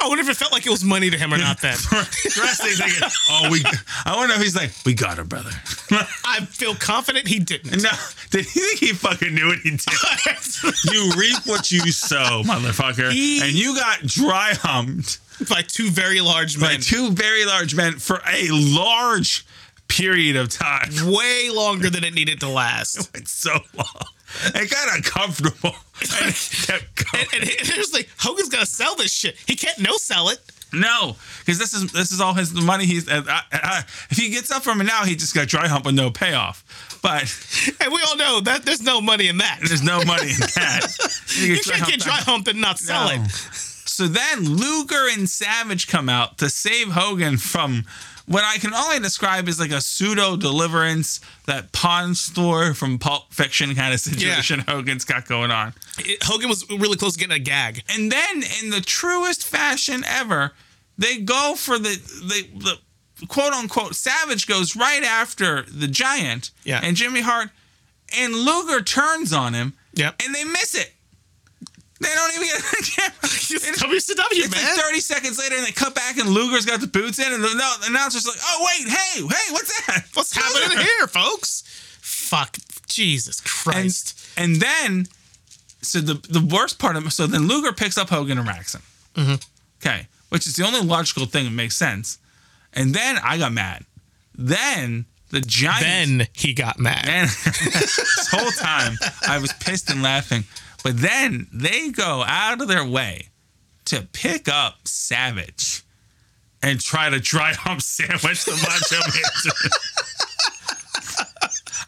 [0.00, 1.76] I wonder if it felt like it was money to him or not then.
[1.92, 3.62] wrestling, thinking, "Oh, we."
[4.04, 5.50] I wonder if he's like, "We got her, brother."
[6.24, 7.82] I feel confident he didn't.
[7.82, 7.90] no,
[8.30, 10.92] did he think he fucking knew what he did?
[10.92, 15.18] You reap what you sow, motherfucker, He- and you got dry humped
[15.48, 16.76] By two very large men.
[16.76, 19.44] by two very large men for a large
[19.88, 20.90] period of time.
[21.06, 23.10] way longer than it needed to last.
[23.16, 23.86] It's so long.
[24.54, 25.74] It got uncomfortable.
[26.20, 26.34] And.
[27.32, 29.36] And, and here's like Hogan's gonna sell this shit.
[29.46, 30.38] He can't no sell it.
[30.72, 32.86] No, because this is this is all his money.
[32.86, 35.68] He's uh, uh, uh, if he gets up from it now, he just got dry
[35.68, 36.64] hump with no payoff.
[37.02, 37.22] But
[37.80, 39.60] And we all know that there's no money in that.
[39.66, 41.20] there's no money in that.
[41.36, 43.22] You can't get dry hump and not sell No.
[43.22, 43.30] it.
[43.30, 47.84] So then Luger and Savage come out to save Hogan from
[48.26, 53.32] what I can only describe is like a pseudo deliverance, that pawn store from Pulp
[53.32, 54.64] Fiction kind of situation yeah.
[54.74, 55.74] Hogan's got going on.
[55.98, 57.82] It- Hogan was really close to getting a gag.
[57.88, 60.52] And then, in the truest fashion ever,
[60.96, 66.50] they go for the the, the quote unquote Savage goes right after the Giant.
[66.64, 66.80] Yeah.
[66.82, 67.50] And Jimmy Hart
[68.18, 69.74] and Luger turns on him.
[69.94, 70.22] Yep.
[70.24, 70.92] And they miss it.
[72.02, 73.12] They don't even get a camera.
[73.54, 74.64] It's WCW, It's man.
[74.76, 77.42] like 30 seconds later, and they cut back, and Luger's got the boots in, and
[77.44, 77.48] the
[77.86, 80.04] announcer's like, "Oh wait, hey, hey, what's that?
[80.14, 81.62] What's happening here, folks?
[82.00, 82.56] Fuck.
[82.88, 84.18] Jesus Christ.
[84.36, 85.06] and then,
[85.82, 88.82] so the the worst part of so then Luger picks up Hogan and racks him.
[89.14, 89.34] Mm-hmm.
[89.80, 92.18] Okay, which is the only logical thing that makes sense.
[92.72, 93.84] And then I got mad.
[94.34, 95.80] Then the giant.
[95.82, 97.06] then he got mad.
[97.08, 98.96] And this whole time
[99.28, 100.44] I was pissed and laughing.
[100.82, 103.28] But then they go out of their way
[103.86, 105.82] to pick up Savage
[106.62, 109.62] and try to dry hump sandwich the macho man.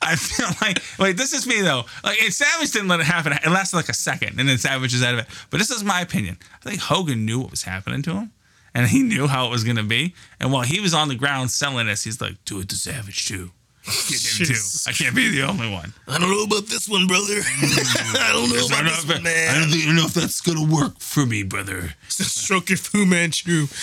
[0.07, 1.85] I feel like wait, this is me though.
[2.03, 3.33] Like Savage didn't let it happen.
[3.33, 5.27] It lasted like a second, and then Savage is out of it.
[5.51, 6.37] But this is my opinion.
[6.65, 8.33] I think Hogan knew what was happening to him,
[8.75, 10.15] and he knew how it was gonna be.
[10.39, 13.27] And while he was on the ground selling this, he's like, "Do it to Savage
[13.27, 13.53] too."
[13.85, 14.61] Get him too.
[14.87, 15.93] I can't be the only one.
[16.09, 17.35] I don't know about this one, brother.
[17.45, 21.27] I don't know about this one, I don't even know if that's gonna work for
[21.27, 21.95] me, brother.
[22.09, 23.67] Stroke your Fu Manchu.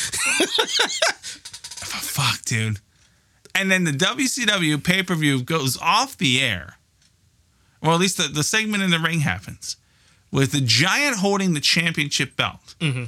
[1.94, 2.80] Oh, fuck, dude.
[3.54, 6.78] And then the WCW pay per view goes off the air.
[7.82, 9.76] Or at least the, the segment in the ring happens
[10.32, 12.76] with the giant holding the championship belt.
[12.80, 13.06] Mm-hmm.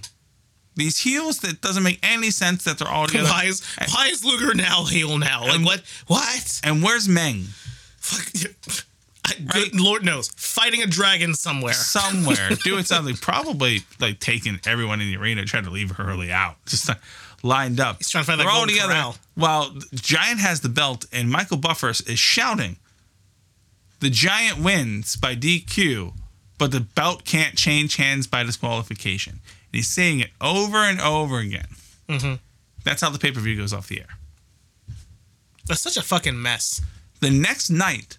[0.75, 3.29] These heels that doesn't make any sense that they're all together.
[3.29, 3.61] Why is
[3.93, 5.45] why is Luger now heel now?
[5.45, 5.81] Like what?
[6.07, 6.61] What?
[6.63, 7.43] And where's Meng?
[7.99, 8.51] Fuck.
[9.25, 11.73] I, good Lord knows, fighting a dragon somewhere.
[11.73, 16.55] Somewhere doing something, probably like taking everyone in the arena, trying to leave Hurley out,
[16.65, 16.97] just like,
[17.41, 17.97] lined up.
[17.99, 18.91] He's trying to find that They're all together.
[18.93, 19.15] corral.
[19.35, 22.77] While Giant has the belt and Michael Buffer is shouting,
[24.01, 26.13] "The Giant wins by DQ,
[26.57, 29.39] but the belt can't change hands by disqualification."
[29.73, 31.67] He's saying it over and over again.
[32.07, 32.35] Mm-hmm.
[32.85, 34.17] That's how the pay per view goes off the air.
[35.65, 36.79] That's such a fucking mess.
[37.19, 38.17] The next night,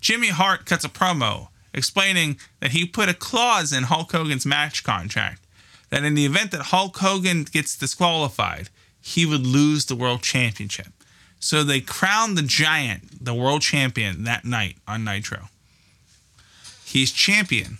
[0.00, 4.82] Jimmy Hart cuts a promo explaining that he put a clause in Hulk Hogan's match
[4.82, 5.42] contract
[5.90, 8.70] that in the event that Hulk Hogan gets disqualified,
[9.00, 10.88] he would lose the world championship.
[11.40, 15.48] So they crowned the Giant the world champion that night on Nitro.
[16.84, 17.78] He's champion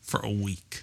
[0.00, 0.82] for a week.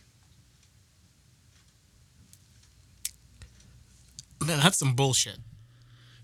[4.48, 5.38] That's some bullshit.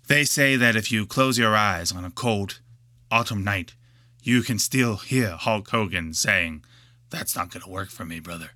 [0.07, 2.59] They say that if you close your eyes on a cold
[3.09, 3.75] autumn night,
[4.23, 6.63] you can still hear Hulk Hogan saying,
[7.09, 8.51] That's not going to work for me, brother.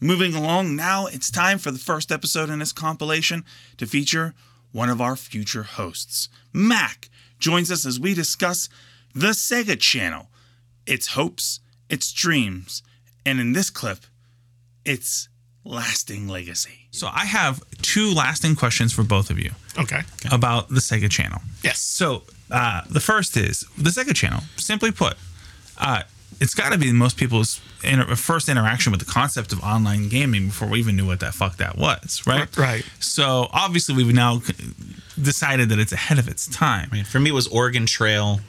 [0.00, 3.44] Moving along, now it's time for the first episode in this compilation
[3.78, 4.34] to feature
[4.70, 6.28] one of our future hosts.
[6.52, 7.08] Mac
[7.38, 8.68] joins us as we discuss
[9.14, 10.28] the Sega Channel,
[10.86, 12.82] its hopes, its dreams,
[13.24, 13.98] and in this clip,
[14.84, 15.28] its
[15.64, 16.86] lasting legacy.
[16.90, 20.02] So I have two lasting questions for both of you Okay.
[20.32, 21.40] about the Sega Channel.
[21.62, 21.78] Yes.
[21.80, 24.40] So uh, the first is the Sega Channel.
[24.56, 25.16] Simply put,
[25.76, 26.02] uh,
[26.40, 30.46] it's got to be most people's inter- first interaction with the concept of online gaming
[30.46, 32.54] before we even knew what that fuck that was, right?
[32.56, 32.84] Right.
[33.00, 34.40] So obviously we've now
[35.20, 36.88] decided that it's ahead of its time.
[36.92, 37.06] Right.
[37.06, 38.40] For me, it was Oregon Trail,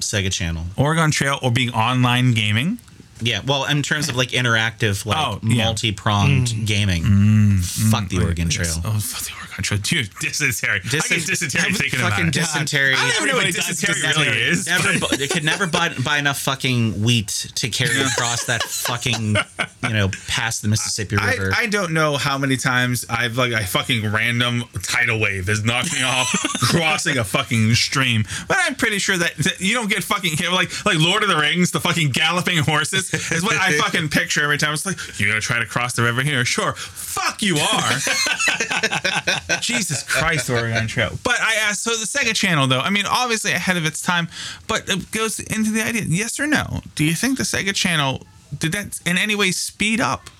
[0.00, 0.64] Sega Channel.
[0.76, 2.78] Oregon Trail or being online gaming.
[3.20, 5.64] Yeah, well, in terms of like interactive, like Oh, yeah.
[5.64, 6.66] multi-pronged Mm.
[6.66, 7.58] gaming,
[7.90, 8.74] fuck the Oregon Trail.
[8.84, 10.10] Oh, fuck the Oregon Trail, dude.
[10.20, 10.76] Dysentery.
[10.76, 12.34] I Dysen- get dysentery thinking about fucking it.
[12.34, 12.94] dysentery.
[12.94, 14.66] I don't even know what of dysentery really is.
[14.66, 19.36] Never, bu- they could never buy, buy enough fucking wheat to carry across that fucking,
[19.82, 21.52] you know, past the Mississippi I, River.
[21.56, 25.92] I don't know how many times I've like a fucking random tidal wave has knocked
[25.92, 26.28] me off
[26.60, 30.50] crossing a fucking stream, but I'm pretty sure that, that you don't get fucking hit
[30.52, 34.42] like like Lord of the Rings, the fucking galloping horses is what I fucking picture
[34.44, 34.72] every time.
[34.74, 36.74] It's like you're gonna try to cross the river here, sure.
[36.74, 37.90] Fuck you are.
[39.60, 41.18] Jesus Christ, Oregon Trail.
[41.24, 44.28] But I asked, so the Sega Channel, though, I mean, obviously ahead of its time,
[44.66, 46.80] but it goes into the idea yes or no?
[46.94, 48.26] Do you think the Sega Channel,
[48.56, 50.30] did that in any way speed up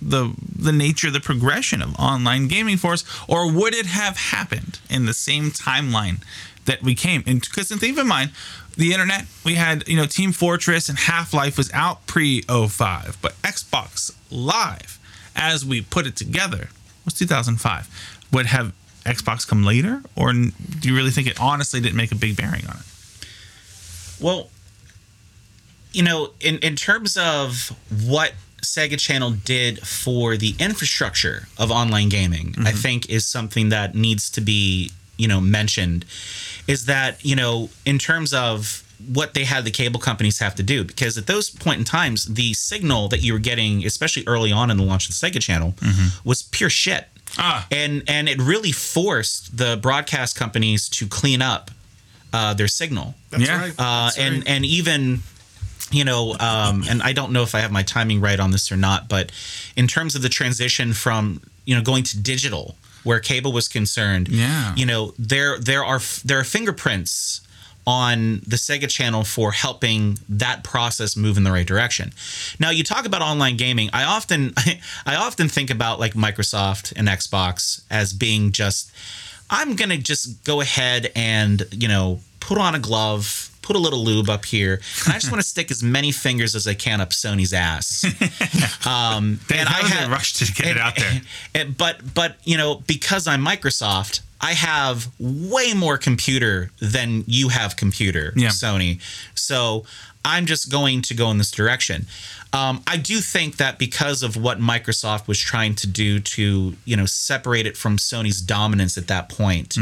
[0.00, 4.78] the the nature, the progression of online gaming for us, or would it have happened
[4.88, 6.22] in the same timeline
[6.66, 7.22] that we came?
[7.26, 8.30] And because keep in mind,
[8.76, 13.18] the internet, we had you know Team Fortress and Half Life was out pre 05,
[13.20, 14.98] but Xbox Live,
[15.34, 16.68] as we put it together,
[17.04, 18.17] was 2005.
[18.32, 18.72] Would have
[19.04, 20.50] Xbox come later, or do
[20.82, 22.82] you really think it honestly didn't make a big bearing on it?
[24.20, 24.50] Well,
[25.92, 27.74] you know, in, in terms of
[28.04, 32.76] what Sega Channel did for the infrastructure of online gaming, I mm-hmm.
[32.76, 36.04] think is something that needs to be, you know, mentioned
[36.66, 40.62] is that, you know, in terms of what they had the cable companies have to
[40.62, 44.50] do because at those point in times the signal that you were getting especially early
[44.50, 46.28] on in the launch of the Sega channel mm-hmm.
[46.28, 47.06] was pure shit
[47.38, 47.66] Ah.
[47.70, 51.70] and and it really forced the broadcast companies to clean up
[52.32, 53.60] uh, their signal That's Yeah.
[53.60, 53.72] right.
[53.78, 54.48] uh, That's and right.
[54.48, 55.20] and even
[55.90, 58.70] you know um, and i don't know if i have my timing right on this
[58.70, 59.32] or not but
[59.76, 64.28] in terms of the transition from you know going to digital where cable was concerned
[64.28, 64.74] Yeah.
[64.76, 67.40] you know there there are there are fingerprints
[67.88, 72.12] on the Sega channel for helping that process move in the right direction.
[72.60, 73.88] Now you talk about online gaming.
[73.94, 74.52] I often
[75.06, 78.92] I often think about like Microsoft and Xbox as being just
[79.48, 83.78] I'm going to just go ahead and, you know, put on a glove, put a
[83.78, 84.74] little lube up here,
[85.06, 88.04] and I just want to stick as many fingers as I can up Sony's ass.
[88.86, 91.20] Um, and I had rushed to get it out there.
[91.54, 97.48] and- but but you know because I'm Microsoft, I have way more computer than you
[97.48, 98.48] have computer, Yeah.
[98.48, 99.00] Sony.
[99.34, 99.84] So
[100.24, 102.06] I'm just going to go in this direction.
[102.52, 106.96] Um, I do think that because of what Microsoft was trying to do to, you
[106.96, 109.76] know, separate it from Sony's dominance at that point,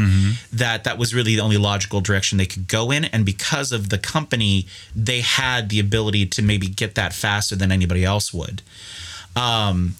[0.51, 3.05] that that was really the only logical direction they could go in.
[3.05, 7.71] And because of the company, they had the ability to maybe get that faster than
[7.71, 8.61] anybody else would.
[9.35, 9.95] Um,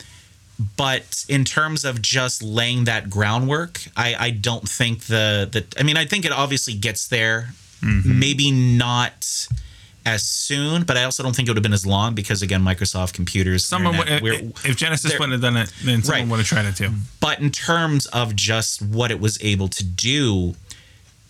[0.75, 5.83] but in terms of just laying that groundwork, I, I don't think the that I
[5.83, 7.49] mean I think it obviously gets there,
[7.81, 8.19] mm-hmm.
[8.19, 9.47] maybe not
[10.05, 12.61] as soon, but I also don't think it would have been as long because again,
[12.63, 13.65] Microsoft computers.
[13.65, 16.29] Someone would, internet, we're- if Genesis wouldn't have done it, then someone Right.
[16.29, 16.91] would have tried it too.
[17.19, 20.55] but in terms of just what it was able to do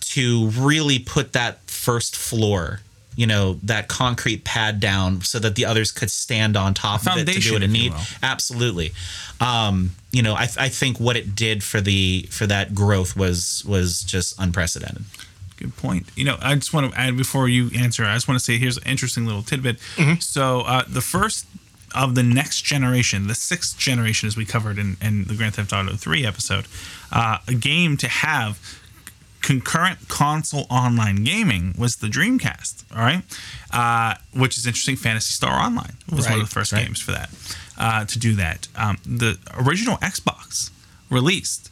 [0.00, 2.80] to really put that first floor
[3.18, 7.18] you know that concrete pad down so that the others could stand on top of
[7.18, 7.92] it to do what it if need
[8.22, 8.92] absolutely
[9.40, 13.64] um you know I, I think what it did for the for that growth was
[13.66, 15.04] was just unprecedented
[15.56, 16.06] Good point.
[16.14, 18.04] You know, I just want to add before you answer.
[18.04, 19.80] I just want to say here's an interesting little tidbit.
[20.20, 21.46] So uh, the first
[21.96, 25.72] of the next generation, the sixth generation, as we covered in, in the Grand Theft
[25.72, 26.66] Auto 3 episode,
[27.10, 28.77] uh, a game to have
[29.40, 32.84] concurrent console online gaming was the Dreamcast.
[32.94, 33.22] All right,
[33.72, 34.96] uh, which is interesting.
[34.96, 36.84] Phantasy Star Online was one of the first right.
[36.84, 37.30] games for that
[37.78, 38.68] uh, to do that.
[38.76, 40.70] Um, the original Xbox
[41.10, 41.70] released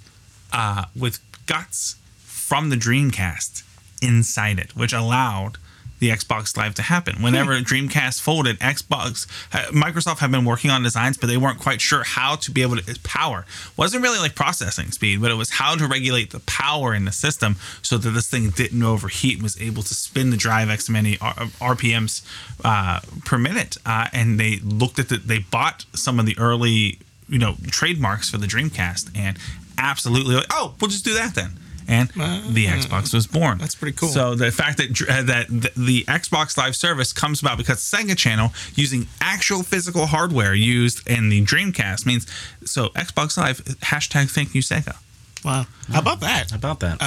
[0.53, 3.63] uh, with guts from the Dreamcast
[4.03, 5.59] inside it, which allowed
[5.99, 7.23] the Xbox Live to happen.
[7.23, 11.81] Whenever Dreamcast folded, Xbox, uh, Microsoft had been working on designs, but they weren't quite
[11.81, 13.45] sure how to be able to power.
[13.77, 17.13] wasn't really like processing speed, but it was how to regulate the power in the
[17.13, 20.89] system so that this thing didn't overheat and was able to spin the drive X
[20.89, 21.35] many R-
[21.75, 22.23] RPMs
[22.65, 23.77] uh, per minute.
[23.87, 28.31] Uh, and they looked at the, they bought some of the early, you know, trademarks
[28.31, 29.39] for the Dreamcast and
[29.79, 31.59] absolutely like, oh, we'll just do that then.
[31.89, 33.59] And the Xbox was born.
[33.59, 34.09] That's pretty cool.
[34.09, 38.17] So the fact that uh, that the, the Xbox Live service comes about because Sega
[38.17, 42.27] Channel using actual physical hardware used in the Dreamcast means
[42.65, 44.97] so Xbox Live hashtag thank you Sega.
[45.45, 45.67] Wow.
[45.93, 46.51] How about that?
[46.51, 47.01] How about that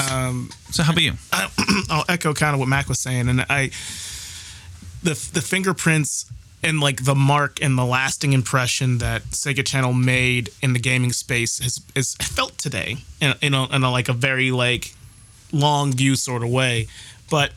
[0.71, 1.13] So how about you?
[1.89, 3.71] I'll echo kind of what Mac was saying, and I
[5.03, 10.49] the the fingerprints and like the mark and the lasting impression that Sega Channel made
[10.61, 14.13] in the gaming space is is felt today in in a, in a like a
[14.13, 14.93] very like
[15.51, 16.87] long view sort of way,
[17.29, 17.51] but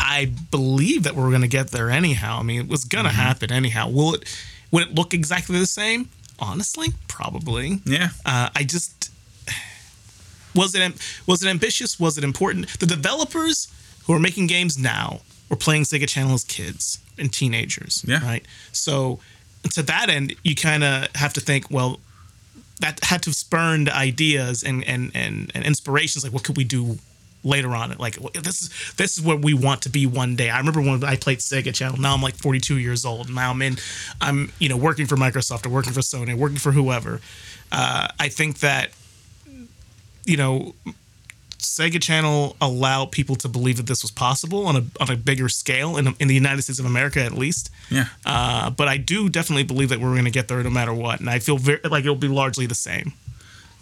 [0.00, 2.38] I believe that we're going to get there anyhow.
[2.40, 3.88] I mean, it was going to happen anyhow.
[3.88, 4.38] Will it?
[4.70, 6.08] Will it look exactly the same?
[6.38, 7.80] Honestly, probably.
[7.84, 8.10] Yeah.
[8.24, 9.10] Uh, I just
[10.54, 12.00] was it was it ambitious?
[12.00, 12.68] Was it important?
[12.78, 13.68] The developers
[14.04, 15.20] who are making games now
[15.50, 18.04] were playing Sega Channel as kids and teenagers.
[18.06, 18.24] Yeah.
[18.24, 18.46] Right.
[18.72, 19.20] So
[19.72, 22.00] to that end, you kind of have to think, well,
[22.78, 26.24] that had to have spurned ideas and and and, and inspirations.
[26.24, 26.98] Like, what could we do?
[27.42, 30.50] Later on, like this is this is what we want to be one day.
[30.50, 31.98] I remember when I played Sega Channel.
[31.98, 33.34] Now I'm like 42 years old.
[33.34, 33.78] Now I'm in,
[34.20, 37.22] I'm you know working for Microsoft or working for Sony, working for whoever.
[37.72, 38.92] Uh, I think that
[40.26, 40.74] you know,
[41.60, 45.48] Sega Channel allow people to believe that this was possible on a on a bigger
[45.48, 47.70] scale in, in the United States of America, at least.
[47.90, 48.06] Yeah.
[48.24, 51.20] Uh, but I do definitely believe that we're going to get there no matter what,
[51.20, 53.12] and I feel very like it'll be largely the same.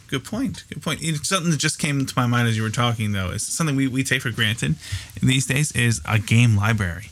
[0.09, 0.65] Good point.
[0.71, 1.01] Good point.
[1.03, 3.29] It's something that just came to my mind as you were talking, though.
[3.29, 4.77] Is something we, we take for granted
[5.23, 7.11] these days is a game library,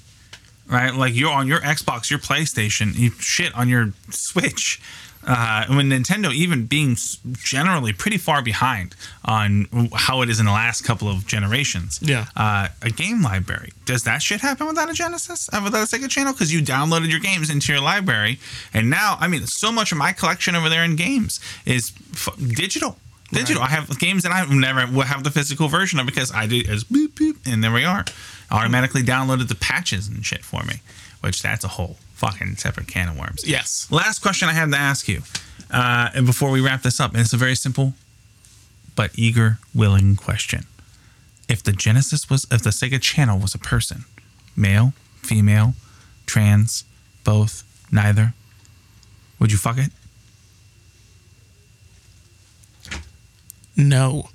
[0.66, 0.94] right?
[0.94, 4.80] Like you're on your Xbox, your PlayStation, you shit on your Switch.
[5.27, 6.97] Uh, when Nintendo even being
[7.39, 11.99] generally pretty far behind on how it is in the last couple of generations.
[12.01, 12.27] Yeah.
[12.37, 13.72] Uh, a game library.
[13.87, 15.51] Does that shit happen without a Genesis?
[15.53, 16.33] Uh, Without a Sega channel?
[16.33, 18.39] Because you downloaded your games into your library.
[18.72, 22.29] And now, I mean, so much of my collection over there in games is f-
[22.55, 22.97] digital.
[23.33, 23.61] Digital.
[23.64, 26.68] I have games that I never will have the physical version of because I did
[26.68, 28.05] as boop boop, and there we are.
[28.53, 30.81] Automatically downloaded the patches and shit for me,
[31.20, 33.46] which that's a whole fucking separate can of worms.
[33.46, 33.86] Yes.
[33.90, 35.22] Last question I have to ask you,
[35.70, 37.94] uh, and before we wrap this up, and it's a very simple
[38.94, 40.64] but eager, willing question.
[41.48, 44.06] If the Genesis was, if the Sega Channel was a person,
[44.56, 45.74] male, female,
[46.24, 46.84] trans,
[47.22, 47.62] both,
[47.92, 48.32] neither,
[49.38, 49.90] would you fuck it?
[53.76, 54.30] No.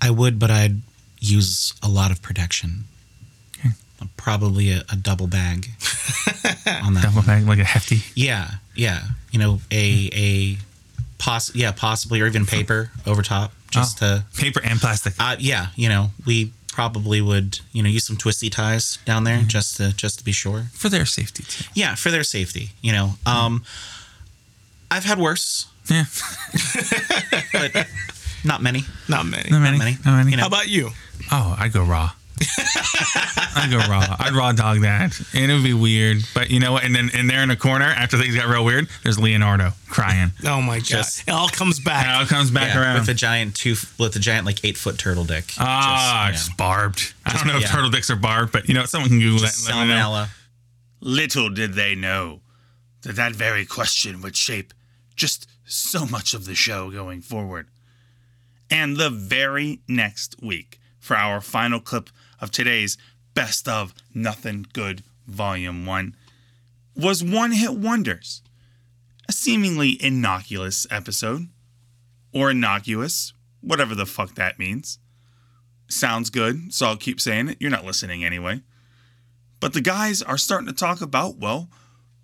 [0.00, 0.80] I would, but I'd
[1.20, 2.84] use a lot of protection.
[4.16, 5.66] Probably a, a double bag
[6.66, 7.02] on that.
[7.02, 8.00] Double bag, like a hefty.
[8.14, 9.02] Yeah, yeah.
[9.30, 10.58] You know, a a
[11.18, 15.14] poss yeah, possibly or even paper over top just to Paper and plastic.
[15.18, 19.42] uh yeah, you know, we probably would, you know, use some twisty ties down there
[19.42, 20.66] just to just to be sure.
[20.72, 21.64] for their safety, too.
[21.74, 23.14] Yeah, for their safety, you know.
[23.26, 23.64] Um
[24.90, 25.66] I've had worse.
[25.90, 26.04] Yeah.
[27.52, 27.86] but
[28.44, 28.84] not many.
[29.08, 29.50] Not many.
[29.50, 29.78] Not many.
[29.78, 29.96] many.
[30.04, 30.30] Not many.
[30.30, 30.42] You know.
[30.42, 30.90] How about you?
[31.30, 32.12] Oh, I'd go raw.
[33.56, 34.16] I'd go raw.
[34.18, 36.18] I'd raw dog that, and it would be weird.
[36.34, 36.84] But you know what?
[36.84, 40.30] And then and there in the corner, after things got real weird, there's Leonardo crying.
[40.44, 41.04] Oh my god!
[41.26, 42.06] It all comes back.
[42.06, 43.00] It all comes back Yeah, around.
[43.00, 45.44] with a giant two, with a giant like eight foot turtle dick.
[45.58, 47.14] ah, Just, it's barbed.
[47.26, 47.68] I don't know if yeah.
[47.68, 49.46] turtle dicks are barbed, but you know, someone can Google yeah.
[49.48, 49.68] that.
[49.70, 50.00] and let me know.
[50.00, 50.28] salmonella.
[51.00, 52.40] Little did they know
[53.02, 54.72] that that very question would shape
[55.16, 57.68] just so much of the show going forward.
[58.70, 62.10] And the very next week, for our final clip
[62.40, 62.96] of today's
[63.34, 66.16] Best of Nothing Good Volume 1,
[66.96, 68.42] was One Hit Wonders,
[69.28, 71.48] a seemingly innocuous episode.
[72.30, 73.32] Or innocuous,
[73.62, 74.98] whatever the fuck that means.
[75.88, 77.56] Sounds good, so I'll keep saying it.
[77.58, 78.60] You're not listening anyway.
[79.60, 81.70] But the guys are starting to talk about, well,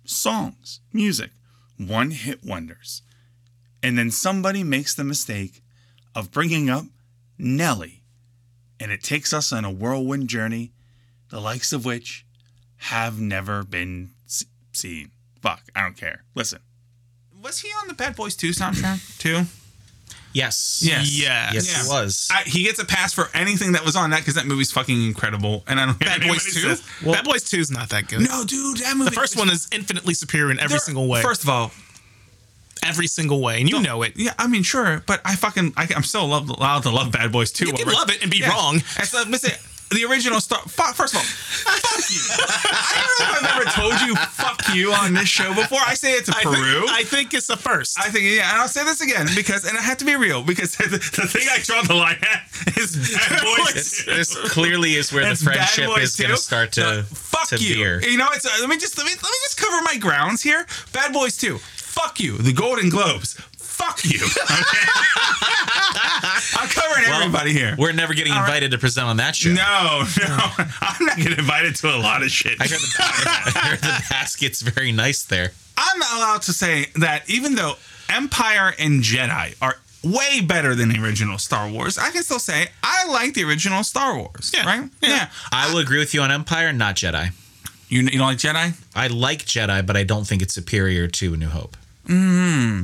[0.05, 1.31] songs, music,
[1.77, 3.01] one hit wonders.
[3.81, 5.63] And then somebody makes the mistake
[6.13, 6.85] of bringing up
[7.37, 8.03] Nelly.
[8.79, 10.71] And it takes us on a whirlwind journey,
[11.29, 12.25] the likes of which
[12.77, 15.11] have never been s- seen.
[15.41, 16.23] Fuck, I don't care.
[16.35, 16.59] Listen.
[17.41, 19.43] Was he on the Bad Boys 2 soundtrack too?
[20.33, 20.81] Yes.
[20.83, 21.17] Yes.
[21.17, 21.53] Yes.
[21.53, 21.83] Yes, Yeah.
[21.83, 22.27] he was.
[22.29, 25.05] I, he gets a pass for anything that was on that because that movie's fucking
[25.05, 25.63] incredible.
[25.67, 26.75] And I don't care Bad Boys anybody Two.
[26.75, 26.83] says.
[27.15, 28.19] Bad Boys Two is not that good.
[28.27, 29.11] No, dude, that movie.
[29.11, 31.21] The first one is infinitely superior in every There- single way.
[31.21, 31.71] First of all,
[32.85, 34.13] every single way, and you know it.
[34.15, 37.31] yeah, I mean, sure, but I fucking, I, I'm still love, allowed to love Bad
[37.31, 37.65] Boys too.
[37.67, 38.49] You can love it and be Yeah.
[38.49, 38.75] wrong.
[38.75, 39.51] And so, listen,
[39.91, 40.59] the original star.
[40.67, 42.19] Fuck, first of all, fuck you.
[42.29, 45.79] I don't know if I've ever told you "fuck you" on this show before.
[45.85, 46.79] I say it to I Peru.
[46.87, 47.99] think, I think it's the first.
[47.99, 50.41] I think, yeah, and I'll say this again because, and I have to be real
[50.43, 52.95] because the, the thing I draw the line at is
[53.29, 53.73] Bad Boys.
[53.73, 54.11] This, 2.
[54.15, 57.57] this clearly is where the It's Bad friendship is going to start to fuck to
[57.57, 57.75] you.
[57.75, 58.01] veer.
[58.01, 60.41] You know, it's uh, let me just let me let me just cover my grounds
[60.41, 60.65] here.
[60.93, 61.59] Bad Boys 2.
[61.95, 62.37] Fuck you.
[62.37, 63.33] The Golden Globes.
[63.57, 64.19] Fuck you.
[64.45, 64.87] Okay?
[66.57, 67.75] I'm covering Well, everybody here.
[67.77, 69.49] We're never getting invited to present on that show.
[69.49, 70.37] No, no,
[70.81, 72.55] I'm not getting invited to a lot of shit.
[72.59, 75.51] I heard, the, I heard the basket's very nice there.
[75.77, 77.73] I'm allowed to say that even though
[78.09, 82.67] Empire and Jedi are way better than the original Star Wars, I can still say
[82.83, 84.51] I like the original Star Wars.
[84.53, 84.65] Yeah.
[84.65, 84.89] Right?
[85.01, 85.29] Yeah.
[85.51, 87.31] I will agree with you on Empire, not Jedi.
[87.89, 88.73] You, you don't like Jedi?
[88.95, 91.77] I like Jedi, but I don't think it's superior to New Hope.
[92.05, 92.83] Mm-hmm.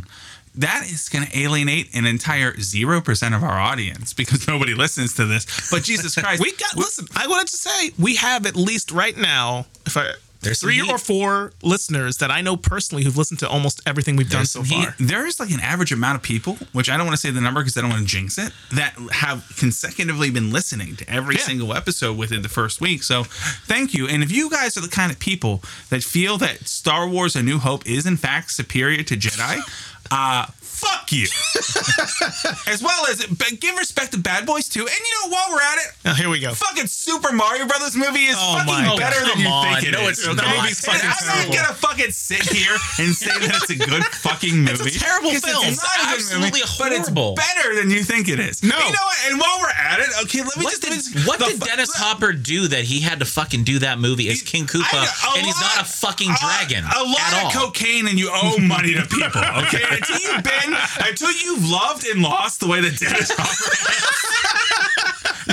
[0.56, 5.26] that is going to alienate an entire 0% of our audience because nobody listens to
[5.26, 5.70] this.
[5.72, 6.42] But Jesus Christ.
[6.42, 7.08] we got listen.
[7.16, 10.12] I wanted to say we have at least right now, if I
[10.42, 14.30] There's three or four listeners that I know personally who've listened to almost everything we've
[14.30, 14.96] done so far.
[15.00, 17.42] there is like an average amount of people, which I don't want to say the
[17.42, 21.36] number because I don't want to jinx it, that have consecutively been listening to every
[21.36, 21.42] Yeah.
[21.44, 23.04] single episode within the first week.
[23.04, 24.08] So thank you.
[24.08, 27.44] And if you guys are the kind of people that feel that Star Wars A
[27.44, 29.60] New Hope is in fact superior to Jedi,
[30.12, 30.48] uh,
[30.82, 31.28] fuck you.
[32.68, 34.82] as well as but give respect to Bad Boys too.
[34.82, 36.54] And you know, while we're at it, Now, here we go.
[36.54, 39.30] fucking Super Mario Brothers movie is Oh fucking better God.
[39.32, 40.20] than you think it No, is.
[40.20, 40.36] it's okay?
[40.36, 40.46] not.
[40.46, 41.54] The movie's fucking I'm terrible.
[41.54, 44.90] not gonna fucking sit here and say that it's a good fucking movie.
[44.92, 45.66] It's a terrible film.
[45.68, 47.36] It's, not a good Absolutely movie, but it's horrible.
[47.36, 48.64] better than you think it is.
[48.64, 48.76] No.
[48.78, 49.18] You know what?
[49.30, 50.82] And while we're at it, okay, let me What just.
[50.82, 53.64] did, let me just- what did fu- Dennis Hopper do that he had to fucking
[53.64, 55.06] do that movie as King Koopa
[55.38, 57.68] and he's lot- not a fucking dragon A, lot at of all?
[57.72, 59.42] cocaine and you owe money to people.
[59.68, 64.32] Okay, until you've been, until you've loved and lost the way that Dennis Hopper has,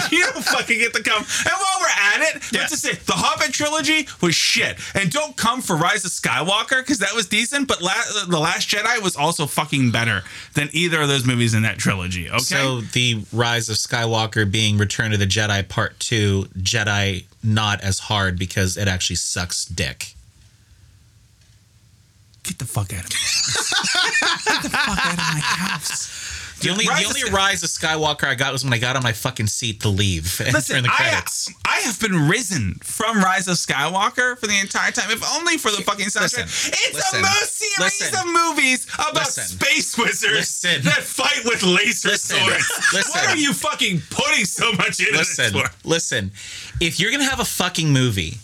[0.12, 1.23] you don't fucking get to come.
[1.23, 4.79] And while we're at it, let's just say the Hobbit trilogy was shit.
[4.95, 7.93] And don't come for Rise of Skywalker because that was decent, but la-
[8.29, 10.23] the Last Jedi was also fucking better
[10.55, 12.28] than either of those movies in that trilogy.
[12.28, 12.39] Okay.
[12.39, 17.99] So the Rise of Skywalker being Return of the Jedi Part Two, Jedi not as
[17.99, 20.15] hard because it actually sucks dick.
[22.49, 23.16] Get the fuck out of me.
[24.45, 26.15] get the fuck out of my house.
[26.61, 28.79] The only Rise the of only Sky- Rise of Skywalker I got was when I
[28.79, 31.53] got on my fucking seat to leave and Listen, turn the I, credits.
[31.65, 35.70] I have been risen from Rise of Skywalker for the entire time, if only for
[35.70, 36.47] the fucking soundtrack.
[36.47, 40.35] Listen, it's listen, a mo- series listen, of movies about listen, space wizards
[40.65, 42.69] listen, that fight with laser listen, swords.
[42.93, 43.12] listen.
[43.12, 45.89] what are you fucking putting so much into listen, this for?
[45.89, 46.33] listen.
[46.81, 48.39] If you're gonna have a fucking movie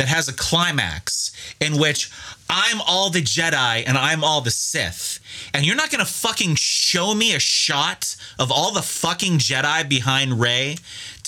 [0.00, 2.10] that has a climax in which
[2.48, 5.20] I'm all the Jedi and I'm all the Sith,
[5.52, 10.40] and you're not gonna fucking show me a shot of all the fucking Jedi behind
[10.40, 10.78] Rey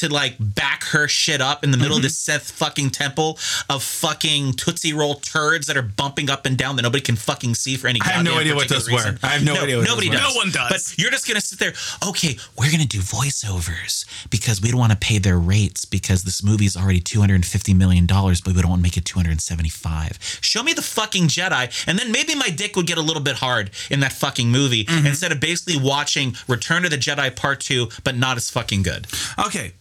[0.03, 3.39] to like back her shit up in the middle of this Sith fucking temple
[3.69, 7.55] of fucking Tootsie Roll turds that are bumping up and down that nobody can fucking
[7.55, 9.17] see for any I have no idea what those were.
[9.23, 10.23] I have no idea what nobody those were.
[10.25, 10.35] does.
[10.35, 10.71] No one does.
[10.71, 11.73] But you're just gonna sit there.
[12.09, 16.43] Okay, we're gonna do voiceovers because we don't want to pay their rates because this
[16.43, 18.97] movie is already two hundred and fifty million dollars, but we don't want to make
[18.97, 20.19] it two hundred and seventy-five.
[20.41, 23.37] Show me the fucking Jedi, and then maybe my dick would get a little bit
[23.37, 25.07] hard in that fucking movie Mm-hmm.
[25.07, 29.07] instead of basically watching Return of the Jedi Part 2, but not as fucking good.
[29.39, 29.73] Okay.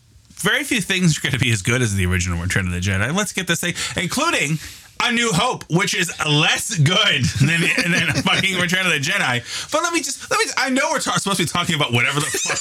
[0.41, 2.79] Very few things are going to be as good as the original Return of the
[2.79, 3.15] Jedi.
[3.15, 4.57] Let's get this thing, including
[5.03, 7.61] A New Hope, which is less good than,
[7.91, 9.41] than fucking Return of the Jedi.
[9.71, 10.45] But let me just, let me.
[10.57, 12.59] I know we're ta- supposed to be talking about whatever the fuck.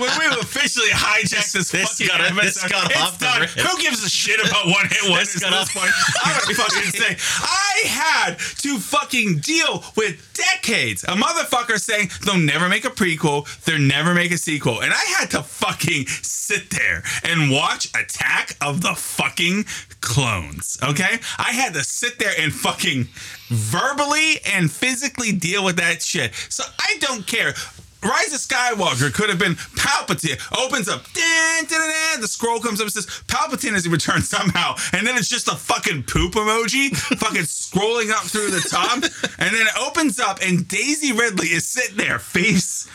[0.00, 3.48] we're when we officially hijacked this, This fucking got- episode, this got it's off done.
[3.66, 5.90] Who gives a shit about what hit wonders This at this off- point?
[6.24, 11.04] I'm gonna fucking say I had to fucking deal with decades.
[11.04, 15.04] A motherfucker saying they'll never make a prequel, they'll never make a sequel, and I
[15.18, 19.64] had to fucking sit there and watch Attack of the fucking
[20.10, 20.76] Clones.
[20.82, 23.06] Okay, I had to sit there and fucking
[23.46, 26.34] verbally and physically deal with that shit.
[26.48, 27.54] So I don't care.
[28.02, 30.40] Rise of Skywalker could have been Palpatine.
[30.58, 34.74] Opens up, dan, dan, dan, the scroll comes up and says Palpatine has returned somehow,
[34.92, 39.04] and then it's just a fucking poop emoji, fucking scrolling up through the top,
[39.38, 42.88] and then it opens up, and Daisy Ridley is sitting there, face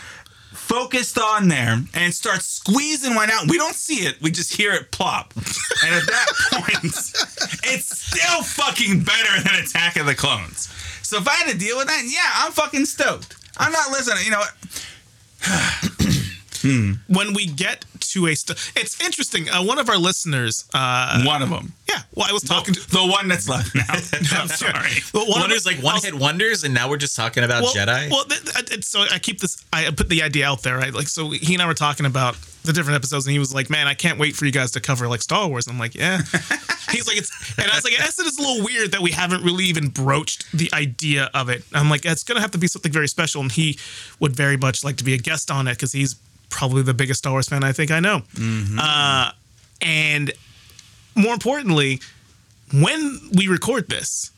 [0.67, 3.49] focused on there, and starts squeezing one out.
[3.49, 6.85] We don't see it; we just hear it plop, and at that point,
[7.63, 10.69] it's still fucking better than Attack of the Clones.
[11.01, 13.35] So if I had to deal with that, yeah, I'm fucking stoked.
[13.57, 14.25] I'm not listening.
[14.25, 15.89] You know what?
[17.07, 21.41] when we get to a st- it's interesting uh, one of our listeners uh One
[21.41, 21.73] of them.
[21.89, 23.83] yeah well i was talking to The one that's left now.
[24.39, 24.89] I'm sorry.
[25.13, 27.63] well, one of Wonders like one was- hit wonders, and now we're just talking about
[27.63, 28.09] well, Jedi.
[28.09, 30.93] well th- th- it's- so i keep this i put the idea out there right
[30.93, 33.69] like so he and i were talking about the different episodes and he was like
[33.69, 36.17] man i can't wait for you guys to cover like star wars i'm like yeah
[36.91, 39.11] he's like it's and i was like yes it is a little weird that we
[39.11, 42.67] haven't really even broached the idea of it i'm like it's gonna have to be
[42.67, 43.77] something very special and he
[44.19, 46.15] would very much like to be a guest on it because he's
[46.49, 48.21] probably the biggest star wars fan i think i know
[48.79, 49.31] uh,
[49.81, 50.31] and
[51.15, 51.99] more importantly
[52.73, 54.31] when we record this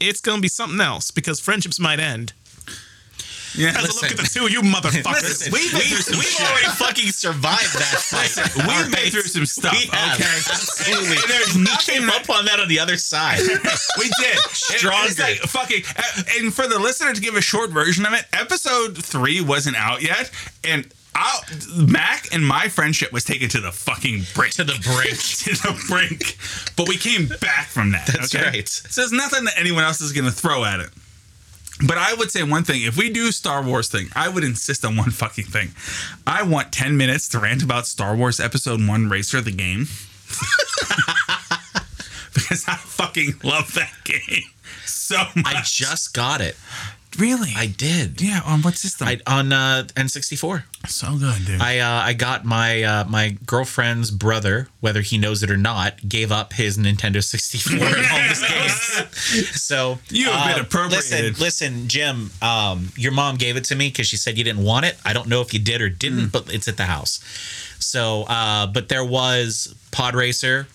[0.00, 2.32] it's gonna be something else because friendships might end
[3.54, 3.68] Yeah.
[3.68, 3.90] as Listen.
[3.92, 5.22] I look at the two of you motherfuckers.
[5.22, 8.32] Listen, we've been we've already fucking survived that fight.
[8.66, 10.24] We've been through some stuff, We okay?
[10.48, 11.16] Absolutely.
[11.20, 13.40] And there's we nothing came up on that on the other side.
[13.98, 14.38] we did.
[14.56, 15.06] Stronger.
[15.10, 15.82] It's like fucking.
[15.96, 19.76] uh, And for the listener to give a short version of it, episode three wasn't
[19.76, 20.30] out yet,
[20.64, 21.44] and out,
[21.76, 24.54] Mac and my friendship was taken to the fucking brink.
[24.54, 25.18] To the brink.
[25.44, 26.38] to the brink.
[26.76, 28.06] But we came back from that.
[28.06, 28.44] That's okay?
[28.44, 28.68] right.
[28.68, 30.90] So there's nothing that anyone else is going to throw at it.
[31.86, 34.84] But I would say one thing: if we do Star Wars thing, I would insist
[34.84, 35.70] on one fucking thing.
[36.26, 39.86] I want ten minutes to rant about Star Wars Episode One Racer the game.
[42.34, 44.44] because I fucking love that game
[44.84, 45.46] so much.
[45.46, 46.56] I just got it.
[47.18, 48.20] Really, I did.
[48.20, 48.40] yeah.
[48.44, 49.08] On what system?
[49.08, 50.62] I on uh, N64.
[50.88, 51.60] so good, dude.
[51.60, 56.08] I uh, I got my uh, my girlfriend's brother, whether he knows it or not,
[56.08, 59.62] gave up his Nintendo 64 and all games.
[59.62, 61.38] So You have been uh, appropriated.
[61.38, 61.44] Listen,
[61.74, 62.30] listen, Jim.
[62.40, 64.96] Um, your mom gave it to me because she said you didn't want it.
[65.04, 66.32] I don't know if you did or didn't, Mm.
[66.32, 67.20] but it's at the house.
[67.78, 70.66] So, uh, but there was Pod Racer,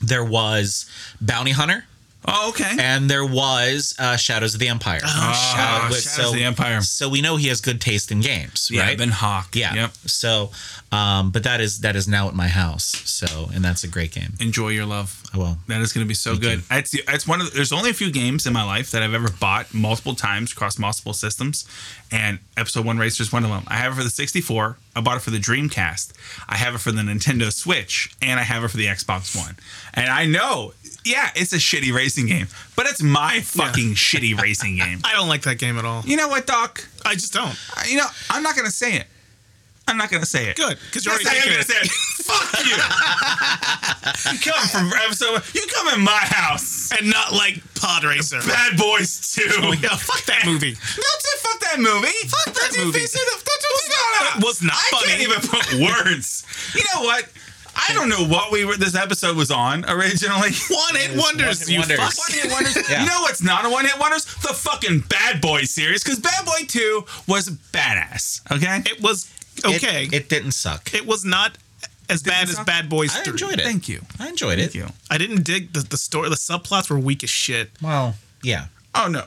[0.00, 0.86] there was
[1.20, 1.84] Bounty Hunter,
[2.26, 2.76] oh, okay.
[2.78, 5.00] and there was uh, Shadows of the Empire.
[5.04, 5.08] Oh,
[5.56, 6.80] Uh, with- Shadows of the Empire.
[6.82, 8.98] So we know he has good taste in games, yeah, right?
[8.98, 9.54] Ben Hawk.
[9.56, 9.74] Yeah.
[9.74, 9.90] Yep.
[10.06, 10.50] So,
[10.92, 13.02] um, but that is that is now at my house.
[13.04, 14.34] So, and that's a great game.
[14.40, 15.22] Enjoy your love.
[15.32, 15.58] Oh, I will.
[15.68, 16.62] That is going to be so good.
[16.70, 19.14] It's it's one of the, there's only a few games in my life that I've
[19.14, 21.66] ever bought multiple times across multiple systems,
[22.10, 23.64] and Episode One Racer is one of them.
[23.68, 24.76] I have it for the 64.
[24.96, 26.12] I bought it for the Dreamcast.
[26.48, 29.56] I have it for the Nintendo Switch, and I have it for the Xbox One.
[29.94, 30.72] And I know,
[31.04, 34.98] yeah, it's a shitty racing game, but it's my fucking shitty racing game.
[35.04, 36.02] I don't like that game at all.
[36.04, 36.86] You know what, Doc?
[37.04, 37.56] I just don't.
[37.88, 39.06] You know, I'm not gonna say it.
[39.90, 40.56] I'm not gonna say it.
[40.56, 41.90] Good, because you're Yes, already I am gonna say it.
[42.30, 42.76] Fuck you.
[44.32, 45.42] you come from episode.
[45.54, 46.92] You come in my house.
[46.96, 48.40] And not like Pod Racer.
[48.46, 49.42] Bad Boys 2.
[49.82, 50.72] yeah, fuck that movie.
[50.74, 52.06] Don't say fuck that movie.
[52.28, 53.00] Fuck that movie.
[53.00, 55.06] It was not I funny.
[55.08, 55.72] can't even put
[56.06, 56.44] words.
[56.74, 57.28] You know what?
[57.76, 58.76] I don't know what we were.
[58.76, 60.50] This episode was on originally.
[60.70, 61.98] One hit wonders, one-hit you wonders.
[61.98, 62.18] fuck.
[62.18, 62.90] One hit wonders.
[62.90, 63.02] Yeah.
[63.02, 64.24] You know what's not a one hit wonders?
[64.24, 68.40] The fucking Bad Boy series, because Bad Boy Two was badass.
[68.52, 68.82] Okay.
[68.90, 70.04] It was It- okay.
[70.04, 70.94] It, It, didn't suck.
[70.94, 71.58] It was not
[72.08, 72.66] as bad as suck?
[72.66, 73.30] Bad Boys I 3.
[73.32, 73.62] enjoyed it.
[73.62, 74.02] Thank you.
[74.18, 74.72] I enjoyed it.
[74.72, 74.78] Thank it.
[74.78, 74.86] you.
[75.10, 76.28] I didn't dig the, the story.
[76.28, 77.70] The subplots were weak as shit.
[77.82, 78.66] Well, yeah.
[78.94, 79.24] Oh no.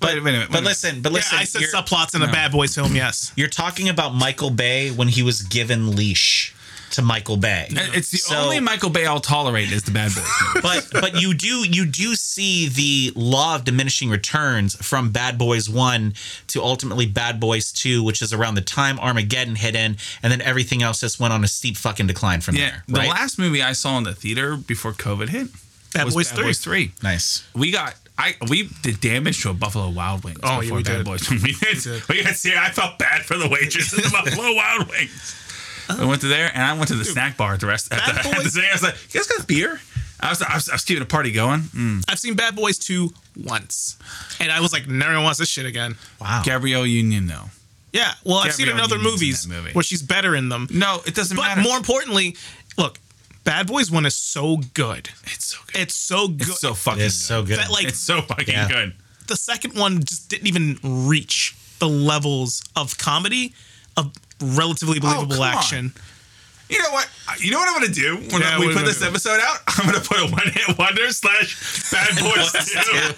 [0.00, 1.38] But, wait, a minute, wait but listen, but Yeah, listen.
[1.38, 3.32] I said subplots in a Bad Boys film, yes.
[3.36, 6.53] you're talking about Michael Bay when he was given leash
[6.92, 7.66] to Michael Bay.
[7.70, 10.24] It's the So- only Michael Bay I'll tolerate is the Bad Boys.
[10.62, 15.68] but but you do you do see the law of diminishing returns from Bad Boys
[15.68, 16.14] 1
[16.48, 20.40] to ultimately Bad Boys 2 which is around the time Armageddon hit in and then
[20.42, 23.62] everything else just went on a steep fucking decline from yeah, there the last movie
[23.62, 25.48] I saw in the theater before COVID hit
[25.92, 26.44] Bad was Boys Bad 3.
[26.44, 26.92] Boys Three.
[27.02, 27.46] Nice.
[27.54, 30.38] We got I we did damage to a Buffalo Wild Wings.
[30.42, 31.04] Oh, yeah, before we Bad did.
[31.04, 31.30] Boys.
[31.30, 32.08] we did.
[32.08, 32.54] We got see.
[32.56, 35.43] I felt bad for the waitress in the Buffalo Wild Wings.
[35.88, 37.92] I went to there and I went to the snack bar at the rest.
[37.92, 39.80] At Bad the, at the Boys- I was like, "You guys got beer?"
[40.20, 41.60] I was, I was, I was keeping a party going.
[41.60, 42.04] Mm.
[42.08, 43.10] I've seen Bad Boys 2
[43.44, 43.98] once.
[44.40, 45.96] And I was like, never wants this shit again.
[46.20, 46.40] Wow.
[46.44, 47.50] Gabrielle Union, though.
[47.92, 48.12] Yeah.
[48.24, 49.72] Well, I've seen it in other Union's movies that movie.
[49.72, 50.66] where she's better in them.
[50.70, 51.60] No, it doesn't But matter.
[51.62, 52.36] But more importantly,
[52.78, 53.00] look,
[53.42, 55.10] Bad Boys 1 is so good.
[55.24, 55.80] it's so good.
[55.82, 56.48] It's so good.
[56.48, 57.02] It's so fucking.
[57.02, 57.24] It's good.
[57.26, 57.58] so good.
[57.58, 58.68] that like It's so fucking Yeah.
[58.68, 58.94] good.
[59.26, 63.52] the second one just didn't even reach the levels of comedy
[63.96, 64.12] of
[64.44, 65.54] relatively oh, believable come on.
[65.54, 65.92] action.
[66.66, 67.06] You know what?
[67.28, 69.04] Uh, you know what I'm gonna do when Yeah, we put this do?
[69.06, 69.58] episode out?
[69.68, 73.12] I'm gonna put a one hit wonder slash Bad Boys Two.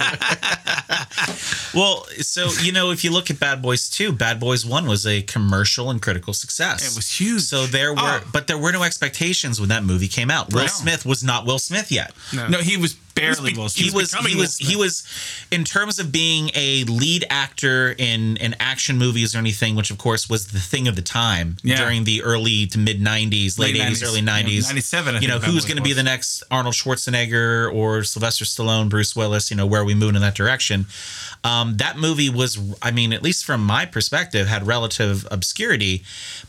[1.79, 5.07] Well, so you know, if you look at Bad Boys 2, Bad Boys 1 was
[5.07, 6.91] a commercial and critical success.
[6.93, 7.43] It was huge.
[7.43, 8.21] So there were Oh.
[8.33, 10.53] but there were no expectations when that movie came out.
[10.53, 10.67] Will No.
[10.67, 12.13] Smith was not Will Smith yet.
[12.33, 15.03] No, he was barely be- He was he was he was
[15.51, 19.99] in terms of being a lead actor in in action movies or anything, which of
[19.99, 21.79] course was the thing of the time Yeah.
[21.79, 24.03] during the early to mid 90s, late, Late 80s, 90s.
[24.05, 24.63] early Yeah, 90s.
[24.67, 28.89] 97, I You know, who's going to be the next Arnold Schwarzenegger or Sylvester Stallone,
[28.89, 30.87] Bruce Willis, you know, where we move in that direction.
[31.45, 36.03] Um, that movie was, I mean, at least from my perspective, had relative obscurity,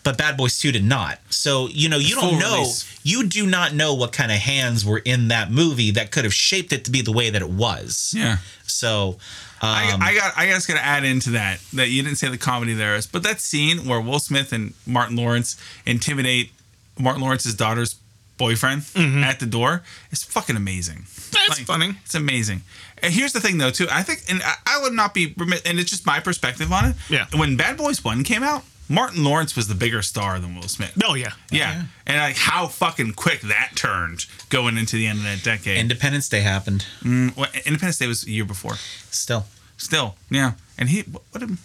[0.04, 1.20] but Bad Boys 2 did not.
[1.30, 2.97] So, you know, you Full don't know, release.
[3.08, 6.34] You do not know what kind of hands were in that movie that could have
[6.34, 8.14] shaped it to be the way that it was.
[8.16, 8.38] yeah.
[8.66, 9.18] So,
[9.62, 10.34] I, um, I got.
[10.38, 13.08] I just got to add into that that you didn't say the comedy there is,
[13.08, 15.56] but that scene where Will Smith and Martin Lawrence
[15.86, 16.52] intimidate
[17.00, 17.96] Martin Lawrence's daughter's
[18.38, 19.82] boyfriend at the door
[20.12, 21.06] is fucking amazing.
[21.32, 21.96] That's funny.
[22.06, 22.62] It's amazing.
[23.02, 23.88] And here's the thing, though, too.
[23.92, 26.96] I think, and I, I would not be, and it's just my perspective on it.
[27.10, 27.26] Yeah.
[27.36, 30.94] When Bad Boys One came out, Martin Lawrence was the bigger star than Will Smith.
[31.04, 31.34] Oh yeah.
[31.52, 31.84] Yeah.
[32.06, 35.78] And like how fucking quick that turned going into the end of that decade.
[35.78, 36.86] Independence Day happened.
[37.02, 38.76] Mm, well, Independence Day was a year before.
[38.76, 39.46] Still,
[39.78, 40.54] Still, yeah.
[40.78, 41.58] And he, what, what did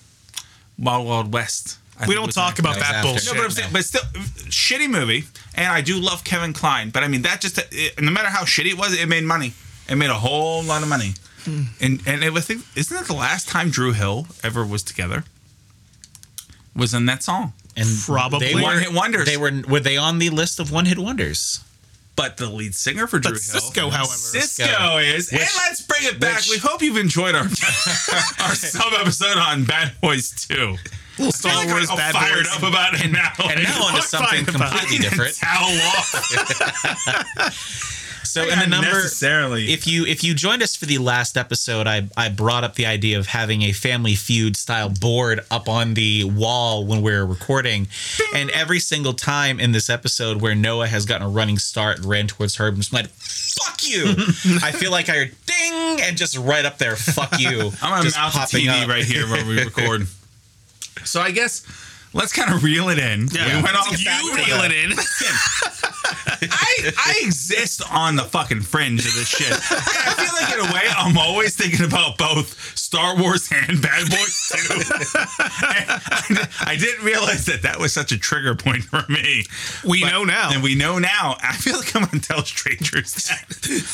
[0.78, 1.78] Wild Wild West?
[1.98, 3.32] I We don't talk about That that bullshit.
[3.32, 4.02] No, but I'm saying, but still,
[4.48, 5.24] shitty movie.
[5.54, 8.44] And I do love Kevin Kline, but I mean that just it, no matter how
[8.44, 9.54] shitty it was, it made money.
[9.88, 11.14] It made a whole lot of money.
[11.44, 11.62] Hmm.
[11.80, 15.24] And and it was think isn't it the last time Dru Hill ever was together?
[16.74, 17.52] Was in that song.
[17.76, 18.48] and Probably.
[18.48, 19.26] they were, One-hit wonders.
[19.26, 21.60] They were were they on the list of one hit wonders?
[22.14, 24.12] But the lead singer for Dru But Hill, Sisqó, however.
[24.12, 25.30] Sisqó is.
[25.32, 26.36] and let's bring it back.
[26.40, 27.44] which- we hope you've enjoyed our
[28.40, 30.76] our sub episode on Bad Boys 2.
[31.18, 32.56] Little Star I feel like Wars I'm Bad fired Boys.
[32.56, 33.32] up about it now.
[33.50, 34.78] And now onto something fine about it.
[34.80, 35.36] completely different.
[35.40, 37.50] How long?
[38.32, 39.74] So in the number necessarily.
[39.74, 42.86] if you if you joined us for the last episode, I I brought up the
[42.86, 47.88] idea of having a Family Feud style board up on the wall when we're recording,
[48.34, 52.06] and every single time in this episode where Noah has gotten a running start and
[52.06, 54.04] ran towards Herb, I'm just like, "Fuck you!"
[54.62, 58.14] I feel like I heard ding and just right up there, "Fuck you!" I'm mount
[58.14, 58.88] popping TV up.
[58.88, 60.06] right here where we record.
[61.04, 61.66] so I guess
[62.14, 63.28] let's kind of reel it in.
[63.32, 63.56] Yeah.
[63.56, 64.92] We went off You reel it in.
[66.44, 69.52] I I exist on the fucking fringe of this shit.
[69.52, 74.10] I feel like in a way I'm always thinking about both Star Wars and Bad
[74.10, 74.74] Boys 2.
[75.14, 79.44] I, I didn't realize that that was such a trigger point for me.
[79.84, 80.50] We But- know now.
[80.52, 81.36] And we know now.
[81.42, 83.44] I feel like I'm gonna tell strangers that.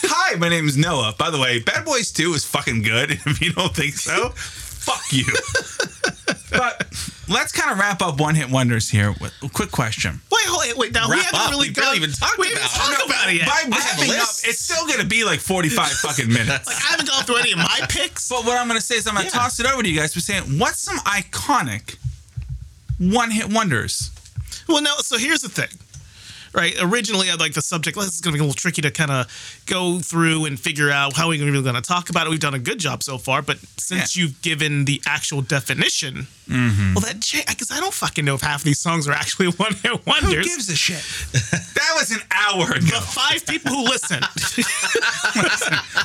[0.04, 1.14] Hi, my name is Noah.
[1.18, 3.18] By the way, Bad Boys 2 is fucking good.
[3.28, 5.26] If you don't think so, fuck you.
[6.50, 6.86] but
[7.28, 10.20] let's kind of wrap up one hit wonders here with a quick question.
[10.30, 10.92] Wait, wait, wait.
[10.92, 11.50] Now we haven't up.
[11.50, 12.68] really barely even talked we about it.
[12.70, 13.46] talked about it yet.
[13.46, 16.66] By wrapping up, it's still gonna be like 45 fucking minutes.
[16.66, 18.28] Like, I haven't gone through any of my picks.
[18.28, 19.30] But what I'm gonna say is I'm gonna Yeah.
[19.30, 21.96] toss it over to you guys for saying what's some iconic
[22.98, 24.10] one hit wonders.
[24.68, 24.96] Well, no.
[24.98, 25.68] So here's the thing,
[26.54, 26.74] right?
[26.80, 27.96] Originally, I'd like the subject.
[27.96, 29.26] This is going to be a little tricky to kind of
[29.66, 32.30] go through and figure out how we're really going to talk about it.
[32.30, 34.22] We've done a good job so far, but since Yeah.
[34.24, 36.94] you've given the actual definition, mm-hmm.
[36.94, 40.06] well, that because I don't fucking know if half these songs are actually one hit
[40.06, 40.28] wonders.
[40.28, 40.46] Who wonders.
[40.46, 41.02] gives a shit?
[41.74, 42.80] that was an hour ago.
[42.80, 44.20] the five people who listen.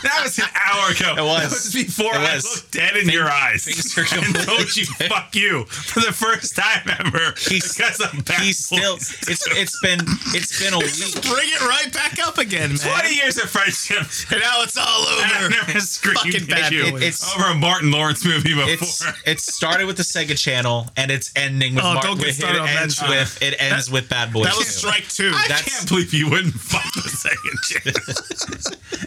[0.04, 1.16] That was an hour ago.
[1.18, 1.44] It was.
[1.44, 4.82] That was before It I looked dead in your eyes things are and told completely
[4.84, 7.34] you "fuck you" for the first time ever.
[7.38, 8.96] He's- because of Bad He's still.
[8.96, 10.00] It's it's been
[10.36, 11.22] it's been a week.
[11.24, 12.80] Bring it right back up again, man.
[12.80, 14.00] Twenty years of friendship.
[14.32, 15.50] And now it's all I've over.
[15.50, 17.02] never screamed Fucking at Bad you Boys.
[17.02, 18.68] It's- over a Martin Lawrence movie before.
[18.70, 22.28] It's it started with the Sega Channel and it's ending with Oh, Mar- don't get
[22.28, 24.46] with- it on that ends with it ends with Bad Boys.
[24.46, 24.72] That was 2.
[24.72, 25.32] strike two.
[25.34, 27.94] I That's- can't believe you wouldn't fuck the Sega Channel.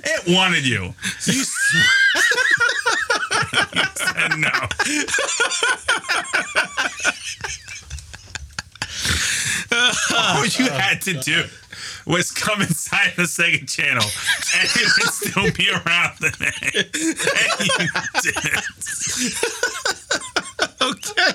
[0.05, 0.95] it wanted you.
[1.27, 1.45] You, you
[3.95, 4.51] said no.
[10.17, 11.45] All you had to do
[12.07, 14.05] was come inside the Sega Channel
[14.57, 16.53] and it would still be around today.
[16.73, 17.89] And you
[18.23, 19.35] did.
[20.83, 21.33] Okay.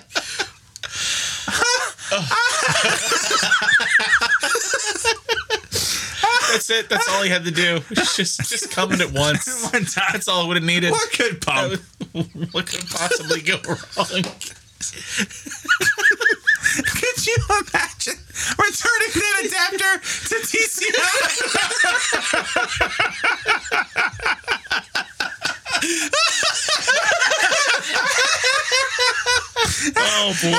[6.52, 6.90] That's it.
[6.90, 7.80] That's all he had to do.
[7.94, 9.48] Just just coming at once.
[9.74, 10.10] One time.
[10.12, 10.92] That's all it would have needed.
[10.92, 11.44] What could?
[12.52, 14.24] What could possibly go wrong?
[17.42, 18.20] You imagine
[18.58, 19.94] returning that adapter
[20.30, 20.98] to TCI?
[29.98, 30.58] Oh boy.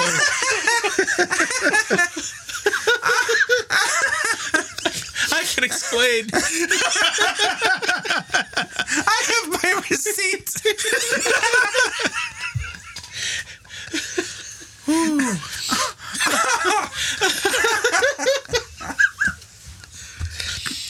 [5.34, 6.22] I can explain.
[9.06, 10.48] I have my receipt.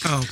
[0.04, 0.26] Oh,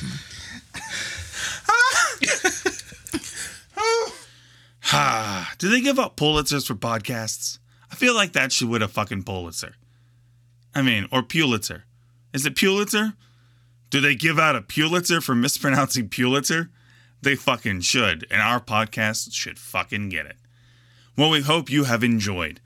[4.93, 7.59] Ah, do they give out Pulitzers for podcasts?
[7.91, 9.75] I feel like that should win a fucking Pulitzer.
[10.75, 11.85] I mean, or Pulitzer.
[12.33, 13.13] Is it Pulitzer?
[13.89, 16.69] Do they give out a Pulitzer for mispronouncing Pulitzer?
[17.21, 20.37] They fucking should, and our podcast should fucking get it.
[21.17, 22.59] Well, we hope you have enjoyed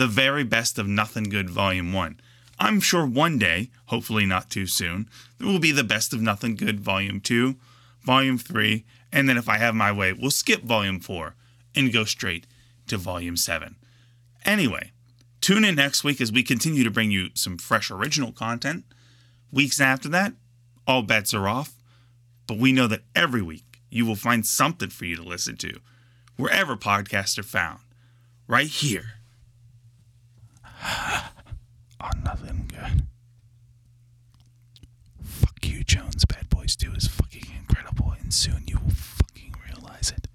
[0.00, 2.20] the very best of Nothing Good Volume 1.
[2.58, 6.56] I'm sure one day, hopefully not too soon, there will be the best of Nothing
[6.56, 7.54] Good Volume 2,
[8.00, 11.34] Volume 3, and then if I have my way, we'll skip Volume 4
[11.76, 12.46] and go straight
[12.86, 13.76] to Volume 7.
[14.46, 14.92] Anyway,
[15.42, 18.86] tune in next week as we continue to bring you some fresh original content.
[19.52, 20.32] Weeks after that,
[20.86, 21.74] all bets are off,
[22.46, 25.78] but we know that every week you will find something for you to listen to
[26.38, 27.80] wherever podcasts are found.
[28.48, 29.19] Right here
[32.00, 33.02] oh, nothing good.
[35.22, 36.24] Fuck you, Jones.
[36.24, 40.28] Bad Boys 2 is fucking incredible, and soon you will fucking realize it.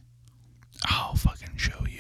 [0.86, 1.95] I'll fucking show you.